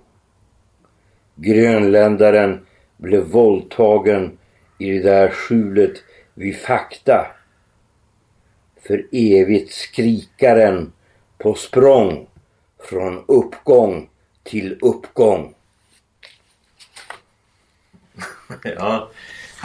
Grönländaren 1.36 2.66
blev 2.98 3.24
våldtagen 3.24 4.38
i 4.78 4.92
det 4.92 5.00
där 5.00 5.30
skjulet 5.30 6.04
vid 6.34 6.58
fakta. 6.58 7.28
För 8.82 9.08
evigt 9.12 9.74
skrikaren 9.74 10.94
på 11.38 11.54
språng 11.54 12.28
från 12.80 13.24
uppgång 13.28 14.10
till 14.44 14.78
uppgång. 14.82 15.54
Ja. 18.64 19.10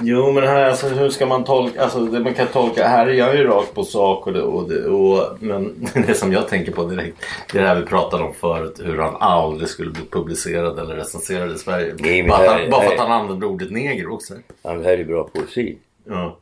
Jo 0.02 0.32
men 0.32 0.42
här 0.44 0.64
alltså 0.70 0.88
hur 0.88 1.08
ska 1.10 1.26
man 1.26 1.44
tolka, 1.44 1.82
alltså 1.82 2.04
det 2.04 2.20
man 2.20 2.34
kan 2.34 2.46
tolka, 2.46 2.88
här 2.88 3.06
är 3.06 3.12
jag 3.12 3.36
ju 3.36 3.44
rakt 3.44 3.74
på 3.74 3.84
sak 3.84 4.26
och 4.26 4.32
det, 4.32 4.42
och 4.42 4.68
det 4.68 4.84
och, 4.84 5.42
men 5.42 5.88
det 6.06 6.14
som 6.14 6.32
jag 6.32 6.48
tänker 6.48 6.72
på 6.72 6.84
direkt 6.84 7.16
det 7.52 7.58
är 7.58 7.62
det 7.62 7.68
här 7.68 7.80
vi 7.80 7.86
pratade 7.86 8.24
om 8.24 8.34
förut 8.34 8.80
hur 8.84 8.98
han 8.98 9.16
aldrig 9.20 9.68
skulle 9.68 9.90
bli 9.90 10.02
publicerad 10.10 10.78
eller 10.78 10.96
recenserad 10.96 11.52
i 11.52 11.58
Sverige. 11.58 11.94
Nej, 11.98 12.22
bara, 12.22 12.36
här- 12.38 12.60
han, 12.60 12.70
bara 12.70 12.82
för 12.82 12.92
att 12.92 12.98
han 12.98 13.12
använde 13.12 13.46
ordet 13.46 13.70
neger 13.70 14.08
också. 14.12 14.34
Ja, 14.62 14.72
det 14.74 14.84
här 14.84 14.98
är 14.98 15.04
bra 15.04 15.24
poesi. 15.24 15.78
Ja. 16.04 16.38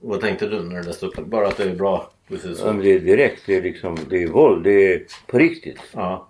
Och 0.00 0.08
Vad 0.08 0.20
tänkte 0.20 0.46
du 0.46 0.62
när 0.62 0.76
du 0.76 0.82
läste 0.82 1.06
upp 1.06 1.16
det? 1.16 1.22
Bara 1.22 1.48
att 1.48 1.56
det 1.56 1.64
är 1.64 1.74
bra? 1.74 2.10
Precis 2.28 2.60
Ja, 2.60 2.66
men 2.72 2.78
det 2.82 2.92
är 2.92 3.00
direkt, 3.00 3.42
det 3.46 3.56
är 3.56 3.62
liksom, 3.62 3.98
det 4.10 4.22
är 4.22 4.26
våld, 4.28 4.64
det 4.64 4.92
är 4.92 5.02
på 5.26 5.38
riktigt. 5.38 5.80
Ja. 5.92 6.26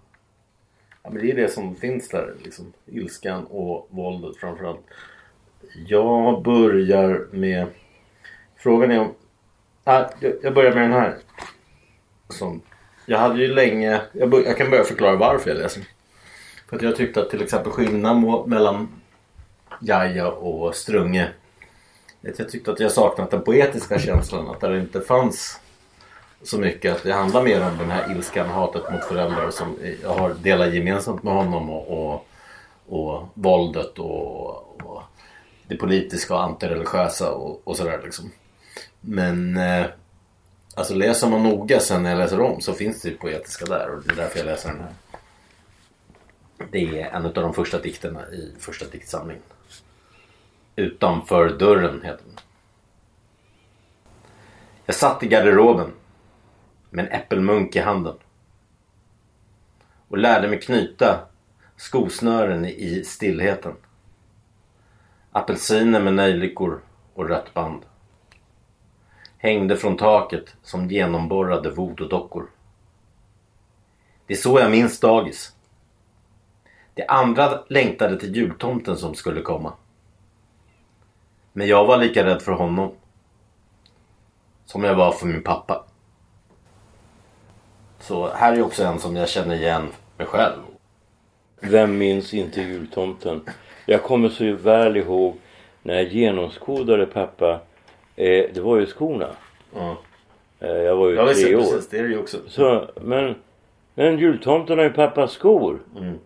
ja. 1.02 1.10
Men 1.10 1.22
det 1.22 1.30
är 1.30 1.36
det 1.36 1.48
som 1.48 1.76
finns 1.76 2.08
där. 2.08 2.34
Liksom. 2.44 2.72
Ilskan 2.86 3.44
och 3.44 3.88
våldet 3.90 4.36
framförallt. 4.36 4.80
Jag 5.86 6.42
börjar 6.42 7.26
med... 7.30 7.66
Frågan 8.56 8.90
är 8.90 9.00
om... 9.00 9.14
Ah, 9.84 10.04
jag- 10.20 10.54
börjar 10.54 10.74
med 10.74 10.82
den 10.82 10.92
här. 10.92 11.16
Som... 12.28 12.60
Jag 13.06 13.18
hade 13.18 13.38
ju 13.42 13.54
länge... 13.54 14.00
Jag, 14.12 14.30
bör... 14.30 14.42
jag 14.42 14.56
kan 14.56 14.70
börja 14.70 14.84
förklara 14.84 15.16
varför 15.16 15.50
jag 15.50 15.58
läser. 15.58 15.82
För 16.68 16.76
att 16.76 16.82
jag 16.82 16.96
tyckte 16.96 17.20
att 17.20 17.30
till 17.30 17.42
exempel 17.42 17.72
skillnaden 17.72 18.42
mellan 18.46 18.88
Jaja 19.80 20.30
och 20.30 20.74
Strunge. 20.74 21.28
att 22.28 22.38
Jag 22.38 22.48
tyckte 22.48 22.72
att 22.72 22.80
jag 22.80 22.92
saknat 22.92 23.30
den 23.30 23.42
poetiska 23.42 23.98
känslan. 23.98 24.48
Att 24.48 24.60
det 24.60 24.78
inte 24.78 25.00
fanns 25.00 25.60
så 26.42 26.58
mycket. 26.58 26.96
Att 26.96 27.02
det 27.02 27.12
handlar 27.12 27.42
mer 27.42 27.62
om 27.62 27.78
den 27.78 27.90
här 27.90 28.12
ilskan, 28.12 28.48
hatet 28.48 28.92
mot 28.92 29.04
föräldrar 29.04 29.50
som 29.50 29.76
jag 30.02 30.10
har 30.10 30.34
delat 30.34 30.74
gemensamt 30.74 31.22
med 31.22 31.34
honom 31.34 31.70
och, 31.70 32.12
och, 32.12 32.26
och 32.88 33.28
våldet 33.34 33.98
och, 33.98 34.80
och 34.86 35.02
det 35.68 35.76
politiska 35.76 36.34
och 36.34 36.42
antireligiösa 36.42 37.32
och, 37.32 37.68
och 37.68 37.76
sådär 37.76 38.00
liksom. 38.04 38.32
Men 39.00 39.56
eh, 39.56 39.86
alltså 40.74 40.94
läser 40.94 41.28
man 41.28 41.42
noga 41.42 41.80
sen 41.80 42.02
när 42.02 42.10
jag 42.10 42.18
läser 42.18 42.40
om 42.40 42.60
så 42.60 42.72
finns 42.72 43.02
det 43.02 43.08
ju 43.08 43.16
poetiska 43.16 43.64
där 43.64 43.90
och 43.90 44.02
det 44.02 44.12
är 44.12 44.16
därför 44.16 44.38
jag 44.38 44.46
läser 44.46 44.68
den 44.68 44.80
här. 44.80 44.92
Det 46.70 47.00
är 47.00 47.06
en 47.06 47.26
av 47.26 47.32
de 47.32 47.54
första 47.54 47.78
dikterna 47.78 48.28
i 48.28 48.54
första 48.58 48.86
diktsamlingen. 48.86 49.42
Utanför 50.76 51.58
dörren 51.58 52.02
heter 52.02 52.24
den. 52.24 52.40
Jag 54.86 54.96
satt 54.96 55.22
i 55.22 55.28
garderoben 55.28 55.92
med 56.90 57.04
en 57.04 57.12
äppelmunk 57.12 57.76
i 57.76 57.78
handen 57.78 58.14
och 60.08 60.18
lärde 60.18 60.48
mig 60.48 60.60
knyta 60.60 61.20
skosnören 61.76 62.64
i 62.64 63.04
stillheten. 63.04 63.72
Apelsiner 65.36 66.00
med 66.00 66.14
nejlikor 66.14 66.80
och 67.14 67.28
rött 67.28 67.54
band. 67.54 67.82
Hängde 69.38 69.76
från 69.76 69.96
taket 69.96 70.56
som 70.62 70.90
genomborrade 70.90 71.70
voodoo-dockor. 71.70 72.46
Det 74.26 74.34
är 74.34 74.38
så 74.38 74.60
jag 74.60 74.70
minns 74.70 75.00
dagis. 75.00 75.54
De 76.94 77.04
andra 77.08 77.64
längtade 77.68 78.20
till 78.20 78.36
jultomten 78.36 78.96
som 78.96 79.14
skulle 79.14 79.42
komma. 79.42 79.72
Men 81.52 81.66
jag 81.66 81.86
var 81.86 81.98
lika 81.98 82.24
rädd 82.24 82.42
för 82.42 82.52
honom. 82.52 82.92
Som 84.64 84.84
jag 84.84 84.94
var 84.94 85.12
för 85.12 85.26
min 85.26 85.42
pappa. 85.42 85.84
Så 87.98 88.28
här 88.34 88.52
är 88.52 88.62
också 88.62 88.84
en 88.84 88.98
som 88.98 89.16
jag 89.16 89.28
känner 89.28 89.54
igen 89.54 89.88
mig 90.16 90.26
själv. 90.26 90.62
Vem 91.60 91.98
minns 91.98 92.34
inte 92.34 92.60
jultomten? 92.60 93.44
Jag 93.86 94.02
kommer 94.02 94.28
så 94.28 94.52
väl 94.52 94.96
ihåg 94.96 95.34
när 95.82 95.94
jag 95.94 96.04
genomskådade 96.04 97.06
pappa. 97.06 97.60
Eh, 98.16 98.44
det 98.54 98.60
var 98.60 98.76
ju 98.78 98.86
skorna. 98.86 99.28
Ja, 99.74 99.96
Eh, 100.60 100.70
jag 100.76 100.96
var 100.96 101.08
ju 101.08 101.14
ja 101.14 101.26
tre 101.34 101.54
år. 101.56 101.60
precis. 101.60 101.88
Det 101.88 101.98
är 101.98 102.02
det 102.02 102.08
ju 102.08 102.18
också. 102.18 102.36
Så, 102.46 102.84
men, 103.02 103.34
men 103.94 104.18
jultomten 104.18 104.78
har 104.78 104.84
ju 104.84 104.92
pappas 104.92 105.32
skor. 105.32 105.78
Mm. 105.98 106.18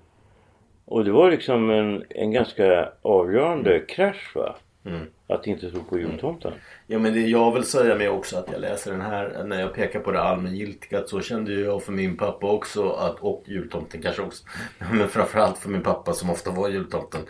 Och 0.85 1.05
det 1.05 1.11
var 1.13 1.31
liksom 1.31 1.71
en, 1.71 2.05
en 2.09 2.33
ganska 2.33 2.89
avgörande 3.03 3.81
krasch 3.81 4.33
va. 4.37 4.57
Mm. 4.87 5.07
Att 5.31 5.47
inte 5.47 5.71
tro 5.71 5.85
på 5.85 5.99
jultomten. 5.99 6.53
Ja 6.87 6.99
men 6.99 7.15
det 7.15 7.21
jag 7.21 7.53
vill 7.53 7.65
säga 7.65 7.95
med 7.95 8.11
också 8.11 8.37
att 8.37 8.49
jag 8.53 8.61
läser 8.61 8.93
den 8.93 9.01
här 9.01 9.45
när 9.45 9.61
jag 9.61 9.75
pekar 9.75 10.01
på 10.01 10.11
det 10.11 10.21
allmängiltiga 10.21 11.03
så 11.07 11.21
kände 11.21 11.53
ju 11.53 11.65
jag 11.65 11.83
för 11.83 11.93
min 11.93 12.17
pappa 12.17 12.47
också 12.47 12.91
att, 12.91 13.21
och 13.21 13.43
jultomten 13.47 14.03
kanske 14.03 14.23
också. 14.23 14.45
Men 14.93 15.09
framförallt 15.09 15.59
för 15.59 15.69
min 15.69 15.83
pappa 15.83 16.13
som 16.13 16.31
ofta 16.31 16.51
var 16.51 16.69
jultomten. 16.69 17.21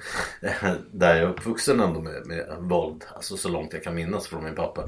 Där 0.92 1.14
jag 1.14 1.24
är 1.24 1.28
uppvuxen 1.28 1.80
ändå 1.80 2.00
med, 2.00 2.26
med 2.26 2.46
våld. 2.58 3.04
Alltså 3.14 3.36
så 3.36 3.48
långt 3.48 3.72
jag 3.72 3.82
kan 3.82 3.94
minnas 3.94 4.28
från 4.28 4.44
min 4.44 4.54
pappa. 4.54 4.84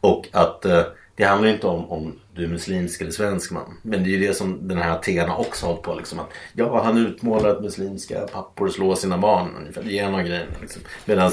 Och 0.00 0.28
att 0.32 0.64
eh, 0.64 0.82
det 1.16 1.24
handlar 1.24 1.48
inte 1.48 1.66
om 1.66 1.90
om 1.90 2.18
du 2.34 2.44
är 2.44 2.48
muslimsk 2.48 3.00
eller 3.00 3.10
svensk 3.10 3.50
man. 3.50 3.78
Men 3.82 4.04
det 4.04 4.10
är 4.10 4.12
ju 4.12 4.26
det 4.26 4.34
som 4.34 4.68
den 4.68 4.78
här 4.78 4.90
Athena 4.90 5.36
också 5.36 5.66
har 5.66 5.72
hållit 5.72 5.84
på 5.84 5.94
liksom 5.94 6.18
att 6.18 6.28
ja 6.52 6.82
han 6.82 6.98
utmålar 6.98 7.50
att 7.50 7.62
muslimska 7.62 8.20
pappor 8.20 8.68
slår 8.68 8.94
sina 8.94 9.18
barn 9.18 9.48
ungefär. 9.60 9.82
Det 9.82 9.98
är 9.98 10.04
en 10.04 10.14
av 10.14 10.22
grejerna 10.22 10.52
liksom. 10.60 10.82
Medan 11.04 11.32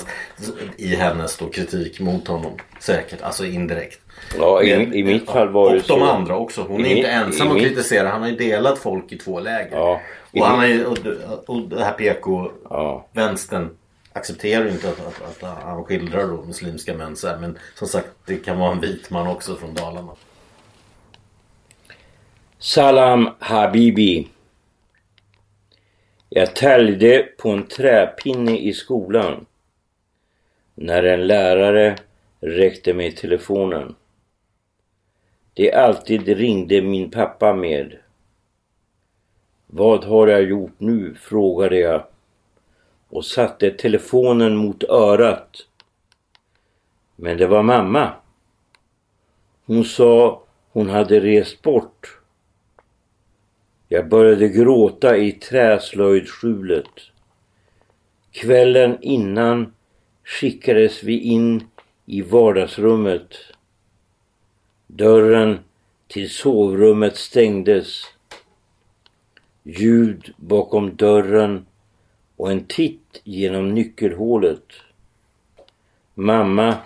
i 0.77 0.95
hennes 1.19 1.37
då 1.37 1.49
kritik 1.49 1.99
mot 1.99 2.27
honom 2.27 2.51
säkert, 2.79 3.21
alltså 3.21 3.45
indirekt. 3.45 3.99
Ja, 4.37 4.63
i, 4.63 4.77
Men- 4.77 4.93
i 4.93 5.03
mitt 5.03 5.25
fall 5.29 5.49
var 5.49 5.71
det 5.73 5.79
och 5.79 5.85
så. 5.85 5.95
de 5.99 6.01
andra 6.03 6.37
också. 6.37 6.61
Hon 6.61 6.85
är 6.85 6.95
inte 6.95 7.09
ensam 7.09 7.47
att 7.47 7.53
mitt- 7.53 7.63
kritisera. 7.63 8.09
Han 8.09 8.21
har 8.21 8.29
ju 8.29 8.35
delat 8.35 8.77
folk 8.79 9.11
i 9.11 9.17
två 9.17 9.39
läger. 9.39 9.77
Ja, 9.77 10.01
i 10.31 10.41
och, 10.41 10.45
han 10.45 10.59
mitt- 10.69 10.85
har 10.85 10.95
ju, 11.05 11.11
och, 11.25 11.49
och 11.49 11.61
det 11.61 11.83
här 11.83 11.93
PK-vänstern 11.93 13.69
Ja. 14.13 14.19
accepterar 14.19 14.65
ju 14.65 14.71
inte 14.71 14.89
att, 14.89 14.99
att, 15.07 15.43
att 15.43 15.63
han 15.63 15.83
skildrar 15.83 16.27
då 16.27 16.43
muslimska 16.45 16.93
män 16.93 17.15
så 17.15 17.27
här. 17.27 17.37
Men 17.37 17.57
som 17.75 17.87
sagt, 17.87 18.07
det 18.25 18.35
kan 18.37 18.59
vara 18.59 18.71
en 18.71 18.79
vit 18.81 19.09
man 19.09 19.27
också 19.27 19.55
från 19.55 19.73
Dalarna. 19.73 20.11
Salam 22.59 23.29
Habibi. 23.39 24.27
Jag 26.29 26.55
täljde 26.55 27.27
på 27.37 27.49
en 27.49 27.67
träpinne 27.67 28.57
i 28.57 28.73
skolan 28.73 29.45
när 30.81 31.03
en 31.03 31.27
lärare 31.27 31.95
räckte 32.39 32.93
mig 32.93 33.11
telefonen. 33.11 33.95
Det 35.53 35.73
alltid 35.73 36.27
ringde 36.27 36.81
min 36.81 37.11
pappa 37.11 37.53
med. 37.53 37.97
Vad 39.67 40.03
har 40.03 40.27
jag 40.27 40.43
gjort 40.43 40.75
nu? 40.77 41.15
frågade 41.15 41.79
jag 41.79 42.03
och 43.09 43.25
satte 43.25 43.71
telefonen 43.71 44.55
mot 44.55 44.83
örat. 44.83 45.67
Men 47.15 47.37
det 47.37 47.47
var 47.47 47.63
mamma. 47.63 48.13
Hon 49.65 49.85
sa 49.85 50.43
hon 50.71 50.89
hade 50.89 51.19
rest 51.19 51.61
bort. 51.61 52.19
Jag 53.87 54.09
började 54.09 54.49
gråta 54.49 55.17
i 55.17 55.31
träslöjdskjulet. 55.31 56.91
Kvällen 58.31 58.97
innan 59.01 59.73
skickades 60.29 61.03
vi 61.03 61.19
in 61.19 61.67
i 62.05 62.21
vardagsrummet. 62.21 63.35
Dörren 64.87 65.59
till 66.07 66.29
sovrummet 66.29 67.17
stängdes. 67.17 68.03
Ljud 69.63 70.33
bakom 70.37 70.95
dörren 70.95 71.65
och 72.35 72.51
en 72.51 72.63
titt 72.65 73.21
genom 73.23 73.73
nyckelhålet. 73.73 74.73
Mamma 76.13 76.77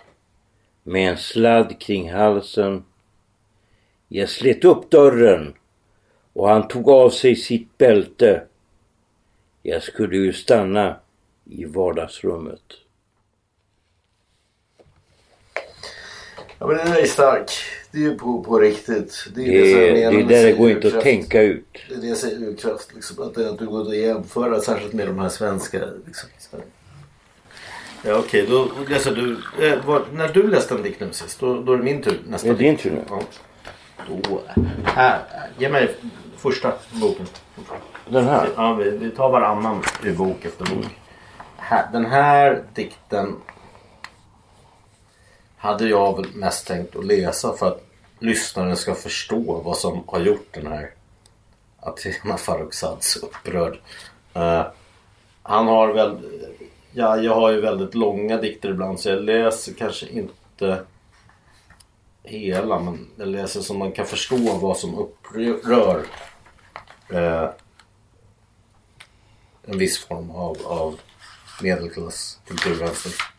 med 0.83 1.11
en 1.11 1.17
sladd 1.17 1.79
kring 1.79 2.11
halsen. 2.11 2.83
Jag 4.07 4.29
slet 4.29 4.65
upp 4.65 4.89
dörren 4.89 5.53
och 6.33 6.49
han 6.49 6.67
tog 6.67 6.89
av 6.89 7.09
sig 7.09 7.35
sitt 7.35 7.77
bälte. 7.77 8.43
Jag 9.61 9.83
skulle 9.83 10.17
ju 10.17 10.33
stanna 10.33 10.99
i 11.45 11.65
vardagsrummet. 11.65 12.82
Ja 16.63 16.67
men 16.67 16.77
den 16.77 16.87
är 16.87 17.05
stark. 17.05 17.51
Det 17.91 17.97
är 17.97 18.01
ju 18.01 18.17
på, 18.17 18.43
på 18.43 18.59
riktigt. 18.59 19.25
Det 19.35 19.41
Det, 19.41 19.71
som 19.71 19.81
jag 19.81 19.89
det, 19.89 19.99
menar 19.99 20.11
det 20.11 20.17
med 20.17 20.27
där 20.27 20.35
säger 20.35 20.57
går 20.57 20.71
inte 20.71 20.87
att 20.87 21.01
tänka 21.01 21.41
ut. 21.41 21.77
Det 21.89 21.95
är 21.95 21.99
det 21.99 22.07
jag 22.07 22.17
säger 22.17 22.47
urkraft. 22.47 22.93
Liksom, 22.95 23.23
att, 23.23 23.35
det, 23.35 23.49
att 23.49 23.59
du 23.59 23.67
går 23.67 23.81
att 23.81 23.97
jämföra 23.97 24.59
särskilt 24.59 24.93
med 24.93 25.07
de 25.07 25.19
här 25.19 25.29
svenska. 25.29 25.79
Liksom, 26.05 26.29
ja 28.03 28.15
okej, 28.15 28.45
då 28.49 28.67
läser 28.89 29.15
du. 29.15 29.37
Eh, 29.67 29.85
var, 29.85 30.05
när 30.13 30.27
du 30.27 30.47
läste 30.47 30.75
en 30.75 30.83
dikt 30.83 30.99
nu 30.99 31.07
sist, 31.11 31.39
då, 31.39 31.61
då 31.61 31.73
är 31.73 31.77
det 31.77 31.83
min 31.83 32.01
tur 32.01 32.19
nästa 32.27 32.47
Det 32.47 32.53
är 32.53 32.57
din 32.57 32.77
tur 32.77 32.91
nu. 32.91 33.01
Ja. 33.09 33.21
Då, 34.07 34.41
här, 34.83 35.19
ge 35.57 35.69
mig 35.69 35.95
första 36.37 36.73
boken. 36.91 37.25
Den 38.09 38.23
här? 38.23 38.49
Ja, 38.55 38.73
vi, 38.73 38.89
vi 38.89 39.09
tar 39.09 39.29
varannan 39.29 39.83
ur 40.03 40.13
bok 40.13 40.45
efter 40.45 40.65
bok. 40.65 40.85
Den 41.93 42.05
här 42.05 42.63
dikten 42.73 43.35
hade 45.63 45.87
jag 45.87 46.15
väl 46.15 46.35
mest 46.35 46.67
tänkt 46.67 46.95
att 46.95 47.05
läsa 47.05 47.53
för 47.53 47.67
att 47.67 47.83
lyssnaren 48.19 48.77
ska 48.77 48.95
förstå 48.95 49.61
vad 49.65 49.77
som 49.77 50.03
har 50.07 50.19
gjort 50.19 50.47
den 50.51 50.67
här 50.67 50.91
Athena 51.79 52.37
Farrokhzad 52.37 53.03
så 53.03 53.25
upprörd. 53.25 53.73
Uh, 54.35 54.65
han 55.43 55.67
har 55.67 55.93
väl, 55.93 56.17
ja 56.91 57.17
jag 57.17 57.35
har 57.35 57.51
ju 57.51 57.61
väldigt 57.61 57.95
långa 57.95 58.37
dikter 58.37 58.69
ibland 58.69 58.99
så 58.99 59.09
jag 59.09 59.23
läser 59.23 59.73
kanske 59.73 60.07
inte 60.07 60.83
hela 62.23 62.79
men 62.79 63.07
jag 63.15 63.27
läser 63.27 63.61
så 63.61 63.73
man 63.73 63.91
kan 63.91 64.05
förstå 64.05 64.57
vad 64.57 64.77
som 64.77 64.97
upprör 64.97 66.05
uh, 67.13 67.49
en 69.65 69.77
viss 69.77 70.05
form 70.05 70.31
av, 70.31 70.57
av 70.65 70.99
medelklass 71.61 72.39
kulturvänster. 72.47 73.09
Alltså. 73.09 73.32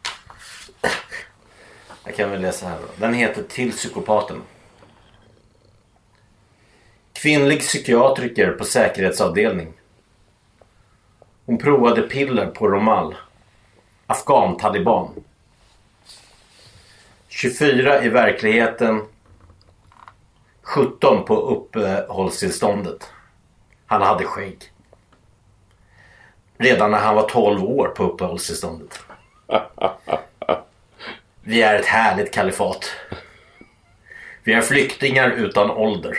Jag 2.04 2.16
kan 2.16 2.30
väl 2.30 2.40
läsa 2.40 2.68
här 2.68 2.78
då. 2.78 2.86
Den 2.96 3.14
heter 3.14 3.42
Till 3.42 3.72
psykopaten. 3.72 4.42
Kvinnlig 7.12 7.60
psykiatriker 7.60 8.52
på 8.52 8.64
säkerhetsavdelning. 8.64 9.72
Hon 11.46 11.58
provade 11.58 12.02
piller 12.02 12.46
på 12.46 12.68
Romal. 12.68 13.14
Afghan-taliban. 14.06 15.08
24 17.28 18.04
i 18.04 18.08
verkligheten. 18.08 19.02
17 20.62 21.24
på 21.24 21.36
uppehållstillståndet. 21.36 23.10
Han 23.86 24.02
hade 24.02 24.24
skägg. 24.24 24.58
Redan 26.58 26.90
när 26.90 26.98
han 26.98 27.14
var 27.14 27.28
12 27.28 27.64
år 27.64 27.88
på 27.88 28.04
uppehållstillståndet. 28.04 29.00
Vi 31.46 31.62
är 31.62 31.74
ett 31.74 31.86
härligt 31.86 32.34
kalifat. 32.34 32.90
Vi 34.42 34.52
är 34.52 34.62
flyktingar 34.62 35.30
utan 35.30 35.70
ålder. 35.70 36.18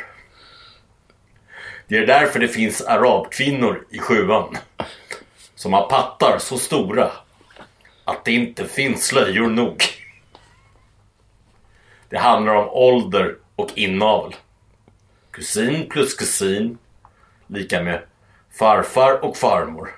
Det 1.88 1.98
är 1.98 2.08
därför 2.08 2.40
det 2.40 2.48
finns 2.48 2.82
arabkvinnor 2.82 3.86
i 3.90 4.00
sjuan. 4.00 4.58
Som 5.56 5.74
har 5.74 5.90
pattar 5.90 6.38
så 6.40 6.58
stora 6.58 7.12
att 8.04 8.26
det 8.26 8.32
inte 8.32 8.68
finns 8.68 9.06
slöjor 9.06 9.50
nog. 9.50 9.84
Det 12.10 12.18
handlar 12.18 12.56
om 12.56 12.70
ålder 12.70 13.36
och 13.56 13.72
inavel. 13.76 14.36
Kusin 15.32 15.90
plus 15.90 16.14
kusin 16.14 16.78
lika 17.48 17.84
med 17.84 18.02
farfar 18.52 19.26
och 19.26 19.38
farmor. 19.38 19.90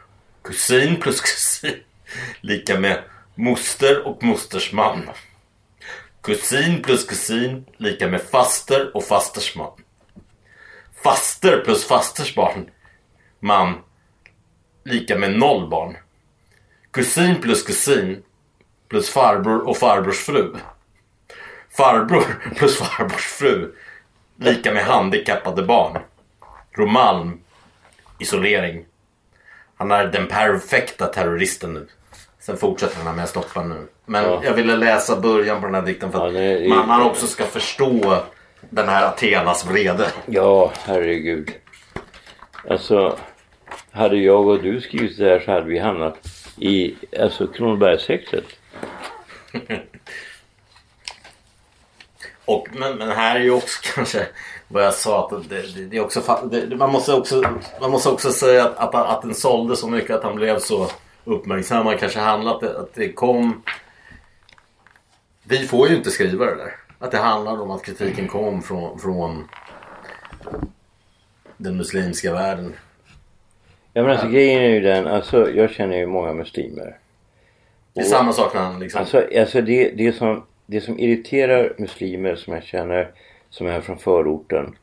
Kusin 0.41 0.95
plus 0.95 1.21
kusin 1.21 1.84
lika 2.41 2.80
med 2.80 3.03
moster 3.38 4.07
och 4.07 4.23
mosters 4.23 4.73
man. 4.73 5.09
Kusin 6.21 6.81
plus 6.81 7.05
kusin 7.05 7.65
lika 7.77 8.07
med 8.07 8.21
faster 8.21 8.95
och 8.95 9.03
fasters 9.03 9.55
man. 9.55 9.71
Faster 11.03 11.61
plus 11.65 11.85
fasters 11.85 12.35
barn 12.35 12.69
man 13.39 13.81
lika 14.83 15.17
med 15.17 15.38
noll 15.39 15.69
barn. 15.69 15.97
Kusin 16.91 17.41
plus 17.41 17.63
kusin 17.63 18.23
plus 18.89 19.09
farbror 19.09 19.67
och 19.67 19.77
farbrors 19.77 20.19
fru. 20.19 20.55
Farbror 21.69 22.51
plus 22.55 22.77
farbrors 22.77 23.25
fru 23.25 23.75
lika 24.39 24.73
med 24.73 24.85
handikappade 24.85 25.63
barn. 25.63 26.01
Romalm 26.71 27.41
isolering. 28.19 28.85
Han 29.77 29.91
är 29.91 30.05
den 30.05 30.27
perfekta 30.27 31.07
terroristen 31.07 31.73
nu. 31.73 31.88
Sen 32.47 32.57
fortsätter 32.57 33.03
han 33.03 33.15
med 33.15 33.23
att 33.23 33.29
stoppa 33.29 33.63
nu. 33.63 33.87
Men 34.05 34.23
Ja. 34.23 34.41
jag 34.43 34.53
ville 34.53 34.75
läsa 34.75 35.19
början 35.19 35.59
på 35.59 35.65
den 35.65 35.75
här 35.75 35.81
dikten 35.81 36.11
för 36.11 36.19
Ja, 36.19 36.27
att 36.27 36.33
det 36.33 36.39
är- 36.65 36.69
man, 36.69 36.87
man 36.87 37.01
också 37.01 37.27
ska 37.27 37.43
förstå 37.43 38.17
den 38.69 38.89
här 38.89 39.05
Athenas 39.05 39.65
vrede. 39.65 40.07
Ja, 40.25 40.71
herregud. 40.85 41.51
Alltså, 42.69 43.17
hade 43.91 44.17
jag 44.17 44.47
och 44.47 44.63
du 44.63 44.81
skrivit 44.81 45.17
det 45.17 45.29
här 45.29 45.39
så 45.39 45.51
hade 45.51 45.65
vi 45.65 45.79
hamnat 45.79 46.17
i 46.57 46.95
alltså, 47.19 47.47
Kronobergshäktet. 47.47 48.45
Och, 52.45 52.67
men, 52.73 52.97
men 52.97 53.09
här 53.11 53.35
är 53.35 53.39
ju 53.39 53.51
också 53.51 53.79
kanske 53.95 54.27
vad 54.67 54.83
jag 54.85 54.93
sa 54.93 55.25
att 55.25 55.49
det, 55.49 55.61
det, 55.61 55.85
det 55.85 55.97
är 55.97 56.01
också, 56.01 56.49
det, 56.51 56.75
man, 56.75 56.91
måste 56.91 57.13
också 57.13 57.43
man 57.81 57.91
måste 57.91 58.09
också 58.09 58.31
säga 58.31 58.65
att, 58.65 58.95
att, 58.95 58.95
att 58.95 59.21
den 59.21 59.35
sålde 59.35 59.75
så 59.75 59.87
mycket 59.87 60.15
att 60.15 60.23
han 60.23 60.35
blev 60.35 60.59
så 60.59 60.87
uppmärksammad 61.28 61.99
kanske 61.99 62.19
handlat 62.19 62.63
att 62.63 62.93
det, 62.93 63.11
kom 63.11 63.63
Vi 65.43 65.57
får 65.57 65.89
ju 65.89 65.95
inte 65.95 66.11
skriva 66.11 66.45
det 66.45 66.55
där. 66.55 66.75
Att 66.99 67.11
det 67.11 67.17
handlar 67.17 67.61
om 67.61 67.71
att 67.71 67.84
kritiken 67.84 68.28
kom 68.28 68.61
från, 68.61 68.99
från 68.99 69.47
den 71.57 71.78
muslimska 71.78 72.34
världen. 72.34 72.73
Ja 73.93 74.01
men 74.03 74.11
alltså 74.11 74.28
grejen 74.28 74.61
är 74.61 74.69
ju 74.69 74.80
den, 74.80 75.07
alltså 75.07 75.51
jag 75.51 75.71
känner 75.71 75.97
ju 75.97 76.05
många 76.05 76.34
muslimer. 76.34 76.97
Det 77.93 78.01
är 78.01 78.05
samma 78.05 78.34
sak 78.34 78.53
när 78.53 78.80
liksom... 78.80 78.99
Alltså, 78.99 79.23
alltså 79.39 79.61
det, 79.61 79.89
det, 79.89 80.13
som, 80.13 80.43
det 80.65 80.82
som 80.82 80.99
irriterar 80.99 81.73
muslimer 81.78 82.36
som 82.36 82.53
jag 82.53 82.63
känner 82.63 83.11
som 83.49 83.67
är 83.67 83.82
från 83.82 83.97
förorten. 83.97 84.75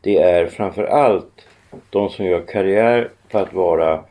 Det 0.00 0.22
är 0.22 0.46
framför 0.46 0.84
allt 0.84 1.46
de 1.90 2.10
som 2.10 2.24
gör 2.24 2.46
karriär 2.46 3.10
på 3.28 3.38
att 3.38 3.52
vara 3.52 4.04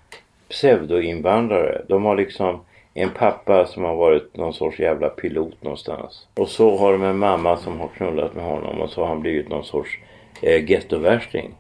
pseudoinvandrare. 0.50 1.82
De 1.88 2.06
har 2.06 2.16
liksom 2.16 2.60
en 2.94 3.10
pappa 3.10 3.66
som 3.66 3.84
har 3.84 3.96
varit 3.96 4.38
någon 4.38 4.54
sorts 4.54 4.80
jävla 4.80 5.10
pilot 5.10 5.64
någonstans. 5.64 6.28
Och 6.34 6.50
så 6.50 6.78
har 6.78 6.92
de 6.92 7.04
en 7.04 7.18
mamma 7.18 7.58
som 7.58 7.80
har 7.80 7.88
knullat 7.88 8.36
med 8.36 8.46
honom 8.46 8.82
och 8.82 8.90
så 8.90 9.02
har 9.02 9.08
han 9.08 9.22
blivit 9.22 9.50
någon 9.50 9.64
sorts 9.64 10.00
eh, 10.42 10.70
gettovärsting. 10.70 11.56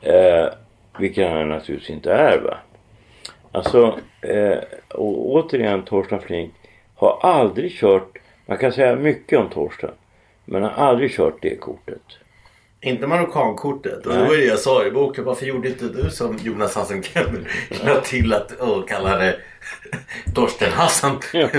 Eh, 0.00 0.46
vilket 0.98 1.28
han 1.28 1.48
naturligtvis 1.48 1.90
inte 1.90 2.12
är 2.12 2.38
va. 2.38 2.56
Alltså, 3.52 3.98
eh, 4.20 4.58
och 4.88 5.30
återigen 5.30 5.82
Torsten 5.82 6.20
Flink 6.20 6.52
har 6.94 7.18
aldrig 7.22 7.72
kört, 7.72 8.18
man 8.46 8.58
kan 8.58 8.72
säga 8.72 8.96
mycket 8.96 9.38
om 9.38 9.48
Torsten. 9.48 9.90
Men 10.44 10.62
har 10.62 10.70
aldrig 10.70 11.10
kört 11.10 11.42
det 11.42 11.56
kortet. 11.56 12.02
Inte 12.84 13.06
marockankortet. 13.06 14.06
Och 14.06 14.12
det 14.14 14.18
var 14.24 14.36
det 14.36 14.44
jag 14.44 14.58
sa 14.58 14.86
i 14.86 14.90
boken. 14.90 15.24
Varför 15.24 15.46
gjorde 15.46 15.68
inte 15.68 15.84
du 15.88 16.10
som 16.10 16.36
Jonas 16.42 16.74
Hassan 16.74 17.02
Kemmel? 17.02 17.46
Knöt 17.70 18.04
till 18.04 18.32
att 18.32 18.52
och 18.52 18.88
kallade 18.88 19.36
Torsten 20.34 20.72
Hassan 20.72 21.20
Ja. 21.32 21.48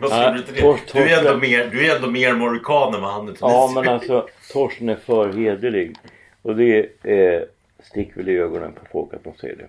Varför 0.00 0.16
Ja, 0.16 0.24
gjorde 0.26 0.32
du 0.32 0.38
inte 0.38 0.52
det? 0.52 0.60
Torsten- 0.60 0.92
Du 1.02 1.08
är 1.12 1.18
ändå 1.18 1.36
mer, 1.36 1.66
du 1.72 1.86
är 1.86 1.96
ändå 1.96 2.10
mer 2.10 2.34
marockan 2.34 2.94
än 2.94 3.00
vad 3.02 3.12
han 3.12 3.28
är 3.28 3.34
Ja 3.40 3.72
men 3.74 3.88
alltså 3.88 4.28
Torsten 4.52 4.88
är 4.88 4.96
för 4.96 5.32
hederlig. 5.32 5.96
Och 6.42 6.56
det 6.56 6.78
eh, 7.02 7.42
sticker 7.82 8.16
väl 8.16 8.28
i 8.28 8.36
ögonen 8.38 8.72
på 8.72 8.80
folk 8.92 9.14
att 9.14 9.24
de 9.24 9.34
säger 9.36 9.56
det. 9.56 9.68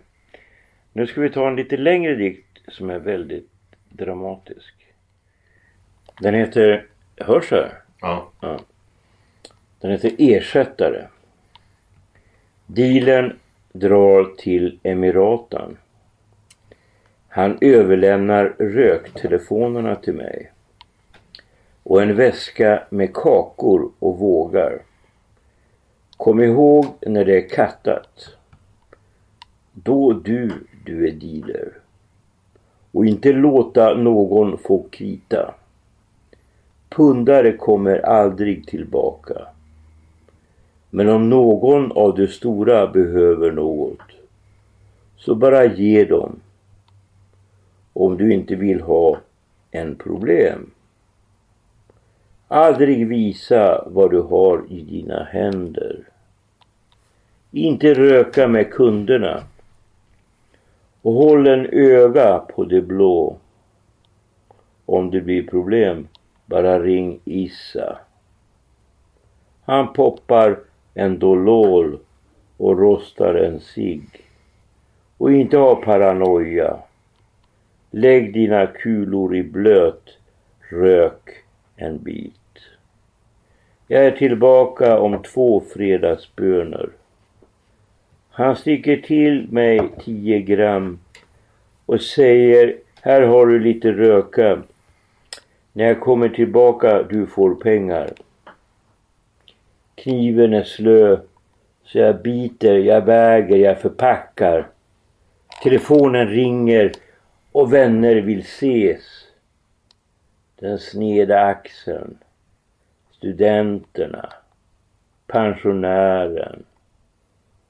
Nu 0.94 1.08
ska 1.08 1.22
vi 1.22 1.30
ta 1.30 1.48
en 1.48 1.56
lite 1.56 1.78
längre 1.78 2.16
dikt 2.16 2.58
som 2.68 2.90
är 2.90 3.00
väldigt 3.00 3.50
dramatisk. 3.90 4.74
Den 6.20 6.34
heter, 6.34 6.86
hörs 7.18 7.52
här? 7.52 7.74
Ja. 8.42 8.60
Den 9.80 9.92
heter 9.92 10.16
Ersättare. 10.18 11.08
Dealen 12.66 13.40
drar 13.74 14.36
till 14.38 14.80
Emiraten. 14.84 15.78
Han 17.28 17.58
överlämnar 17.62 18.46
röktelefonerna 18.60 19.96
till 19.96 20.14
mig. 20.14 20.52
Och 21.84 22.02
en 22.02 22.16
väska 22.16 22.84
med 22.90 23.14
kakor 23.14 23.92
och 24.00 24.18
vågar. 24.18 24.82
Kom 26.18 26.44
ihåg 26.44 26.86
när 27.02 27.26
det 27.26 27.38
är 27.38 27.50
kattat. 27.50 28.36
Då 29.74 30.14
du, 30.14 30.52
du 30.86 31.08
är 31.08 31.12
dealer. 31.12 31.72
Och 32.92 33.06
inte 33.06 33.32
låta 33.32 33.94
någon 33.94 34.58
få 34.58 34.86
krita. 34.90 35.56
Pundare 36.90 37.52
kommer 37.52 38.00
aldrig 38.00 38.68
tillbaka. 38.68 39.48
Men 40.90 41.10
om 41.10 41.30
någon 41.30 41.92
av 41.92 42.16
de 42.16 42.28
stora 42.28 42.88
behöver 42.88 43.52
något 43.52 44.02
så 45.18 45.36
bara 45.36 45.66
ge 45.66 46.06
dem. 46.06 46.40
Om 47.94 48.18
du 48.18 48.34
inte 48.34 48.56
vill 48.56 48.82
ha 48.82 49.18
en 49.72 49.96
problem. 49.96 50.72
Aldrig 52.48 53.08
visa 53.08 53.84
vad 53.88 54.12
du 54.12 54.22
har 54.22 54.64
i 54.70 54.82
dina 54.82 55.24
händer. 55.24 56.00
Inte 57.52 57.94
röka 57.94 58.48
med 58.48 58.72
kunderna. 58.72 59.44
Och 61.02 61.14
håll 61.14 61.48
en 61.48 61.66
öga 61.72 62.40
på 62.40 62.66
det 62.66 62.82
blå. 62.82 63.38
Om 64.86 65.12
det 65.12 65.22
blir 65.22 65.48
problem, 65.48 66.08
bara 66.46 66.80
ring 66.80 67.20
Issa. 67.26 67.98
Han 69.66 69.94
poppar 69.94 70.60
en 71.00 71.20
Dolol 71.20 72.00
och 72.58 72.80
rostar 72.80 73.36
en 73.36 73.60
cigg. 73.60 74.04
Och 75.18 75.32
inte 75.32 75.58
ha 75.58 75.76
paranoia. 75.76 76.78
Lägg 77.92 78.34
dina 78.34 78.68
kulor 78.68 79.36
i 79.36 79.44
blöt. 79.44 80.04
Rök 80.70 81.30
en 81.76 81.98
bit. 81.98 82.34
Jag 83.88 84.06
är 84.06 84.12
tillbaka 84.12 85.00
om 85.00 85.24
två 85.24 85.64
fredagsböner. 85.74 86.90
Han 88.30 88.56
sticker 88.56 88.98
till 88.98 89.48
mig 89.52 89.82
10 90.06 90.40
gram 90.40 91.00
och 91.86 92.02
säger 92.02 92.78
här 93.02 93.22
har 93.22 93.48
du 93.48 93.60
lite 93.60 93.92
röka. 93.92 94.62
När 95.74 95.86
jag 95.86 96.00
kommer 96.00 96.30
tillbaka 96.30 97.04
du 97.04 97.26
får 97.26 97.56
pengar. 97.56 98.10
Kniven 100.04 100.54
är 100.54 100.64
slö 100.64 101.18
så 101.84 101.98
jag 101.98 102.22
biter, 102.22 102.78
jag 102.78 103.02
väger, 103.06 103.58
jag 103.58 103.82
förpackar. 103.82 104.68
Telefonen 105.64 106.28
ringer 106.28 106.92
och 107.52 107.74
vänner 107.74 108.16
vill 108.16 108.40
ses. 108.40 109.02
Den 110.60 110.80
sneda 110.80 111.42
axeln. 111.42 112.18
Studenterna. 113.12 114.34
Pensionären. 115.28 116.64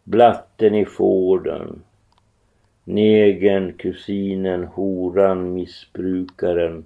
Blatten 0.04 0.76
i 0.76 0.86
Forden. 0.86 1.82
Negern, 2.84 3.74
kusinen, 3.74 4.64
horan, 4.64 5.54
missbrukaren. 5.54 6.86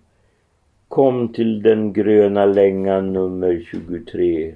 Kom 0.87 1.33
till 1.33 1.61
den 1.61 1.93
gröna 1.93 2.45
längan 2.45 3.13
nummer 3.13 3.63
23. 3.71 4.55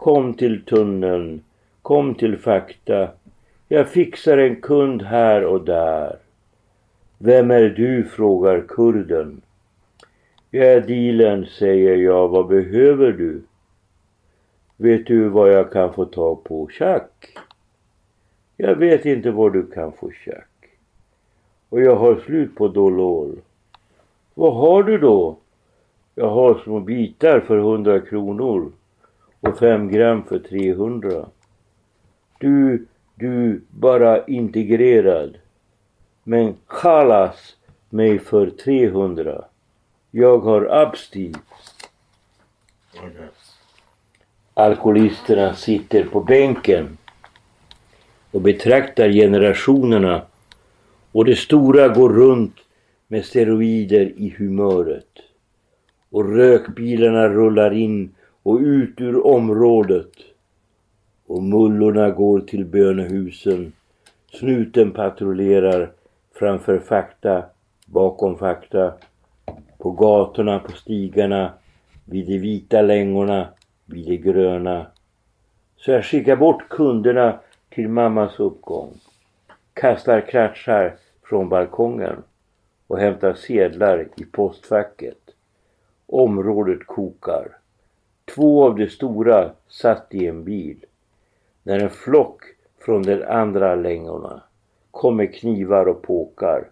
Kom 0.00 0.34
till 0.34 0.64
tunneln. 0.64 1.42
Kom 1.82 2.14
till 2.14 2.38
fakta. 2.38 3.08
Jag 3.68 3.88
fixar 3.88 4.38
en 4.38 4.60
kund 4.60 5.02
här 5.02 5.44
och 5.44 5.64
där. 5.64 6.16
Vem 7.18 7.50
är 7.50 7.68
du? 7.68 8.04
frågar 8.04 8.60
kurden. 8.68 9.40
Jag 10.50 10.66
är 10.66 10.80
dealen, 10.80 11.46
säger 11.46 11.96
jag. 11.96 12.28
Vad 12.28 12.46
behöver 12.46 13.12
du? 13.12 13.42
Vet 14.76 15.06
du 15.06 15.28
vad 15.28 15.52
jag 15.52 15.72
kan 15.72 15.92
få 15.92 16.04
tag 16.04 16.44
på? 16.44 16.68
Tjack! 16.68 17.38
Jag 18.56 18.74
vet 18.74 19.04
inte 19.04 19.30
var 19.30 19.50
du 19.50 19.66
kan 19.66 19.92
få 19.92 20.10
tjack. 20.10 20.70
Och 21.68 21.80
jag 21.80 21.96
har 21.96 22.16
slut 22.16 22.54
på 22.54 22.68
Dolol. 22.68 23.40
Vad 24.34 24.54
har 24.54 24.82
du 24.82 24.98
då? 24.98 25.36
Jag 26.14 26.30
har 26.30 26.60
små 26.64 26.80
bitar 26.80 27.40
för 27.40 27.58
100 27.58 28.00
kronor 28.00 28.72
och 29.40 29.58
5 29.58 29.88
gram 29.88 30.24
för 30.24 30.38
300. 30.38 31.26
Du, 32.38 32.86
du, 33.14 33.64
bara 33.70 34.26
integrerad. 34.26 35.38
Men 36.24 36.56
kallas 36.68 37.56
mig 37.88 38.18
för 38.18 38.50
300. 38.50 39.44
Jag 40.10 40.38
har 40.38 40.66
abstinens. 40.66 41.76
Alkoholisterna 44.54 45.54
sitter 45.54 46.04
på 46.04 46.20
bänken 46.20 46.98
och 48.30 48.40
betraktar 48.40 49.08
generationerna 49.08 50.22
och 51.12 51.24
det 51.24 51.36
stora 51.36 51.88
går 51.88 52.08
runt 52.08 52.56
med 53.08 53.24
steroider 53.24 54.12
i 54.16 54.34
humöret. 54.38 55.06
Och 56.10 56.36
rökbilarna 56.36 57.28
rullar 57.28 57.72
in 57.72 58.14
och 58.42 58.58
ut 58.58 59.00
ur 59.00 59.26
området. 59.26 60.12
Och 61.26 61.42
mullorna 61.42 62.10
går 62.10 62.40
till 62.40 62.64
bönehusen. 62.64 63.72
Snuten 64.32 64.90
patrullerar 64.90 65.92
framför 66.34 66.78
fakta, 66.78 67.44
bakom 67.86 68.38
fakta. 68.38 68.92
På 69.78 69.90
gatorna, 69.90 70.58
på 70.58 70.72
stigarna, 70.72 71.52
vid 72.04 72.26
de 72.26 72.38
vita 72.38 72.82
längorna, 72.82 73.48
vid 73.86 74.06
de 74.06 74.16
gröna. 74.16 74.86
Så 75.76 75.90
jag 75.90 76.04
skickar 76.04 76.36
bort 76.36 76.68
kunderna 76.68 77.40
till 77.70 77.88
mammas 77.88 78.40
uppgång. 78.40 78.92
Kastar 79.74 80.20
kratschar 80.20 80.96
från 81.22 81.48
balkongen 81.48 82.22
och 82.86 82.98
hämtar 82.98 83.34
sedlar 83.34 84.08
i 84.16 84.24
postfacket. 84.24 85.18
Området 86.06 86.86
kokar. 86.86 87.59
Två 88.34 88.64
av 88.64 88.76
de 88.76 88.88
stora 88.88 89.50
satt 89.68 90.14
i 90.14 90.26
en 90.26 90.44
bil. 90.44 90.84
När 91.62 91.78
en 91.78 91.90
flock 91.90 92.42
från 92.78 93.02
de 93.02 93.24
andra 93.24 93.74
längorna 93.74 94.42
kom 94.90 95.16
med 95.16 95.34
knivar 95.34 95.86
och 95.86 96.02
påkar, 96.02 96.64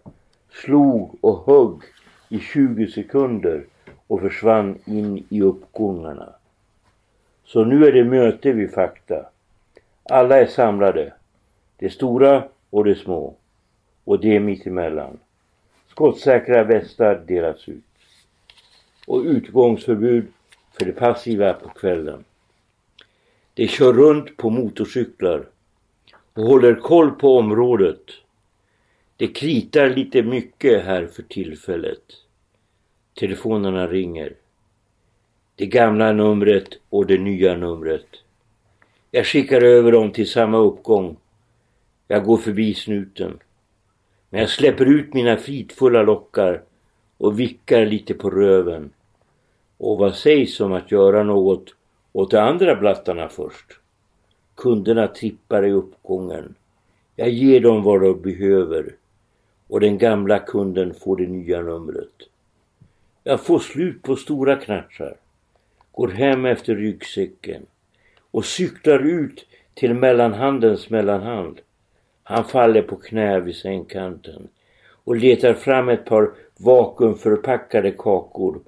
slog 0.51 1.17
och 1.21 1.45
högg 1.45 1.81
i 2.29 2.39
20 2.39 2.87
sekunder 2.87 3.65
och 4.07 4.21
försvann 4.21 4.79
in 4.85 5.25
i 5.29 5.41
uppgångarna. 5.41 6.29
Så 7.45 7.65
nu 7.65 7.85
är 7.85 7.91
det 7.91 8.03
möte 8.03 8.51
vid 8.51 8.73
fakta. 8.73 9.25
Alla 10.03 10.39
är 10.39 10.45
samlade. 10.45 11.13
De 11.77 11.89
stora 11.89 12.43
och 12.69 12.85
de 12.85 12.95
små. 12.95 13.33
Och 14.03 14.19
det 14.19 14.39
mittemellan. 14.39 15.17
Skottsäkra 15.87 16.63
västar 16.63 17.21
delas 17.27 17.69
ut. 17.69 17.83
Och 19.07 19.21
utgångsförbud 19.21 20.27
för 20.79 20.85
de 20.85 20.91
passiva 20.91 21.53
på 21.53 21.69
kvällen. 21.69 22.23
De 23.53 23.67
kör 23.67 23.93
runt 23.93 24.37
på 24.37 24.49
motorcyklar 24.49 25.45
och 26.33 26.43
håller 26.43 26.75
koll 26.75 27.11
på 27.11 27.37
området. 27.37 28.01
Det 29.17 29.27
kritar 29.27 29.89
lite 29.89 30.23
mycket 30.23 30.85
här 30.85 31.07
för 31.07 31.23
tillfället. 31.23 32.03
Telefonerna 33.13 33.87
ringer. 33.87 34.33
Det 35.55 35.65
gamla 35.65 36.11
numret 36.11 36.67
och 36.89 37.05
det 37.05 37.17
nya 37.17 37.57
numret. 37.57 38.07
Jag 39.11 39.25
skickar 39.25 39.61
över 39.61 39.91
dem 39.91 40.11
till 40.11 40.29
samma 40.29 40.57
uppgång. 40.57 41.17
Jag 42.07 42.25
går 42.25 42.37
förbi 42.37 42.73
snuten. 42.73 43.39
Men 44.29 44.39
jag 44.41 44.49
släpper 44.49 44.85
ut 44.85 45.13
mina 45.13 45.37
fridfulla 45.37 46.03
lockar 46.03 46.61
och 47.17 47.39
vickar 47.39 47.85
lite 47.85 48.13
på 48.13 48.29
röven. 48.29 48.91
Och 49.79 49.97
vad 49.97 50.15
sägs 50.15 50.59
om 50.59 50.73
att 50.73 50.91
göra 50.91 51.23
något 51.23 51.75
åt 52.11 52.31
de 52.31 52.37
andra 52.37 52.75
blattarna 52.75 53.29
först? 53.29 53.79
Kunderna 54.55 55.07
trippar 55.07 55.65
i 55.65 55.71
uppgången. 55.71 56.55
Jag 57.15 57.29
ger 57.29 57.59
dem 57.59 57.83
vad 57.83 58.01
de 58.01 58.21
behöver. 58.21 58.95
Och 59.67 59.79
den 59.79 59.97
gamla 59.97 60.39
kunden 60.39 60.93
får 60.93 61.17
det 61.17 61.27
nya 61.27 61.61
numret. 61.61 62.13
Jag 63.23 63.41
får 63.41 63.59
slut 63.59 64.01
på 64.01 64.15
stora 64.15 64.55
knatchar. 64.55 65.15
Går 65.91 66.07
hem 66.07 66.45
efter 66.45 66.75
ryggsäcken. 66.75 67.65
Och 68.31 68.45
cyklar 68.45 68.99
ut 68.99 69.45
till 69.73 69.93
mellanhandens 69.93 70.89
mellanhand. 70.89 71.61
Han 72.23 72.43
faller 72.43 72.81
på 72.81 72.95
knä 72.95 73.39
vid 73.39 73.55
sängkanten 73.55 74.47
och 75.03 75.15
letar 75.15 75.53
fram 75.53 75.89
ett 75.89 76.05
par 76.05 76.31
vakuumförpackade 76.57 77.91
kakor. 77.91 78.59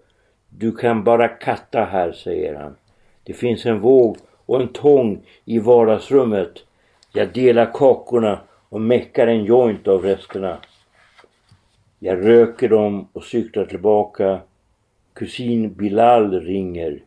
Du 0.58 0.72
kan 0.72 1.04
bara 1.04 1.28
katta 1.28 1.84
här, 1.86 2.12
säger 2.12 2.56
han. 2.56 2.76
Det 3.24 3.34
finns 3.34 3.66
en 3.66 3.80
våg 3.80 4.18
och 4.46 4.62
en 4.62 4.68
tång 4.68 5.22
i 5.46 5.60
vardagsrummet. 5.60 6.54
Jag 7.14 7.34
delar 7.34 7.72
kakorna 7.74 8.40
och 8.70 8.82
meckar 8.82 9.28
en 9.28 9.44
joint 9.44 9.88
av 9.88 10.04
resterna. 10.04 10.58
Jag 12.00 12.28
röker 12.28 12.70
dem 12.70 13.08
och 13.14 13.24
cyklar 13.24 13.66
tillbaka. 13.66 14.40
Kusin 15.14 15.74
Bilal 15.74 16.42
ringer 16.42 17.00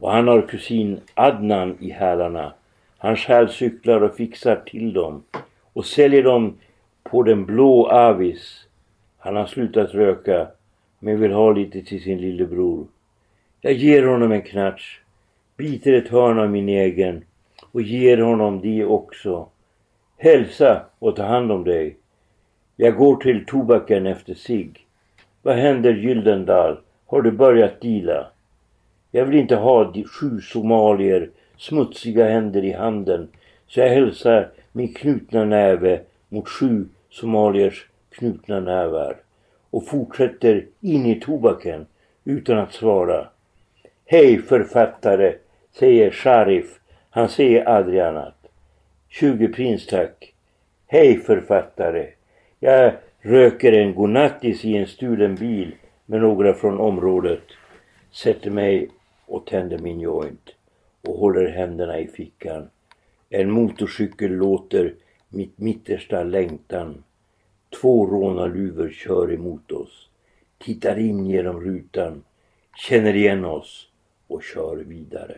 och 0.00 0.10
han 0.10 0.28
har 0.28 0.42
kusin 0.42 1.00
Adnan 1.14 1.76
i 1.80 1.90
hälarna. 1.90 2.54
Han 2.98 3.16
själv 3.16 3.48
cyklar 3.48 4.00
och 4.00 4.16
fixar 4.16 4.56
till 4.56 4.92
dem 4.92 5.22
och 5.72 5.86
säljer 5.86 6.22
dem 6.22 6.58
på 7.02 7.22
den 7.22 7.44
blå 7.44 7.86
Avis. 7.86 8.66
Han 9.18 9.36
har 9.36 9.46
slutat 9.46 9.94
röka 9.94 10.46
men 11.04 11.20
vill 11.20 11.32
ha 11.32 11.52
lite 11.52 11.82
till 11.82 12.02
sin 12.02 12.18
lillebror. 12.18 12.86
Jag 13.60 13.72
ger 13.72 14.06
honom 14.06 14.32
en 14.32 14.42
knatch, 14.42 15.00
biter 15.56 15.92
ett 15.92 16.08
hörn 16.08 16.38
av 16.38 16.50
min 16.50 16.68
egen 16.68 17.24
och 17.72 17.82
ger 17.82 18.18
honom 18.18 18.60
det 18.60 18.84
också. 18.84 19.48
Hälsa 20.16 20.84
och 20.98 21.16
ta 21.16 21.22
hand 21.22 21.52
om 21.52 21.64
dig. 21.64 21.96
Jag 22.76 22.96
går 22.96 23.16
till 23.16 23.44
tobaken 23.46 24.06
efter 24.06 24.34
sig. 24.34 24.70
Vad 25.42 25.56
händer 25.56 25.94
Gyldendal? 25.94 26.78
Har 27.06 27.22
du 27.22 27.30
börjat 27.30 27.80
deala? 27.80 28.26
Jag 29.10 29.24
vill 29.26 29.40
inte 29.40 29.56
ha 29.56 29.92
sju 29.92 30.40
somalier 30.40 31.30
smutsiga 31.56 32.28
händer 32.28 32.64
i 32.64 32.72
handen 32.72 33.28
så 33.66 33.80
jag 33.80 33.88
hälsar 33.88 34.50
min 34.72 34.94
knutna 34.94 35.44
näve 35.44 36.00
mot 36.28 36.48
sju 36.48 36.88
somaliers 37.10 37.86
knutna 38.10 38.60
nävar 38.60 39.23
och 39.74 39.86
fortsätter 39.86 40.66
in 40.80 41.06
i 41.06 41.20
tobaken 41.20 41.86
utan 42.24 42.58
att 42.58 42.72
svara. 42.72 43.28
Hej 44.06 44.42
författare, 44.42 45.34
säger 45.72 46.10
Sharif. 46.10 46.80
Han 47.10 47.28
säger 47.28 47.64
aldrig 47.64 48.00
annat. 48.00 48.34
20 49.08 49.48
prins 49.48 49.86
tack. 49.86 50.34
Hej 50.86 51.18
författare. 51.18 52.06
Jag 52.60 52.92
röker 53.20 53.72
en 53.72 53.94
godnattis 53.94 54.64
i 54.64 54.76
en 54.76 54.86
stulen 54.86 55.34
bil 55.34 55.74
med 56.06 56.20
några 56.20 56.54
från 56.54 56.78
området. 56.78 57.44
Sätter 58.12 58.50
mig 58.50 58.88
och 59.26 59.46
tänder 59.46 59.78
min 59.78 60.00
joint 60.00 60.50
och 61.02 61.18
håller 61.18 61.48
händerna 61.48 61.98
i 61.98 62.06
fickan. 62.06 62.70
En 63.30 63.50
motorcykel 63.50 64.30
låter 64.30 64.94
mitt 65.28 65.58
mittersta 65.58 66.22
längtan. 66.22 67.04
Två 67.80 68.06
rånarluvor 68.06 68.90
kör 68.90 69.32
emot 69.32 69.72
oss. 69.72 70.08
Tittar 70.64 70.98
in 70.98 71.26
genom 71.26 71.60
rutan. 71.60 72.22
Känner 72.76 73.16
igen 73.16 73.44
oss 73.44 73.86
och 74.28 74.42
kör 74.42 74.76
vidare. 74.76 75.36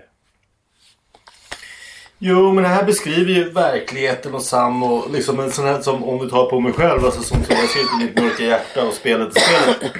Jo, 2.18 2.52
men 2.52 2.62
det 2.64 2.68
här 2.70 2.84
beskriver 2.84 3.32
ju 3.32 3.50
verkligheten 3.50 4.34
och 4.34 4.42
Sam 4.42 4.82
och 4.82 5.10
liksom 5.12 5.40
en 5.40 5.50
sån 5.50 5.64
här 5.66 5.80
som 5.80 6.04
om 6.04 6.18
vi 6.24 6.30
tar 6.30 6.50
på 6.50 6.60
mig 6.60 6.72
själv, 6.72 7.04
alltså 7.04 7.22
som, 7.22 7.42
skrivit 7.44 7.74
i 8.02 8.04
mitt 8.04 8.20
mörka 8.22 8.42
hjärta 8.42 8.86
och 8.86 8.92
spelet 8.92 9.36
är 9.36 9.40
spelet. 9.40 9.92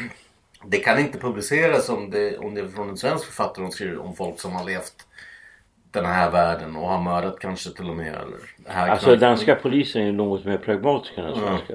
Det 0.67 0.79
kan 0.79 0.99
inte 0.99 1.19
publiceras 1.19 1.89
om 1.89 2.11
det, 2.11 2.39
om 2.39 2.55
det 2.55 2.61
är 2.61 2.69
från 2.69 2.89
en 2.89 2.97
svensk 2.97 3.25
författare 3.25 3.65
som 3.65 3.71
skriver 3.73 3.99
om 3.99 4.15
folk 4.17 4.41
som 4.41 4.53
har 4.53 4.65
levt 4.65 4.95
den 5.91 6.05
här 6.07 6.31
världen 6.31 6.77
och 6.77 6.89
har 6.89 7.03
mördat 7.03 7.39
kanske 7.39 7.71
till 7.71 7.91
och 7.91 7.97
med. 7.97 8.07
Eller, 8.15 8.39
här 8.67 8.89
Alltså 8.89 9.07
kan- 9.11 9.19
danska 9.19 9.55
polisen 9.55 10.03
är 10.03 10.13
något 10.13 10.45
mer 10.45 10.59
pragmatisk 10.59 11.19
än 11.19 11.25
den 11.25 11.35
svenska. 11.39 11.75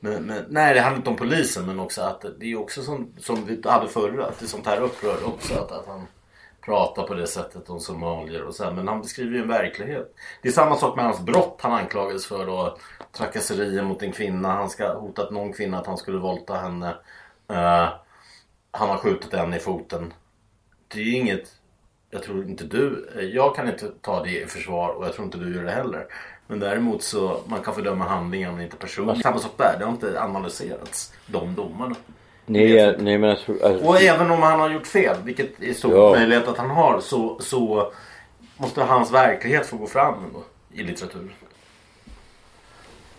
Men, 0.00 0.26
men, 0.26 0.44
nej, 0.48 0.74
det 0.74 0.80
handlar 0.80 0.98
inte 0.98 1.10
om 1.10 1.16
polisen 1.16 1.66
men 1.66 1.80
också 1.80 2.02
att 2.02 2.24
det 2.38 2.52
är 2.52 2.58
också 2.58 2.82
som, 2.82 3.12
som 3.18 3.44
vi 3.46 3.60
hade 3.64 3.88
förra. 3.88 4.26
Att 4.26 4.38
det 4.38 4.44
är 4.44 4.48
sånt 4.48 4.66
här 4.66 4.80
upprör 4.80 5.26
också. 5.26 5.54
Att, 5.54 5.72
att 5.72 5.86
han 5.86 6.06
pratar 6.60 7.02
på 7.02 7.14
det 7.14 7.26
sättet 7.26 7.70
om 7.70 7.80
somalier 7.80 8.42
och 8.42 8.54
så 8.54 8.64
här. 8.64 8.72
Men 8.72 8.88
han 8.88 9.02
beskriver 9.02 9.32
ju 9.32 9.42
en 9.42 9.48
verklighet. 9.48 10.14
Det 10.42 10.48
är 10.48 10.52
samma 10.52 10.76
sak 10.76 10.96
med 10.96 11.04
hans 11.04 11.20
brott 11.20 11.58
han 11.62 11.72
anklagades 11.72 12.26
för 12.26 12.46
då. 12.46 12.78
Trakasserier 13.12 13.82
mot 13.82 14.02
en 14.02 14.12
kvinna. 14.12 14.52
Han 14.52 14.70
ska 14.70 14.86
ha 14.86 15.00
hotat 15.00 15.30
någon 15.30 15.52
kvinna 15.52 15.78
att 15.78 15.86
han 15.86 15.96
skulle 15.96 16.18
våldta 16.18 16.54
henne. 16.54 16.88
Uh, 17.50 17.88
han 18.70 18.88
har 18.88 18.98
skjutit 18.98 19.34
en 19.34 19.54
i 19.54 19.58
foten. 19.58 20.14
Det 20.88 21.00
är 21.00 21.04
ju 21.04 21.16
inget 21.16 21.52
jag 22.10 22.22
tror 22.22 22.44
inte 22.44 22.64
du, 22.64 23.10
jag 23.34 23.56
kan 23.56 23.68
inte 23.68 23.88
ta 24.00 24.22
det 24.22 24.42
i 24.42 24.46
försvar 24.46 24.88
och 24.88 25.06
jag 25.06 25.12
tror 25.12 25.24
inte 25.24 25.38
du 25.38 25.54
gör 25.54 25.64
det 25.64 25.70
heller. 25.70 26.06
Men 26.46 26.60
däremot 26.60 27.02
så, 27.02 27.40
man 27.46 27.62
kan 27.62 27.74
fördöma 27.74 28.04
handlingen 28.04 28.54
men 28.54 28.64
inte 28.64 28.76
personen. 28.76 29.22
Samma 29.22 29.38
sak 29.38 29.52
där, 29.56 29.76
det 29.78 29.84
har 29.84 29.92
inte 29.92 30.22
analyserats, 30.22 31.12
de 31.26 31.54
domarna. 31.54 31.94
Nej, 32.46 32.96
nej 32.98 33.18
men 33.18 33.30
alltså, 33.30 33.52
alltså, 33.52 33.84
Och 33.86 34.00
även 34.02 34.30
om 34.30 34.42
han 34.42 34.60
har 34.60 34.70
gjort 34.70 34.86
fel, 34.86 35.16
vilket 35.24 35.62
är 35.62 35.74
stor 35.74 35.94
Ja. 35.96 36.10
möjlighet 36.10 36.48
att 36.48 36.58
han 36.58 36.70
har, 36.70 37.00
så, 37.00 37.36
så 37.40 37.92
måste 38.56 38.82
hans 38.82 39.12
verklighet 39.12 39.66
få 39.66 39.76
gå 39.76 39.86
fram 39.86 40.14
ändå, 40.24 40.42
i 40.72 40.82
litteraturen. 40.82 41.32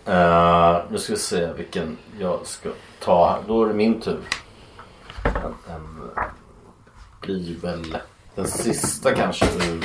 Uh, 0.08 0.78
nu 0.90 0.98
ska 0.98 1.12
vi 1.12 1.18
se 1.18 1.52
vilken 1.52 1.96
jag 2.20 2.46
ska 2.46 2.68
ta 3.00 3.30
här. 3.30 3.38
Då 3.48 3.64
är 3.64 3.68
det 3.68 3.74
min 3.74 4.00
tur. 4.00 4.20
Den 5.66 6.10
blir 7.20 7.60
väl 7.60 7.96
den 8.34 8.46
sista 8.48 9.14
kanske 9.14 9.44
ur... 9.46 9.84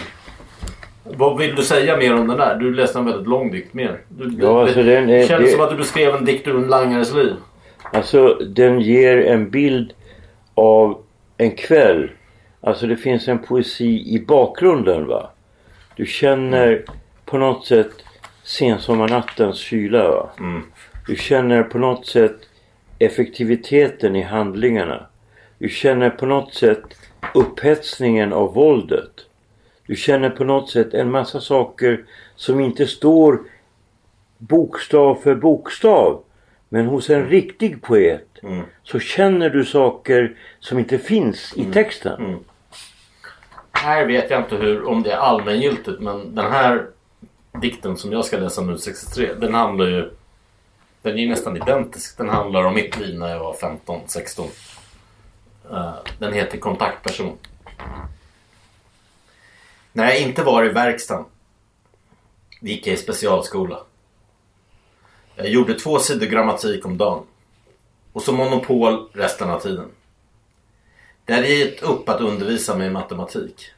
Vad 1.03 1.37
vill 1.37 1.55
du 1.55 1.63
säga 1.63 1.97
mer 1.97 2.13
om 2.13 2.27
den 2.27 2.37
där? 2.37 2.55
Du 2.55 2.73
läste 2.73 2.99
en 2.99 3.05
väldigt 3.05 3.27
lång 3.27 3.51
dikt 3.51 3.73
mer. 3.73 4.01
Du, 4.09 4.37
Ja, 4.41 4.61
alltså 4.61 4.83
den 4.83 5.09
är- 5.09 5.27
kändes 5.27 5.49
det- 5.51 5.55
som 5.55 5.63
att 5.65 5.69
du 5.69 5.75
beskrev 5.75 6.15
en 6.15 6.25
dikt 6.25 6.47
ur 6.47 6.55
en 6.55 6.67
langares 6.67 7.13
liv. 7.13 7.33
alltså 7.93 8.33
den 8.33 8.81
ger 8.81 9.17
en 9.17 9.49
bild 9.49 9.93
av 10.55 11.01
en 11.37 11.51
kväll. 11.51 12.09
Alltså 12.61 12.87
det 12.87 12.95
finns 12.97 13.27
en 13.27 13.39
poesi 13.39 14.03
i 14.15 14.25
bakgrunden 14.27 15.07
va. 15.07 15.29
Du 15.95 16.05
känner 16.05 16.83
på 17.25 17.37
något 17.37 17.65
sätt 17.65 17.91
sensommarnattens 18.43 19.57
kyla 19.57 20.07
va. 20.09 20.29
Du 21.07 21.15
känner 21.15 21.63
på 21.63 21.77
något 21.77 22.05
sätt 22.05 22.35
effektiviteten 22.99 24.15
i 24.15 24.21
handlingarna. 24.21 25.05
Du 25.57 25.69
känner 25.69 26.09
på 26.09 26.25
något 26.25 26.53
sätt 26.53 26.83
upphetsningen 27.33 28.33
av 28.33 28.53
våldet. 28.53 29.11
Du 29.87 29.95
känner 29.95 30.29
på 30.29 30.43
något 30.43 30.69
sätt 30.69 30.93
en 30.93 31.11
massa 31.11 31.41
saker 31.41 32.05
som 32.35 32.59
inte 32.59 32.87
står 32.87 33.39
bokstav 34.37 35.15
för 35.15 35.35
bokstav. 35.35 36.23
Men 36.69 36.85
hos 36.85 37.09
en 37.09 37.25
riktig 37.29 37.81
poet 37.81 38.27
så 38.83 38.99
känner 38.99 39.49
du 39.49 39.65
saker 39.65 40.35
som 40.59 40.79
inte 40.79 40.97
finns 40.97 41.53
i 41.55 41.65
texten. 41.65 42.39
Här 43.71 44.05
vet 44.05 44.29
jag 44.29 44.41
inte 44.41 44.55
hur, 44.55 44.87
om 44.87 45.03
det 45.03 45.11
är 45.11 45.17
allmängiltigt 45.17 45.99
men 45.99 46.35
den 46.35 46.51
här 46.51 46.85
dikten 47.61 47.97
som 47.97 48.11
jag 48.11 48.25
ska 48.25 48.37
läsa 48.37 48.61
nu 48.61 48.77
63 48.77 49.33
den 49.33 49.53
handlar 49.53 49.85
ju 49.85 50.11
Den 51.01 51.13
är 51.13 51.17
ju 51.17 51.29
nästan 51.29 51.57
identisk. 51.57 52.17
Den 52.17 52.29
handlar 52.29 52.63
om 52.63 52.73
mitt 52.73 52.99
liv 52.99 53.19
när 53.19 53.29
jag 53.29 53.39
var 53.39 53.53
15, 53.53 54.01
16. 54.05 54.47
Eh, 55.71 55.93
Den 56.19 56.33
heter 56.33 56.57
Kontaktperson. 56.57 57.37
När 59.93 60.05
jag 60.05 60.19
inte 60.19 60.43
var 60.43 60.65
i 60.65 60.69
verkstaden 60.69 61.25
gick 62.59 62.87
jag 62.87 62.93
i 62.93 62.97
specialskola. 62.97 63.79
Jag 65.35 65.49
gjorde 65.49 65.79
två 65.79 65.99
sidor 65.99 66.25
grammatik 66.25 66.85
om 66.85 66.97
dagen. 66.97 67.25
Och 68.13 68.21
så 68.21 68.31
monopol 68.31 69.09
resten 69.13 69.49
av 69.49 69.59
tiden. 69.59 69.91
Det 71.25 71.33
hade 71.33 71.47
gett 71.47 71.83
upp 71.83 72.09
att 72.09 72.21
undervisa 72.21 72.75
mig 72.75 72.87
i 72.87 72.91
matematik. 72.91 73.71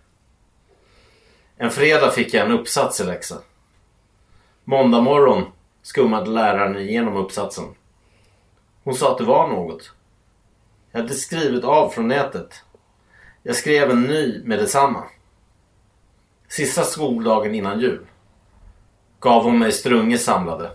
En 1.58 1.72
fredag 1.72 2.12
fick 2.12 2.34
jag 2.34 2.46
en 2.46 2.52
uppsats 2.52 3.00
i 3.00 3.04
läxa. 3.04 3.38
Måndag 4.64 5.02
morgon 5.02 5.44
skummade 5.82 6.30
läraren 6.30 6.78
igenom 6.78 7.16
uppsatsen. 7.16 7.66
Hon 8.84 8.96
sa 8.96 9.12
att 9.12 9.18
det 9.18 9.24
var 9.24 9.48
något. 9.48 9.92
Jag 10.92 11.00
hade 11.02 11.14
skrivit 11.14 11.64
av 11.64 11.90
från 11.90 12.08
nätet. 12.08 12.64
Jag 13.44 13.56
skrev 13.56 13.92
en 13.92 14.04
ny 14.04 14.42
med 14.44 14.60
detsamma. 14.60 15.04
Sista 16.56 16.84
skoldagen 16.84 17.56
innan 17.56 17.80
jul 17.80 18.06
gav 19.20 19.44
hon 19.44 19.60
mig 19.60 19.72
strunge 19.72 20.18
samlade. 20.18 20.72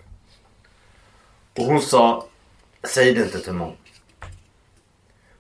Och 1.59 1.65
hon 1.65 1.83
sa, 1.83 2.27
säg 2.83 3.15
det 3.15 3.23
inte 3.23 3.41
till 3.41 3.53
någon. 3.53 3.77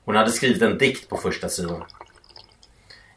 Hon 0.04 0.16
hade 0.16 0.30
skrivit 0.30 0.62
en 0.62 0.78
dikt 0.78 1.08
på 1.08 1.16
första 1.16 1.48
sidan. 1.48 1.82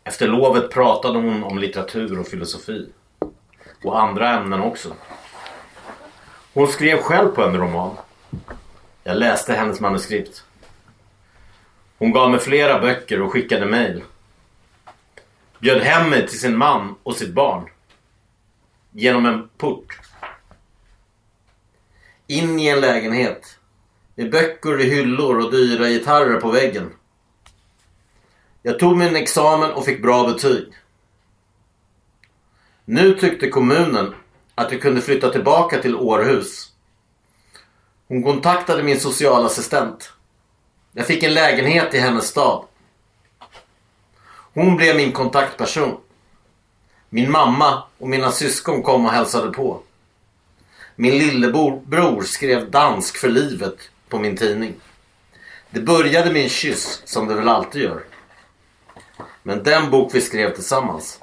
Efter 0.04 0.28
lovet 0.28 0.72
pratade 0.72 1.20
hon 1.20 1.44
om 1.44 1.60
litteratur 1.60 2.20
och 2.20 2.28
filosofi. 2.28 2.90
Och 3.84 4.02
andra 4.02 4.30
ämnen 4.30 4.62
också. 4.62 4.94
Hon 6.54 6.68
skrev 6.68 6.98
själv 6.98 7.30
på 7.30 7.44
en 7.44 7.58
roman. 7.58 7.98
Jag 9.04 9.18
läste 9.18 9.54
hennes 9.54 9.80
manuskript. 9.80 10.44
Hon 11.98 12.12
gav 12.12 12.32
mig 12.32 12.40
flera 12.40 12.80
böcker 12.80 13.22
och 13.22 13.32
skickade 13.32 13.66
mejl. 13.66 14.04
Bjöd 15.64 15.82
hem 15.82 16.10
mig 16.10 16.28
till 16.28 16.40
sin 16.40 16.58
man 16.58 16.96
och 17.04 17.16
sitt 17.16 17.34
barn. 17.34 17.70
Genom 18.92 19.26
en 19.26 19.50
port. 19.58 20.00
In 22.28 22.60
i 22.60 22.68
en 22.68 22.82
lägenhet. 22.82 23.60
Med 24.16 24.32
böcker 24.32 24.82
i 24.82 24.90
hyllor 24.90 25.40
och 25.40 25.52
dyra 25.52 25.90
gitarrer 25.90 26.42
på 26.42 26.52
väggen. 26.52 26.94
Jag 28.62 28.80
tog 28.80 28.98
min 28.98 29.16
examen 29.16 29.72
och 29.72 29.86
fick 29.86 30.02
bra 30.02 30.28
betyg. 30.28 30.74
Nu 32.86 33.14
tyckte 33.14 33.50
kommunen 33.50 34.16
att 34.56 34.72
jag 34.72 34.82
kunde 34.82 35.02
flytta 35.02 35.30
tillbaka 35.30 35.82
till 35.82 35.96
Århus. 35.96 36.74
Hon 38.08 38.24
kontaktade 38.24 38.84
min 38.84 39.00
socialassistent. 39.00 40.14
Jag 40.92 41.08
fick 41.08 41.24
en 41.24 41.34
lägenhet 41.34 41.94
i 41.94 42.00
hennes 42.00 42.28
stad. 42.28 42.66
Hon 44.54 44.76
blev 44.76 44.96
min 44.96 45.12
kontaktperson. 45.12 45.98
Min 47.10 47.32
mamma 47.32 47.84
och 47.98 48.10
mina 48.10 48.32
syskon 48.32 48.84
kom 48.84 49.06
och 49.06 49.12
hälsade 49.12 49.52
på. 49.52 49.80
Min 50.96 51.18
lillebror 51.18 52.24
skrev 52.24 52.72
dansk 52.72 53.18
för 53.18 53.30
livet 53.30 53.78
på 54.10 54.20
min 54.20 54.38
tidning. 54.38 54.74
Det 55.70 55.80
började 55.80 56.34
med 56.34 56.44
en 56.44 56.50
kyss, 56.50 57.02
som 57.06 57.28
det 57.28 57.36
väl 57.36 57.48
alltid 57.48 57.82
gör. 57.82 58.04
Men 59.44 59.64
den 59.64 59.92
bok 59.92 60.16
vi 60.16 60.22
skrev 60.22 60.56
tillsammans 60.56 61.20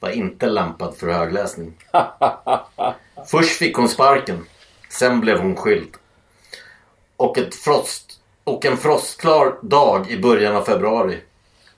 var 0.00 0.10
inte 0.10 0.46
lämpad 0.46 0.96
för 0.96 1.08
högläsning. 1.08 1.74
Först 3.26 3.58
fick 3.58 3.76
hon 3.76 3.88
sparken. 3.88 4.46
Sen 4.88 5.20
blev 5.20 5.38
hon 5.38 5.56
skild. 5.56 5.96
Och, 7.16 7.38
ett 7.38 7.54
frost, 7.54 8.20
och 8.44 8.64
en 8.64 8.76
frostklar 8.76 9.58
dag 9.62 10.10
i 10.10 10.18
början 10.18 10.56
av 10.56 10.62
februari 10.62 11.20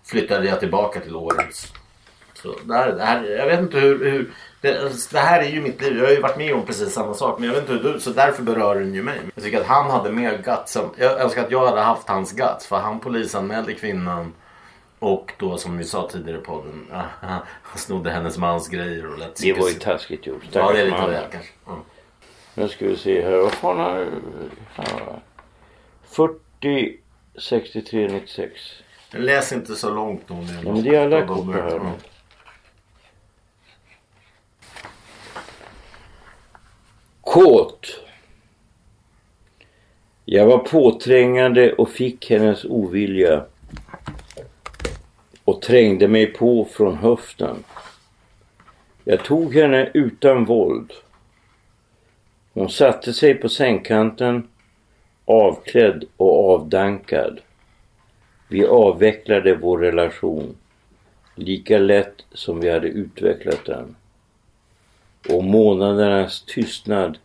flyttade 0.09 0.46
jag 0.48 0.61
tillbaka 0.61 1.00
till 1.00 1.16
Århus. 1.16 1.72
Så 2.34 2.54
det 2.64 2.74
här, 2.74 2.92
det 2.92 3.04
här, 3.04 3.24
jag 3.24 3.46
vet 3.46 3.61
inte 3.61 3.78
hur... 3.78 4.11
hur 4.11 4.30
det, 4.61 4.92
det 5.12 5.18
här 5.18 5.42
är 5.42 5.48
ju 5.48 5.61
mitt 5.61 5.82
liv. 5.82 5.98
Jag 5.98 6.04
har 6.04 6.12
ju 6.12 6.20
varit 6.20 6.36
med 6.36 6.54
om 6.54 6.66
precis 6.66 6.92
samma 6.92 7.14
sak. 7.14 7.38
Men 7.38 7.48
jag 7.48 7.54
vet 7.54 7.70
inte 7.70 7.72
hur 7.88 7.92
du... 7.92 8.00
Så 8.00 8.11
därför 8.11 8.42
berör 8.42 8.74
den 8.74 8.94
ju 8.94 9.02
mig. 9.02 9.20
Jag 9.34 9.44
tycker 9.44 9.61
att 9.61 9.66
han 9.66 9.90
hade 9.90 10.12
mer 10.12 10.38
guts. 10.44 10.76
än- 10.76 10.90
Jag 10.96 11.20
önskar 11.20 11.44
att 11.44 11.50
jag 11.50 11.66
hade 11.66 11.80
haft 11.80 12.09
hans 12.09 12.32
guts. 12.32 12.66
För 12.66 12.76
han 12.76 13.00
polisanmälde 13.00 13.74
kvinnan. 13.74 14.32
Och 14.98 15.32
då 15.38 15.59
som 15.59 15.78
vi 15.78 15.84
sa 15.84 16.09
tidigare 16.12 16.38
i 16.38 16.40
podden. 16.44 16.86
Han 17.62 17.78
snodde 17.78 18.11
hennes 18.11 18.38
mans 18.38 18.68
grejer 18.68 19.06
och 19.12 19.18
lät 19.18 19.36
Det 19.42 19.52
var 19.52 19.68
ju 19.68 19.74
taskigt 19.74 20.26
gjort. 20.26 20.42
Ja 20.52 20.72
det 20.72 20.80
är 20.80 20.84
lite 20.84 20.96
väl 20.96 21.11
man. 21.12 21.22
kanske. 21.32 21.52
Mm. 21.66 21.78
Nu 22.54 22.68
ska 22.68 22.86
vi 22.86 22.96
se 22.96 23.22
här. 23.22 23.36
Vad 23.36 23.52
fan 23.52 23.78
har... 23.78 24.06
Ja. 24.76 25.20
40, 26.11 26.96
63, 27.40 28.09
96. 28.09 28.61
Men 29.12 29.24
Läs 29.24 29.52
inte 29.52 29.76
så 29.76 29.94
långt 29.94 30.28
nog. 30.28 30.44
Ja, 30.64 30.72
men 30.72 30.82
det 30.82 30.96
är 30.96 31.06
alla 31.06 31.26
kort 31.26 31.54
här. 31.54 31.92
Kåt. 37.20 38.00
Jag 40.24 40.46
var 40.46 40.59
påträngande 40.59 41.72
och 41.72 41.90
fick 41.90 42.30
hennes 42.30 42.64
ovilja 42.64 43.44
och 45.44 45.62
trängde 45.62 46.09
mig 46.09 46.26
på 46.26 46.64
från 46.64 46.96
höften. 46.96 47.64
Jag 49.04 49.24
tog 49.24 49.54
henne 49.54 49.90
utan 49.94 50.44
våld. 50.44 50.92
Hon 52.52 52.70
satte 52.70 53.12
sig 53.12 53.34
på 53.34 53.48
sängkanten, 53.48 54.48
avklädd 55.24 56.04
och 56.16 56.54
avdankad. 56.54 57.40
Vi 58.49 58.66
avvecklade 58.66 59.55
vår 59.55 59.78
relation 59.78 60.57
lika 61.34 61.78
lätt 61.78 62.24
som 62.32 62.61
vi 62.61 62.70
hade 62.70 62.88
utvecklat 62.88 63.64
den. 63.64 63.96
Och 65.28 65.44
månadernas 65.44 66.44
tystnad 66.46 67.18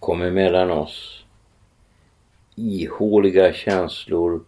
kom 0.00 0.22
emellan 0.22 0.70
oss. 0.70 1.24
Ihåliga 2.54 3.52
känslor 3.52 4.44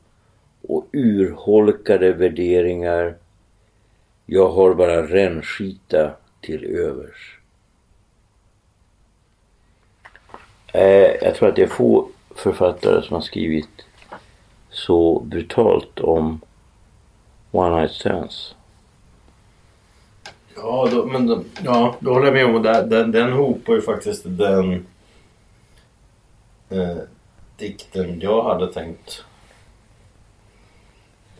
och 0.62 0.86
urholkade 0.92 2.12
värderingar. 2.12 3.16
Jag 4.26 4.48
har 4.48 4.74
bara 4.74 5.06
rännskita 5.06 6.10
till 6.40 6.64
övers. 6.64 7.38
Eh, 10.72 11.14
jag 11.22 11.34
tror 11.34 11.48
att 11.48 11.56
det 11.56 11.62
är 11.62 11.66
få 11.66 12.08
författare 12.34 13.02
som 13.02 13.14
har 13.14 13.20
skrivit 13.20 13.87
så 14.70 15.20
brutalt 15.20 16.00
om 16.00 16.40
one 17.50 17.80
night 17.80 17.92
stands. 17.92 18.54
Ja, 20.56 20.88
då, 20.92 21.04
men 21.06 21.26
då, 21.26 21.42
ja, 21.64 21.96
då 22.00 22.12
håller 22.12 22.26
jag 22.26 22.34
med 22.34 22.56
om 22.56 22.62
det 22.62 22.86
den, 22.86 23.12
den 23.12 23.32
hopar 23.32 23.72
ju 23.72 23.82
faktiskt 23.82 24.22
den 24.24 24.86
eh, 26.68 26.96
dikten 27.56 28.20
jag 28.20 28.42
hade 28.42 28.72
tänkt 28.72 29.24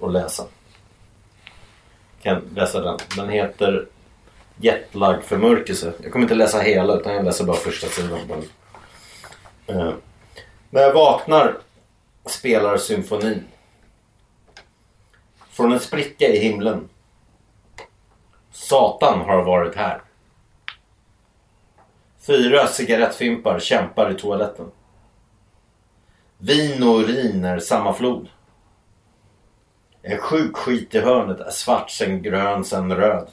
att 0.00 0.12
läsa. 0.12 0.44
Kan 2.22 2.42
läsa 2.54 2.80
den. 2.80 2.98
Den 3.16 3.28
heter 3.28 3.86
Jetlag 4.56 5.22
förmörkelse. 5.24 5.92
Jag 6.02 6.12
kommer 6.12 6.24
inte 6.24 6.34
läsa 6.34 6.58
hela 6.58 6.94
utan 6.94 7.14
jag 7.14 7.24
läser 7.24 7.44
bara 7.44 7.56
första 7.56 7.86
sidan. 7.86 8.20
Men, 8.28 8.42
eh, 9.76 9.92
när 10.70 10.82
jag 10.82 10.94
vaknar 10.94 11.56
spelar 12.30 12.76
symfonin. 12.76 13.44
Från 15.50 15.72
en 15.72 15.80
spricka 15.80 16.26
i 16.26 16.38
himlen 16.38 16.88
Satan 18.50 19.20
har 19.20 19.42
varit 19.42 19.76
här. 19.76 20.02
Fyra 22.26 22.66
cigarettfimpar 22.66 23.58
kämpar 23.58 24.10
i 24.10 24.14
toaletten. 24.14 24.70
Vin 26.38 26.82
och 26.82 26.98
urin 26.98 27.44
är 27.44 27.58
samma 27.58 27.92
flod. 27.92 28.28
En 30.02 30.18
sjuk 30.18 30.56
skit 30.56 30.94
i 30.94 31.00
hörnet 31.00 31.40
är 31.40 31.50
svart 31.50 31.90
sen 31.90 32.22
grön 32.22 32.64
sen 32.64 32.96
röd. 32.96 33.28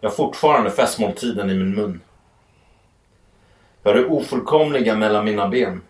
Jag 0.00 0.08
har 0.08 0.16
fortfarande 0.16 0.70
festmåltiden 0.70 1.50
i 1.50 1.54
min 1.54 1.74
mun. 1.74 2.00
Jag 3.82 3.90
har 3.90 3.98
det 3.98 4.06
ofullkomliga 4.06 4.96
mellan 4.96 5.24
mina 5.24 5.48
ben. 5.48 5.82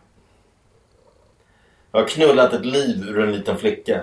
Jag 1.93 2.01
har 2.01 2.09
knullat 2.09 2.53
ett 2.53 2.66
liv 2.66 3.05
ur 3.09 3.20
en 3.20 3.32
liten 3.32 3.59
flicka. 3.59 4.03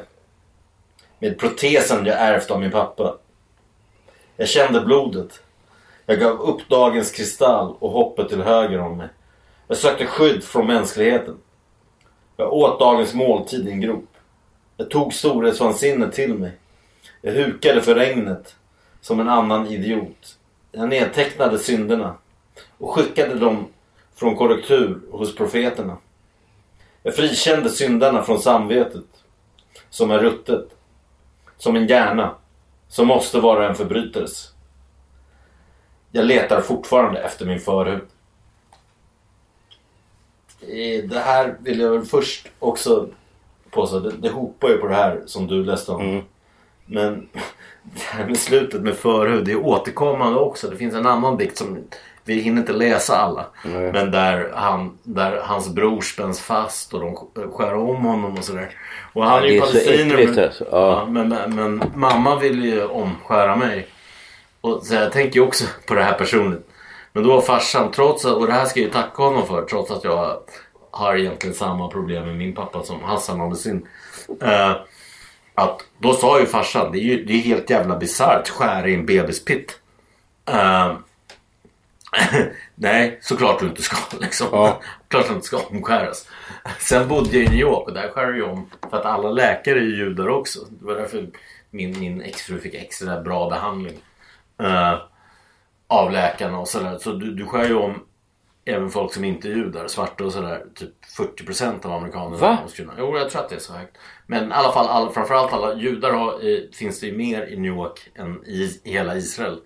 Med 1.19 1.39
protesen 1.39 2.05
jag 2.05 2.17
ärvt 2.19 2.51
av 2.51 2.59
min 2.59 2.71
pappa. 2.71 3.17
Jag 4.37 4.47
kände 4.47 4.81
blodet. 4.81 5.41
Jag 6.05 6.19
gav 6.19 6.41
upp 6.41 6.69
dagens 6.69 7.11
kristall 7.11 7.75
och 7.79 7.91
hoppet 7.91 8.29
till 8.29 8.41
höger 8.41 8.79
om 8.79 8.97
mig. 8.97 9.07
Jag 9.67 9.77
sökte 9.77 10.05
skydd 10.05 10.43
från 10.43 10.67
mänskligheten. 10.67 11.37
Jag 12.37 12.53
åt 12.53 12.79
dagens 12.79 13.13
måltid 13.13 13.67
i 13.67 13.71
en 13.71 13.81
grop. 13.81 14.09
Jag 14.77 14.89
tog 14.89 15.13
storhetsvansinnet 15.13 16.13
till 16.13 16.33
mig. 16.33 16.51
Jag 17.21 17.33
hukade 17.33 17.81
för 17.81 17.95
regnet 17.95 18.55
som 19.01 19.19
en 19.19 19.29
annan 19.29 19.67
idiot. 19.67 20.37
Jag 20.71 20.89
nedtecknade 20.89 21.59
synderna 21.59 22.15
och 22.77 22.95
skickade 22.95 23.35
dem 23.35 23.67
från 24.15 24.35
korrektur 24.35 24.99
hos 25.11 25.35
profeterna. 25.35 25.97
Jag 27.03 27.15
frikände 27.15 27.69
syndarna 27.69 28.23
från 28.23 28.39
samvetet 28.39 29.05
som 29.89 30.11
är 30.11 30.19
ruttet. 30.19 30.69
Som 31.57 31.75
en 31.75 31.87
hjärna. 31.87 32.35
Som 32.87 33.07
måste 33.07 33.39
vara 33.39 33.69
en 33.69 33.75
förbrytelse. 33.75 34.49
Jag 36.11 36.25
letar 36.25 36.61
fortfarande 36.61 37.19
efter 37.19 37.45
min 37.45 37.59
förhud. 37.59 38.01
Det 41.09 41.19
här 41.19 41.57
vill 41.59 41.79
jag 41.79 41.89
väl 41.89 42.05
först 42.05 42.47
också 42.59 43.07
påstå. 43.69 43.99
Det, 43.99 44.11
det 44.11 44.29
hopar 44.29 44.69
ju 44.69 44.77
på 44.77 44.87
det 44.87 44.95
här 44.95 45.21
som 45.25 45.47
du 45.47 45.63
läste 45.63 45.91
om. 45.91 46.23
Men 46.85 47.29
det 47.83 48.01
här 48.01 48.25
med 48.25 48.37
slutet 48.37 48.81
med 48.81 48.95
förhud, 48.95 49.45
det 49.45 49.51
är 49.51 49.65
återkommande 49.65 50.39
också. 50.39 50.69
Det 50.69 50.77
finns 50.77 50.93
en 50.93 51.05
annan 51.05 51.37
dikt 51.37 51.57
som 51.57 51.77
vi 52.29 52.41
hinner 52.41 52.61
inte 52.61 52.73
läsa 52.73 53.17
alla. 53.17 53.45
Men 53.63 54.11
där, 54.11 54.51
han, 54.55 54.97
där 55.03 55.39
hans 55.43 55.69
bror 55.69 56.01
spänns 56.01 56.41
fast 56.41 56.93
och 56.93 56.99
de 56.99 57.15
skär 57.51 57.73
om 57.75 57.95
honom 58.05 58.37
och 58.37 58.43
sådär. 58.43 58.69
Och 59.13 59.25
han 59.25 59.37
Ja, 59.43 59.47
är 59.47 59.51
ju 59.51 59.59
palestinier. 59.59 60.27
men, 60.27 60.43
alltså. 60.43 60.65
Ja. 60.71 61.07
men, 61.09 61.29
men, 61.29 61.55
men 61.55 61.91
mamma 61.95 62.35
vill 62.39 62.63
ju 62.65 62.85
omskära 62.85 63.55
mig. 63.55 63.87
Och 64.61 64.81
så 64.83 64.93
jag 64.93 65.11
tänker 65.11 65.35
ju 65.39 65.45
också 65.45 65.65
på 65.87 65.93
det 65.93 66.03
här 66.03 66.13
personligt. 66.13 66.67
Men 67.13 67.23
då 67.23 67.29
var 67.35 67.41
farsan, 67.41 67.91
trots 67.91 68.25
att, 68.25 68.33
och 68.33 68.47
det 68.47 68.53
här 68.53 68.65
ska 68.65 68.79
jag 68.79 68.87
ju 68.87 68.93
tacka 68.93 69.23
honom 69.23 69.47
för, 69.47 69.61
trots 69.61 69.91
att 69.91 70.03
jag 70.03 70.37
har 70.91 71.15
egentligen 71.15 71.55
samma 71.55 71.87
problem 71.87 72.25
med 72.25 72.35
min 72.35 72.55
pappa 72.55 72.83
som 72.83 73.03
Hassan 73.03 73.39
hade 73.39 73.55
sin. 73.55 73.87
Eh, 74.41 74.71
att 75.55 75.81
då 75.99 76.13
sa 76.13 76.39
ju 76.39 76.45
farsan, 76.45 76.91
det 76.91 76.97
är 76.99 77.03
ju 77.03 77.25
det 77.25 77.33
är 77.33 77.37
helt 77.37 77.69
jävla 77.69 77.95
bisarrt, 77.97 78.49
skära 78.49 78.87
i 78.87 78.93
en 78.95 79.05
bebispitt. 79.05 79.79
Eh, 80.49 80.91
nej, 82.75 83.19
såklart 83.21 83.59
du 83.59 83.65
inte 83.67 83.81
ska 83.81 83.97
liksom. 84.19 84.47
Klart 85.07 85.27
du 85.27 85.33
inte 85.33 85.45
ska 85.47 85.57
omskäras. 85.57 86.27
Sen 86.79 87.07
bodde 87.07 87.37
jag 87.37 87.45
i 87.45 87.49
New 87.49 87.59
York 87.59 87.87
och 87.87 87.93
där 87.93 88.09
skär 88.09 88.33
ju 88.33 88.43
om 88.43 88.69
för 88.89 88.97
att 88.97 89.05
alla 89.05 89.29
läkare 89.31 89.79
är 89.79 89.83
judar 89.83 90.27
också. 90.27 90.59
Det 90.69 90.85
var 90.85 90.95
därför 90.95 91.29
min, 91.71 91.99
min 91.99 92.21
exfru 92.21 92.59
fick 92.59 92.73
extra 92.73 93.21
bra 93.21 93.49
behandling. 93.49 93.97
eh, 94.59 94.97
av 95.87 96.11
läkarna 96.11 96.59
och 96.59 96.67
sådär. 96.67 96.97
Så 96.97 97.11
du, 97.11 97.33
du 97.33 97.45
skär 97.45 97.65
ju 97.65 97.75
om 97.75 98.05
även 98.65 98.89
folk 98.89 99.13
som 99.13 99.23
inte 99.23 99.47
är 99.47 99.51
judar, 99.51 99.87
svarta 99.87 100.23
och 100.23 100.33
sådär. 100.33 100.65
Typ 100.75 100.93
40% 101.17 101.85
av 101.85 101.91
amerikanerna. 101.91 102.37
Va? 102.37 102.57
Jo, 102.97 103.17
jag 103.17 103.29
tror 103.29 103.41
att 103.41 103.49
det 103.49 103.55
är 103.55 103.59
så 103.59 103.73
högt. 103.73 103.97
Men 104.27 104.49
i 104.49 104.53
alla 104.53 104.71
fall, 104.71 104.87
all, 104.87 105.09
framförallt 105.13 105.53
alla 105.53 105.75
judar 105.75 106.13
har, 106.13 106.33
eh, 106.33 106.59
finns 106.73 106.99
det 106.99 107.07
ju 107.07 107.17
mer 107.17 107.47
i 107.47 107.57
New 107.57 107.71
York 107.75 108.09
än 108.15 108.43
i, 108.45 108.81
i 108.83 108.91
hela 108.91 109.15
Israel. 109.15 109.59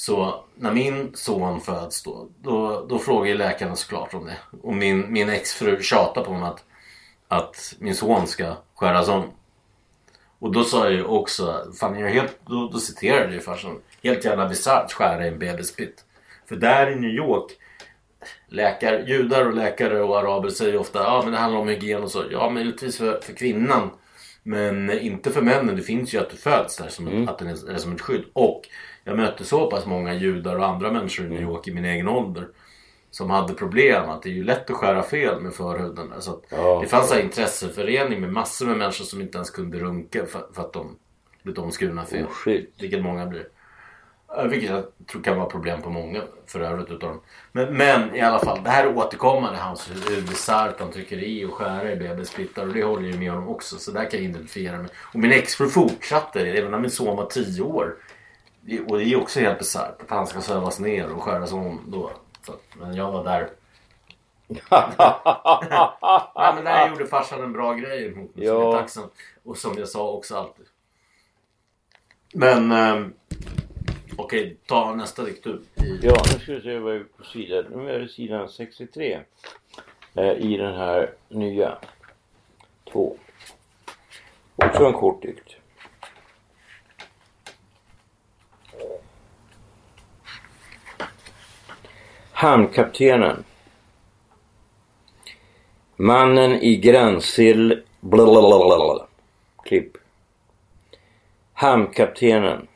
Så 0.00 0.44
när 0.54 0.72
min 0.72 1.10
son 1.14 1.60
föds 1.60 2.02
då, 2.02 2.28
då, 2.42 2.86
då 2.88 2.98
frågar 2.98 3.26
ju 3.26 3.34
läkarna 3.34 3.76
såklart 3.76 4.14
om 4.14 4.26
det. 4.26 4.36
Och 4.62 4.74
min, 4.74 5.12
min 5.12 5.30
exfru 5.30 5.82
tjatar 5.82 6.24
på 6.24 6.30
honom 6.30 6.48
att, 6.48 6.64
att 7.28 7.74
min 7.78 7.94
son 7.94 8.26
ska 8.26 8.56
skäras 8.74 9.08
om. 9.08 9.24
Och 10.38 10.52
då 10.52 10.64
sa 10.64 10.84
jag 10.84 10.92
ju 10.92 11.04
också, 11.04 11.72
fan 11.80 11.98
jag 11.98 12.10
helt, 12.10 12.38
då, 12.46 12.68
då 12.72 12.78
citerade 12.78 13.24
jag 13.24 13.32
ju 13.32 13.40
farsan. 13.40 13.78
Helt 14.02 14.24
jävla 14.24 14.48
bisarrt 14.48 14.92
skära 14.92 15.24
i 15.24 15.28
en 15.28 15.38
bebispitt. 15.38 16.04
För 16.48 16.56
där 16.56 16.90
i 16.90 16.96
New 16.96 17.10
York, 17.10 17.50
läkare, 18.48 19.04
judar 19.06 19.46
och 19.46 19.54
läkare 19.54 20.02
och 20.02 20.18
araber 20.18 20.48
säger 20.48 20.72
ju 20.72 20.78
ofta 20.78 20.98
ja 20.98 21.20
men 21.22 21.32
det 21.32 21.38
handlar 21.38 21.60
om 21.60 21.68
hygien 21.68 22.02
och 22.02 22.10
så. 22.10 22.24
Ja 22.30 22.50
möjligtvis 22.50 22.98
för, 22.98 23.20
för 23.20 23.32
kvinnan. 23.32 23.90
Men 24.42 24.90
inte 24.90 25.30
för 25.30 25.42
männen. 25.42 25.76
Det 25.76 25.82
finns 25.82 26.14
ju 26.14 26.18
att 26.18 26.30
du 26.30 26.36
föds 26.36 26.76
där 26.76 26.88
som, 26.88 27.28
att 27.28 27.38
det 27.38 27.44
är, 27.44 27.70
är 27.70 27.78
som 27.78 27.92
ett 27.92 28.00
skydd. 28.00 28.24
Och 28.32 28.68
jag 29.10 29.16
mötte 29.16 29.44
så 29.44 29.70
pass 29.70 29.86
många 29.86 30.14
judar 30.14 30.56
och 30.56 30.66
andra 30.66 30.92
människor 30.92 31.26
i 31.26 31.28
New 31.28 31.42
York 31.42 31.68
i 31.68 31.74
min 31.74 31.84
egen 31.84 32.08
ålder. 32.08 32.48
Som 33.10 33.30
hade 33.30 33.54
problem 33.54 34.10
att 34.10 34.22
det 34.22 34.28
är 34.28 34.32
ju 34.32 34.44
lätt 34.44 34.70
att 34.70 34.76
skära 34.76 35.02
fel 35.02 35.40
med 35.40 35.54
förhuden. 35.54 36.12
Så 36.18 36.30
att 36.30 36.50
Det 36.80 36.86
fanns 36.86 37.12
en 37.12 37.20
intresseförening 37.20 38.20
med 38.20 38.32
massor 38.32 38.66
med 38.66 38.76
människor 38.78 39.04
som 39.04 39.20
inte 39.20 39.38
ens 39.38 39.50
kunde 39.50 39.78
runka 39.78 40.26
för, 40.26 40.46
för 40.52 40.62
att 40.62 40.72
de 40.72 40.96
blivit 41.42 41.58
omskurna 41.58 42.04
fel. 42.04 42.26
Oskyldigt. 42.26 42.82
Vilket 42.82 43.02
många 43.02 43.26
blir. 43.26 43.48
Vilket 44.48 44.70
jag 44.70 44.84
tror 45.06 45.22
kan 45.22 45.36
vara 45.36 45.46
problem 45.46 45.82
på 45.82 45.90
många 45.90 46.22
för 46.46 46.60
övrigt 46.60 46.90
utav 46.90 47.10
dem. 47.10 47.20
Men, 47.52 47.76
men 47.76 48.14
i 48.14 48.20
alla 48.20 48.38
fall, 48.38 48.62
det 48.64 48.70
här 48.70 48.86
är 48.86 48.96
återkommande. 48.96 49.58
Hans 49.58 49.90
hur 49.90 50.22
bisarrt 50.22 50.80
han 50.80 50.90
trycker 50.90 51.18
i 51.18 51.44
och 51.44 51.54
skära 51.54 51.92
i 51.92 51.96
bebissplittar. 51.96 52.66
Och 52.66 52.74
det 52.74 52.84
håller 52.84 53.08
jag 53.08 53.18
med 53.18 53.30
honom 53.30 53.48
också. 53.48 53.76
Så 53.76 53.90
där 53.90 54.10
kan 54.10 54.20
jag 54.20 54.30
identifiera 54.30 54.78
mig. 54.78 54.90
Och 54.96 55.20
min 55.20 55.32
exfru 55.32 55.68
fortsatte 55.68 56.44
det, 56.44 56.58
även 56.58 56.70
när 56.70 56.78
min 56.78 56.90
son 56.90 57.16
var 57.16 57.26
10 57.26 57.62
år. 57.62 57.94
Och 58.88 58.98
det 58.98 59.04
är 59.04 59.20
också 59.20 59.40
helt 59.40 59.58
bisarrt 59.58 60.02
att 60.02 60.10
han 60.10 60.26
ska 60.26 60.40
sövas 60.40 60.78
ner 60.80 61.12
och 61.12 61.22
skäras 61.22 61.52
om 61.52 61.80
då. 61.88 62.10
Så, 62.46 62.52
men 62.78 62.94
jag 62.94 63.12
var 63.12 63.24
där. 63.24 63.50
ja, 64.70 66.52
men 66.54 66.64
där 66.64 66.88
gjorde 66.88 67.06
farsan 67.06 67.42
en 67.42 67.52
bra 67.52 67.74
grej 67.74 68.14
mot 68.14 68.36
mig. 68.36 68.46
Som 68.46 68.56
jag 68.56 68.62
Ja. 68.62 68.74
är 68.76 68.80
tacksam. 68.80 69.04
Och 69.44 69.56
som 69.56 69.78
jag 69.78 69.88
sa 69.88 70.10
också 70.10 70.36
alltid. 70.36 70.66
Men 72.34 72.72
ehm, 72.72 73.12
okej, 74.16 74.56
ta 74.66 74.94
nästa 74.94 75.22
dikt 75.24 75.44
du. 75.44 75.62
I, 75.84 76.00
Ja, 76.02 76.14
nu 76.32 76.40
ska 76.40 76.52
vi 76.52 76.60
se 76.60 76.78
vad 76.78 76.92
vi 76.94 77.00
är 77.00 77.04
på 77.04 77.24
sidan. 77.24 77.64
Nu 77.74 77.90
är 77.90 77.98
det 77.98 78.08
sidan 78.08 78.48
63. 78.48 79.20
Eh, 80.14 80.24
I 80.32 80.56
den 80.56 80.74
här 80.74 81.12
nya. 81.28 81.78
Två. 82.92 83.16
Också 84.56 84.84
en 84.86 84.92
kort 84.92 85.22
dikt. 85.22 85.56
Hamnkaptenen. 92.40 93.44
Mannen 95.96 96.52
i 96.52 96.76
grannsill... 96.76 97.82
Blablabla. 98.00 99.06
Klipp. 99.64 99.96
Hamnkaptenen. 101.52 102.66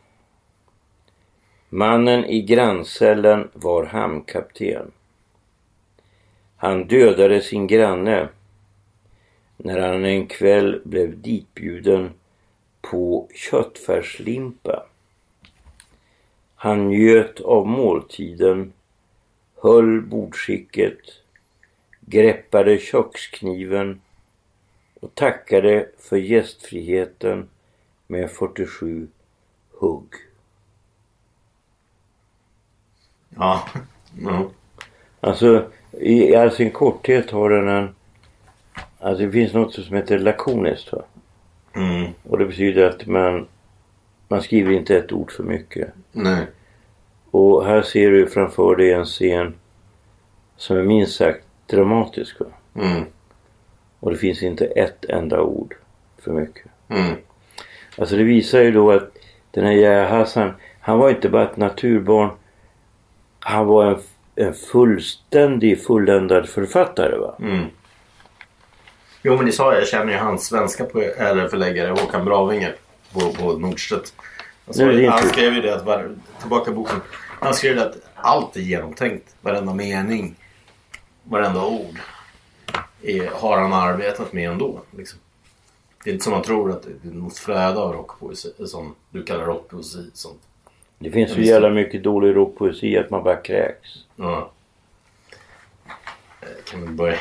Mannen 1.68 2.24
i 2.24 2.42
granncellen 2.42 3.50
var 3.52 3.84
hamnkapten. 3.84 4.92
Han 6.56 6.86
dödade 6.86 7.40
sin 7.40 7.66
granne 7.66 8.28
när 9.56 9.78
han 9.78 10.04
en 10.04 10.26
kväll 10.26 10.80
blev 10.84 11.22
ditbjuden 11.22 12.12
på 12.80 13.28
köttfärslimpa. 13.34 14.86
Han 16.54 16.88
njöt 16.88 17.40
av 17.40 17.66
måltiden, 17.66 18.72
höll 19.64 20.00
bordskicket, 20.00 20.98
greppade 22.00 22.78
kökskniven 22.78 24.00
och 25.00 25.14
tackade 25.14 25.88
för 25.98 26.16
gästfriheten 26.16 27.48
med 28.06 28.30
47 28.30 29.08
hugg. 29.72 30.14
ja. 33.36 33.68
ja. 34.20 34.50
Alltså 35.20 35.70
i 35.92 36.34
all 36.34 36.50
sin 36.50 36.70
korthet 36.70 37.30
har 37.30 37.50
den 37.50 37.68
en... 37.68 37.94
Alltså 38.98 39.24
det 39.24 39.32
finns 39.32 39.52
något 39.52 39.74
som 39.74 39.96
heter 39.96 40.18
lakoniskt 40.18 40.92
va? 40.92 41.02
Mm. 41.74 42.12
Och 42.22 42.38
det 42.38 42.46
betyder 42.46 42.88
att 42.90 43.06
man, 43.06 43.46
man 44.28 44.42
skriver 44.42 44.72
inte 44.72 44.96
ett 44.98 45.12
ord 45.12 45.32
för 45.32 45.42
mycket. 45.42 45.88
Nej. 46.12 46.46
Och 47.36 47.66
här 47.66 47.82
ser 47.82 48.10
du 48.10 48.26
framför 48.26 48.76
dig 48.76 48.92
en 48.92 49.04
scen 49.04 49.54
som 50.56 50.76
är 50.76 50.82
minst 50.82 51.16
sagt 51.16 51.44
dramatisk. 51.66 52.40
Va? 52.40 52.46
Mm. 52.82 53.04
Och 54.00 54.10
det 54.10 54.16
finns 54.16 54.42
inte 54.42 54.66
ett 54.66 55.04
enda 55.04 55.40
ord 55.40 55.74
för 56.18 56.32
mycket. 56.32 56.66
Mm. 56.88 57.14
Alltså 57.98 58.16
det 58.16 58.22
visar 58.22 58.60
ju 58.60 58.72
då 58.72 58.92
att 58.92 59.16
den 59.50 59.64
här 59.64 59.72
Yahya 59.72 60.08
Hassan, 60.08 60.52
han 60.80 60.98
var 60.98 61.10
inte 61.10 61.28
bara 61.28 61.42
ett 61.42 61.56
naturbarn. 61.56 62.30
Han 63.40 63.66
var 63.66 63.86
en, 63.86 63.98
en 64.34 64.54
fullständig 64.54 65.84
fulländad 65.84 66.48
författare 66.48 67.16
va. 67.16 67.34
Mm. 67.40 67.64
Jo 69.22 69.36
men 69.36 69.46
det 69.46 69.52
sa 69.52 69.72
jag, 69.72 69.80
jag 69.80 69.88
känner 69.88 70.12
ju 70.12 70.18
hans 70.18 70.46
svenska 70.46 70.84
på, 70.84 71.00
eller 71.00 71.48
förläggare 71.48 71.90
Håkan 71.90 72.24
Bravinge 72.24 72.72
på, 73.12 73.20
på 73.20 73.52
Nordstedt. 73.52 74.14
Det 74.66 74.92
din 74.92 75.08
han 75.10 75.28
skrev 75.28 75.54
ju 75.54 75.60
det 75.60 75.74
att, 75.74 75.84
var, 75.84 76.10
tillbaka 76.40 76.70
boken. 76.70 77.00
Han 77.44 77.54
skrev 77.54 77.78
att 77.78 77.96
allt 78.14 78.56
är 78.56 78.60
genomtänkt. 78.60 79.36
Varenda 79.40 79.74
mening, 79.74 80.34
varenda 81.24 81.66
ord 81.66 81.98
är, 83.02 83.26
har 83.26 83.58
han 83.58 83.72
arbetat 83.72 84.32
med 84.32 84.50
ändå. 84.50 84.80
Liksom. 84.96 85.18
Det 86.04 86.10
är 86.10 86.12
inte 86.12 86.24
som 86.24 86.32
man 86.32 86.42
tror 86.42 86.70
att 86.70 86.82
det 86.82 87.08
är 87.08 87.12
något 87.12 87.36
flöde 87.38 87.78
av 87.80 87.92
rockpoesi, 87.92 88.52
som 88.66 88.94
du 89.10 89.22
kallar 89.22 89.44
rockpoesi. 89.44 90.10
Som, 90.14 90.32
Det 90.98 91.10
finns 91.10 91.32
så 91.32 91.40
jävla 91.40 91.70
mycket 91.70 92.02
dålig 92.02 92.36
rockpoesi 92.36 92.98
att 92.98 93.10
man 93.10 93.22
bara 93.24 93.36
kräks. 93.36 93.88
ja. 94.16 94.50
Eh, 96.40 96.48
Kan 96.70 96.80
vi 96.80 96.88
börja 96.88 97.18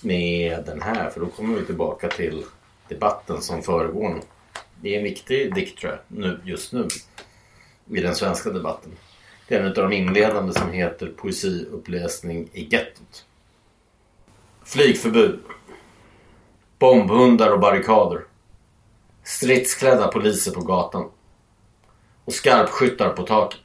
med 0.00 0.64
den 0.66 0.82
här 0.82 1.10
för 1.10 1.20
då 1.20 1.26
kommer 1.26 1.58
vi 1.58 1.66
tillbaka 1.66 2.08
till 2.08 2.44
debatten 2.88 3.42
som 3.42 3.62
föregår. 3.62 4.20
Det 4.80 4.94
är 4.94 4.98
en 4.98 5.04
viktig 5.04 5.54
dikt 5.54 5.78
tror 5.78 5.92
jag, 5.92 6.00
nu, 6.20 6.40
just 6.44 6.72
nu. 6.72 6.88
I 7.90 8.00
den 8.00 8.14
svenska 8.14 8.50
debatten. 8.50 8.92
Det 9.48 9.54
är 9.54 9.60
en 9.60 9.66
av 9.66 9.74
de 9.74 9.92
inledande 9.92 10.52
som 10.52 10.72
heter 10.72 11.06
Poesiuppläsning 11.16 12.48
i 12.52 12.68
gettot. 12.70 13.24
Flygförbud. 14.64 15.40
bombhundar 16.78 17.50
och 17.52 17.60
barrikader. 17.60 18.24
Stridsklädda 19.24 20.08
poliser 20.08 20.52
på 20.52 20.60
gatan. 20.60 21.10
Och 22.24 22.32
skarpskyttar 22.32 23.10
på 23.10 23.22
taket. 23.22 23.60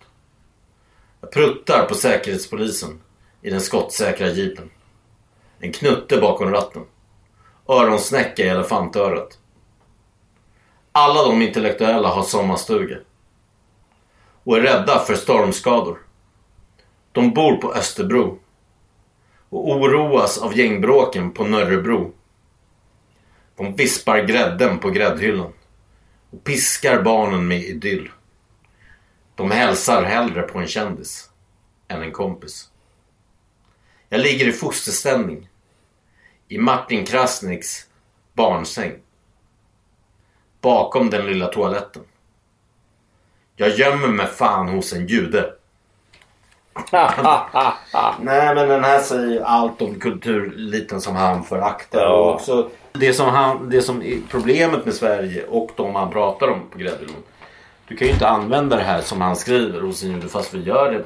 Jag 1.21 1.31
pruttar 1.31 1.85
på 1.85 1.95
säkerhetspolisen 1.95 3.01
i 3.41 3.49
den 3.49 3.61
skottsäkra 3.61 4.27
jeepen. 4.27 4.69
En 5.59 5.71
knutte 5.71 6.17
bakom 6.17 6.51
ratten. 6.51 6.85
Öronsnäcka 7.69 8.43
i 8.43 8.47
elefantörat. 8.47 9.37
Alla 10.91 11.23
de 11.23 11.41
intellektuella 11.41 12.09
har 12.09 12.23
sommarstuga. 12.23 12.97
Och 14.43 14.57
är 14.57 14.61
rädda 14.61 14.99
för 14.99 15.15
stormskador. 15.15 15.97
De 17.11 17.33
bor 17.33 17.57
på 17.57 17.73
Österbro. 17.73 18.39
Och 19.49 19.69
oroas 19.69 20.37
av 20.37 20.57
gängbråken 20.57 21.31
på 21.31 21.43
Nörrebro. 21.43 22.13
De 23.55 23.75
vispar 23.75 24.19
grädden 24.19 24.79
på 24.79 24.89
gräddhyllan. 24.89 25.53
Och 26.29 26.43
piskar 26.43 27.01
barnen 27.01 27.47
med 27.47 27.63
idyll. 27.63 28.11
De 29.35 29.51
hälsar 29.51 30.03
hellre 30.03 30.41
på 30.41 30.59
en 30.59 30.67
kändis 30.67 31.29
än 31.87 32.01
en 32.01 32.11
kompis. 32.11 32.69
Jag 34.09 34.21
ligger 34.21 34.47
i 34.47 34.51
fosterställning. 34.51 35.49
I 36.47 36.57
Martin 36.57 37.05
Krasniks 37.05 37.87
barnsäng. 38.33 38.93
Bakom 40.61 41.09
den 41.09 41.25
lilla 41.25 41.47
toaletten. 41.47 42.03
Jag 43.55 43.69
gömmer 43.69 44.07
mig 44.07 44.27
fan 44.27 44.69
hos 44.69 44.93
en 44.93 45.07
jude. 45.07 45.53
Nej 48.19 48.55
men 48.55 48.67
den 48.69 48.83
här 48.83 48.99
säger 48.99 49.27
ju 49.27 49.41
allt 49.43 49.81
om 49.81 49.99
kulturliten 49.99 51.01
som 51.01 51.15
han 51.15 51.43
föraktar. 51.43 52.01
Ja. 52.01 52.13
Och 52.13 52.33
också 52.33 52.69
det 52.93 53.13
som, 53.13 53.29
han, 53.29 53.69
det 53.69 53.81
som 53.81 54.01
är 54.01 54.17
problemet 54.29 54.85
med 54.85 54.93
Sverige 54.93 55.45
och 55.45 55.71
de 55.75 55.95
han 55.95 56.11
pratar 56.11 56.47
om 56.47 56.59
på 56.69 56.77
Gräddhyllan. 56.77 57.23
Du 57.87 57.95
kan 57.95 58.07
ju 58.07 58.13
inte 58.13 58.27
använda 58.27 58.75
det 58.75 58.83
här 58.83 59.01
som 59.01 59.21
han 59.21 59.35
skriver 59.35 59.81
hos 59.81 60.03
en 60.03 60.11
jude 60.11 60.27
fast 60.27 60.53
vi 60.53 60.63
gör 60.63 60.91
det. 60.91 61.03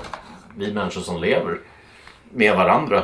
Vi 0.57 0.73
människor 0.73 1.01
som 1.01 1.21
lever 1.21 1.59
med 2.29 2.55
varandra. 2.55 3.03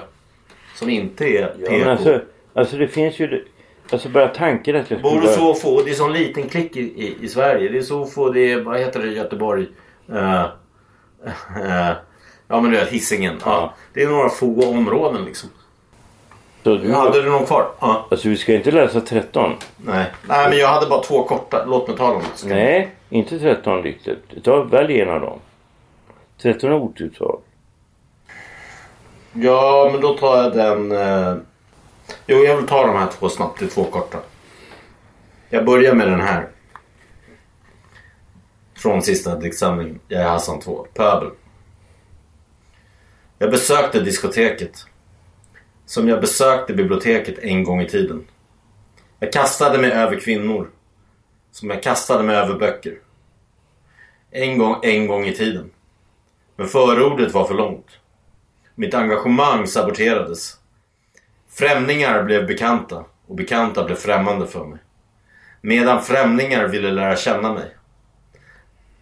Som 0.75 0.89
inte 0.89 1.25
är 1.25 1.55
Ja, 1.59 1.71
men 1.71 1.89
alltså, 1.89 2.21
alltså 2.53 2.77
det 2.77 2.87
finns 2.87 3.19
ju... 3.19 3.45
Alltså 3.91 4.09
bara 4.09 4.27
tanken 4.27 4.75
att 4.75 4.91
jag 4.91 4.99
skulle... 4.99 5.21
det 5.21 5.27
så 5.27 5.53
få, 5.53 5.81
det 5.81 5.91
är 5.91 5.95
så 5.95 6.07
liten 6.07 6.49
klick 6.49 6.77
i, 6.77 6.81
i, 6.81 7.17
i 7.21 7.27
Sverige. 7.27 7.69
Det 7.69 7.77
är 7.77 7.81
så 7.81 8.05
få, 8.05 8.29
det 8.29 8.51
är, 8.51 8.61
vad 8.61 8.79
heter 8.79 8.99
det 8.99 9.07
Göteborg? 9.07 9.67
Eh, 10.09 10.43
eh, 10.43 11.91
ja 12.47 12.61
men 12.61 12.71
du 12.71 12.77
vet 12.77 12.89
Hisingen. 12.89 13.35
Ja. 13.45 13.73
Det 13.93 14.03
är 14.03 14.07
några 14.07 14.29
få 14.29 14.69
områden 14.69 15.25
liksom. 15.25 15.49
Så 16.63 16.75
du, 16.75 16.93
Hade 16.93 17.21
du 17.21 17.29
någon 17.29 17.45
kvar? 17.45 17.67
Ja. 17.79 18.07
Alltså 18.11 18.29
vi 18.29 18.37
ska 18.37 18.53
inte 18.53 18.71
läsa 18.71 19.01
13. 19.01 19.53
Nej. 19.77 20.11
Nej 20.27 20.49
men 20.49 20.57
jag 20.57 20.67
hade 20.67 20.87
bara 20.87 21.03
två 21.03 21.23
korta. 21.23 21.65
Låt 21.67 21.87
mig 21.87 21.97
ta 21.97 22.13
dem. 22.13 22.21
Nej, 22.45 22.95
inte 23.09 23.39
13 23.39 23.83
riktigt. 23.83 24.43
Ta, 24.43 24.63
välj 24.63 25.01
en 25.01 25.09
av 25.09 25.21
dem. 25.21 25.39
13 26.41 26.71
är 26.71 26.75
otuttal. 26.75 27.39
Ja 29.33 29.89
men 29.91 30.01
då 30.01 30.13
tar 30.13 30.43
jag 30.43 30.53
den. 30.55 30.91
Eh... 30.91 31.35
Jo 32.27 32.37
jag 32.37 32.57
vill 32.57 32.67
ta 32.67 32.87
de 32.87 32.95
här 32.95 33.11
två 33.11 33.29
snabbt. 33.29 33.59
Det 33.59 33.65
är 33.65 33.69
två 33.69 33.83
korta. 33.83 34.19
Jag 35.49 35.65
börjar 35.65 35.93
med 35.93 36.07
den 36.07 36.21
här. 36.21 36.47
Från 38.75 39.03
sista 39.03 39.35
diktsamlingen. 39.35 39.99
Jag 40.07 40.21
är 40.21 40.27
Hassan 40.27 40.59
2. 40.59 40.87
Pöbel. 40.93 41.31
Jag 43.37 43.51
besökte 43.51 43.99
diskoteket. 43.99 44.85
Som 45.85 46.07
jag 46.07 46.21
besökte 46.21 46.73
biblioteket 46.73 47.39
en 47.39 47.63
gång 47.63 47.81
i 47.81 47.89
tiden. 47.89 48.27
Jag 49.19 49.33
kastade 49.33 49.77
mig 49.77 49.91
över 49.91 50.19
kvinnor. 50.19 50.69
Som 51.51 51.69
jag 51.69 51.83
kastade 51.83 52.23
mig 52.23 52.35
över 52.35 52.59
böcker. 52.59 52.97
En 54.31 54.57
gång, 54.57 54.79
en 54.83 55.07
gång 55.07 55.25
i 55.25 55.33
tiden. 55.33 55.71
Men 56.55 56.67
förordet 56.67 57.33
var 57.33 57.45
för 57.45 57.55
långt. 57.55 57.87
Mitt 58.75 58.93
engagemang 58.93 59.67
saboterades. 59.67 60.57
Främlingar 61.55 62.23
blev 62.23 62.47
bekanta 62.47 63.05
och 63.27 63.35
bekanta 63.35 63.83
blev 63.83 63.95
främmande 63.95 64.47
för 64.47 64.65
mig. 64.65 64.79
Medan 65.61 66.01
främlingar 66.01 66.67
ville 66.67 66.91
lära 66.91 67.15
känna 67.15 67.53
mig. 67.53 67.75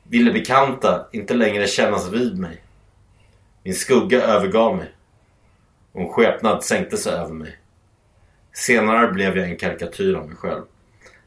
Ville 0.04 0.32
bekanta 0.32 1.08
inte 1.12 1.34
längre 1.34 1.68
kännas 1.68 2.10
vid 2.10 2.40
mig. 2.40 2.62
Min 3.64 3.76
skugga 3.76 4.24
övergav 4.24 4.78
mig. 4.78 4.92
Och 5.92 6.02
en 6.02 6.10
skepnad 6.10 6.64
sänkte 6.64 6.98
sig 6.98 7.14
över 7.14 7.34
mig. 7.34 7.58
Senare 8.54 9.08
blev 9.08 9.38
jag 9.38 9.50
en 9.50 9.58
karikatyr 9.58 10.16
av 10.16 10.28
mig 10.28 10.38
själv. 10.38 10.64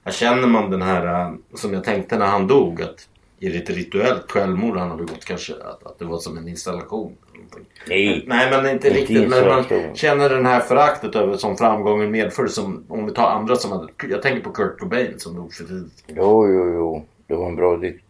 Här 0.04 0.12
känner 0.12 0.46
man 0.46 0.70
den 0.70 0.82
här 0.82 1.06
eh, 1.06 1.34
som 1.54 1.74
jag 1.74 1.84
tänkte 1.84 2.18
när 2.18 2.26
han 2.26 2.46
dog. 2.46 2.82
Att 2.82 3.08
i 3.38 3.56
ett 3.56 3.70
rituellt 3.70 4.30
självmord 4.30 4.76
han 4.76 4.90
har 4.90 4.96
begått 4.96 5.24
kanske. 5.24 5.52
Att, 5.54 5.86
att 5.86 5.98
det 5.98 6.04
var 6.04 6.18
som 6.18 6.38
en 6.38 6.48
installation. 6.48 7.16
Nej. 7.88 8.24
Nej 8.26 8.50
men 8.50 8.60
inte 8.70 8.88
Inte 8.88 9.00
riktigt. 9.00 9.28
Men 9.30 9.46
man 9.48 9.64
känner 9.94 10.28
den 10.28 10.46
här 10.46 10.60
föraktet 10.60 11.14
över 11.16 11.36
som 11.36 11.56
framgången 11.56 12.10
medför. 12.10 12.46
Som, 12.46 12.84
om 12.88 13.06
vi 13.06 13.12
tar 13.12 13.26
andra 13.30 13.56
som 13.56 13.72
hade. 13.72 13.88
Jag 14.10 14.22
tänker 14.22 14.40
på 14.40 14.50
Kurt 14.50 14.78
Cobain 14.78 15.14
som 15.18 15.36
dog 15.36 15.52
för 15.54 15.64
tidigt. 15.64 16.04
Jo, 16.06 16.48
jo, 16.48 16.72
jo. 16.74 17.04
Det 17.26 17.34
var 17.34 17.46
en 17.48 17.56
bra 17.56 17.76
dikt. 17.76 18.04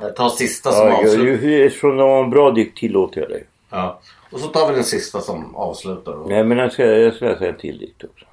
Jag 0.00 0.16
tar 0.16 0.28
sista 0.28 0.72
som 0.72 0.88
Ja, 0.88 1.02
ju- 1.06 1.66
eftersom 1.66 1.96
det 1.96 2.02
var 2.02 2.24
en 2.24 2.30
bra 2.30 2.50
dikt 2.50 2.78
tillåter 2.78 3.20
jag 3.20 3.30
dig. 3.30 3.44
Ja. 3.70 4.00
Och 4.32 4.40
så 4.40 4.48
tar 4.48 4.68
vi 4.68 4.74
den 4.74 4.84
sista 4.84 5.20
som 5.20 5.56
avslutar. 5.56 6.12
Och, 6.12 6.28
Nej, 6.30 6.44
men 6.44 6.58
jag 6.58 6.72
ska, 6.72 6.84
jag 6.86 7.14
ska 7.14 7.24
läsa 7.24 7.46
en 7.48 7.56
till 7.56 7.78
dikt 7.78 8.04
också. 8.04 8.24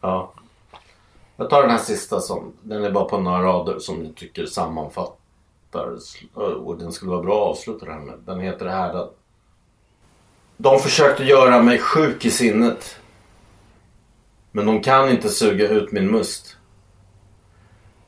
ja. 0.00 0.32
Jag 1.36 1.50
tar 1.50 1.62
den 1.62 1.70
här 1.70 1.78
sista 1.78 2.20
som, 2.20 2.52
den 2.62 2.84
är 2.84 2.90
bara 2.90 3.04
på 3.04 3.18
några 3.18 3.42
rader 3.42 3.78
som 3.78 4.04
jag 4.04 4.14
tycker 4.14 4.46
sammanfattar. 4.46 5.98
Eh, 6.36 6.42
och 6.42 6.78
den 6.78 6.92
skulle 6.92 7.10
vara 7.10 7.22
bra 7.22 7.44
att 7.44 7.56
avsluta 7.56 7.86
det 7.86 7.92
här 7.92 8.00
med. 8.00 8.18
Den 8.26 8.40
heter 8.40 8.66
Härdad. 8.66 9.10
De 10.56 10.78
försökte 10.78 11.24
göra 11.24 11.62
mig 11.62 11.78
sjuk 11.78 12.24
i 12.24 12.30
sinnet. 12.30 12.96
Men 14.52 14.66
de 14.66 14.80
kan 14.80 15.10
inte 15.10 15.28
suga 15.28 15.68
ut 15.68 15.92
min 15.92 16.10
must. 16.10 16.56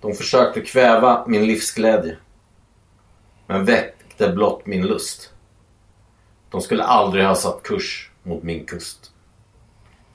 De 0.01 0.15
försökte 0.15 0.61
kväva 0.61 1.25
min 1.27 1.47
livsglädje. 1.47 2.17
Men 3.47 3.65
väckte 3.65 4.33
blott 4.33 4.67
min 4.67 4.87
lust. 4.87 5.33
De 6.51 6.61
skulle 6.61 6.85
aldrig 6.85 7.25
ha 7.25 7.35
satt 7.35 7.63
kurs 7.63 8.11
mot 8.23 8.43
min 8.43 8.67
kust. 8.67 9.13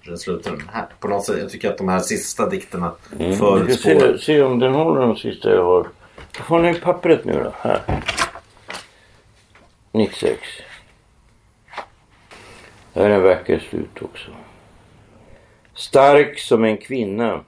Den 0.06 0.18
slutar 0.18 0.52
den 0.52 0.70
här. 0.74 0.88
På 1.00 1.08
något 1.08 1.26
sätt, 1.26 1.40
jag 1.40 1.50
tycker 1.50 1.70
att 1.72 1.78
de 1.78 1.90
här 1.90 2.00
sista 2.00 2.50
dikterna 2.50 2.96
Mm. 3.20 3.38
Förutspår... 3.38 4.18
se, 4.18 4.18
se 4.18 4.42
om 4.42 4.60
den 4.60 4.74
håller 4.74 5.02
de 5.02 5.16
sista 5.18 5.50
jag 5.50 5.64
har. 5.64 5.88
Får 6.32 6.60
ni 6.60 6.74
pappret 6.74 7.26
nu 7.26 7.34
då? 7.34 7.54
Här. 7.58 8.04
96. 9.92 10.40
Det 12.94 13.02
här 13.02 13.10
är 13.10 13.16
en 13.16 13.24
vacker 13.24 13.60
slut 13.60 14.02
också. 14.02 14.32
Stark 15.74 16.40
som 16.40 16.64
en 16.64 16.78
kvinna. 16.78 17.44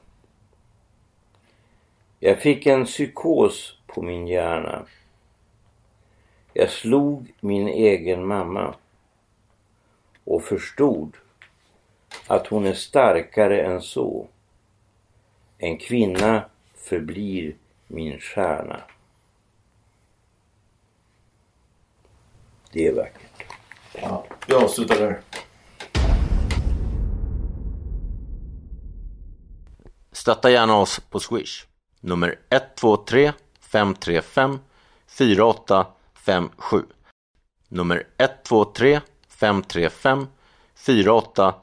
Jag 2.19 2.39
fick 2.41 2.65
en 2.65 2.85
psykos 2.85 3.77
på 3.87 4.01
min 4.01 4.27
hjärna. 4.27 4.85
Jag 6.53 6.69
slog 6.69 7.33
min 7.39 7.67
egen 7.67 8.27
mamma 8.27 8.75
och 10.23 10.43
förstod 10.43 11.17
att 12.27 12.47
hon 12.47 12.65
är 12.65 12.73
starkare 12.73 13.61
än 13.61 13.81
så. 13.81 14.27
En 15.57 15.77
kvinna 15.77 16.45
förblir 16.75 17.55
min 17.87 18.19
stjärna. 18.19 18.83
Det 22.71 22.87
är 22.87 22.95
vackert. 22.95 23.45
Ja, 23.93 24.25
vi 24.47 24.53
avslutar 24.53 24.95
där. 24.95 25.21
Stötta 30.11 30.51
gärna 30.51 30.77
oss 30.77 30.99
på 30.99 31.19
Swish. 31.19 31.65
Nummer 31.99 32.39
123 32.49 33.33
535 33.59 34.59
4857. 35.07 36.83
Nummer 37.67 38.07
123 38.17 39.01
535 39.27 40.27
4857. 40.75 41.62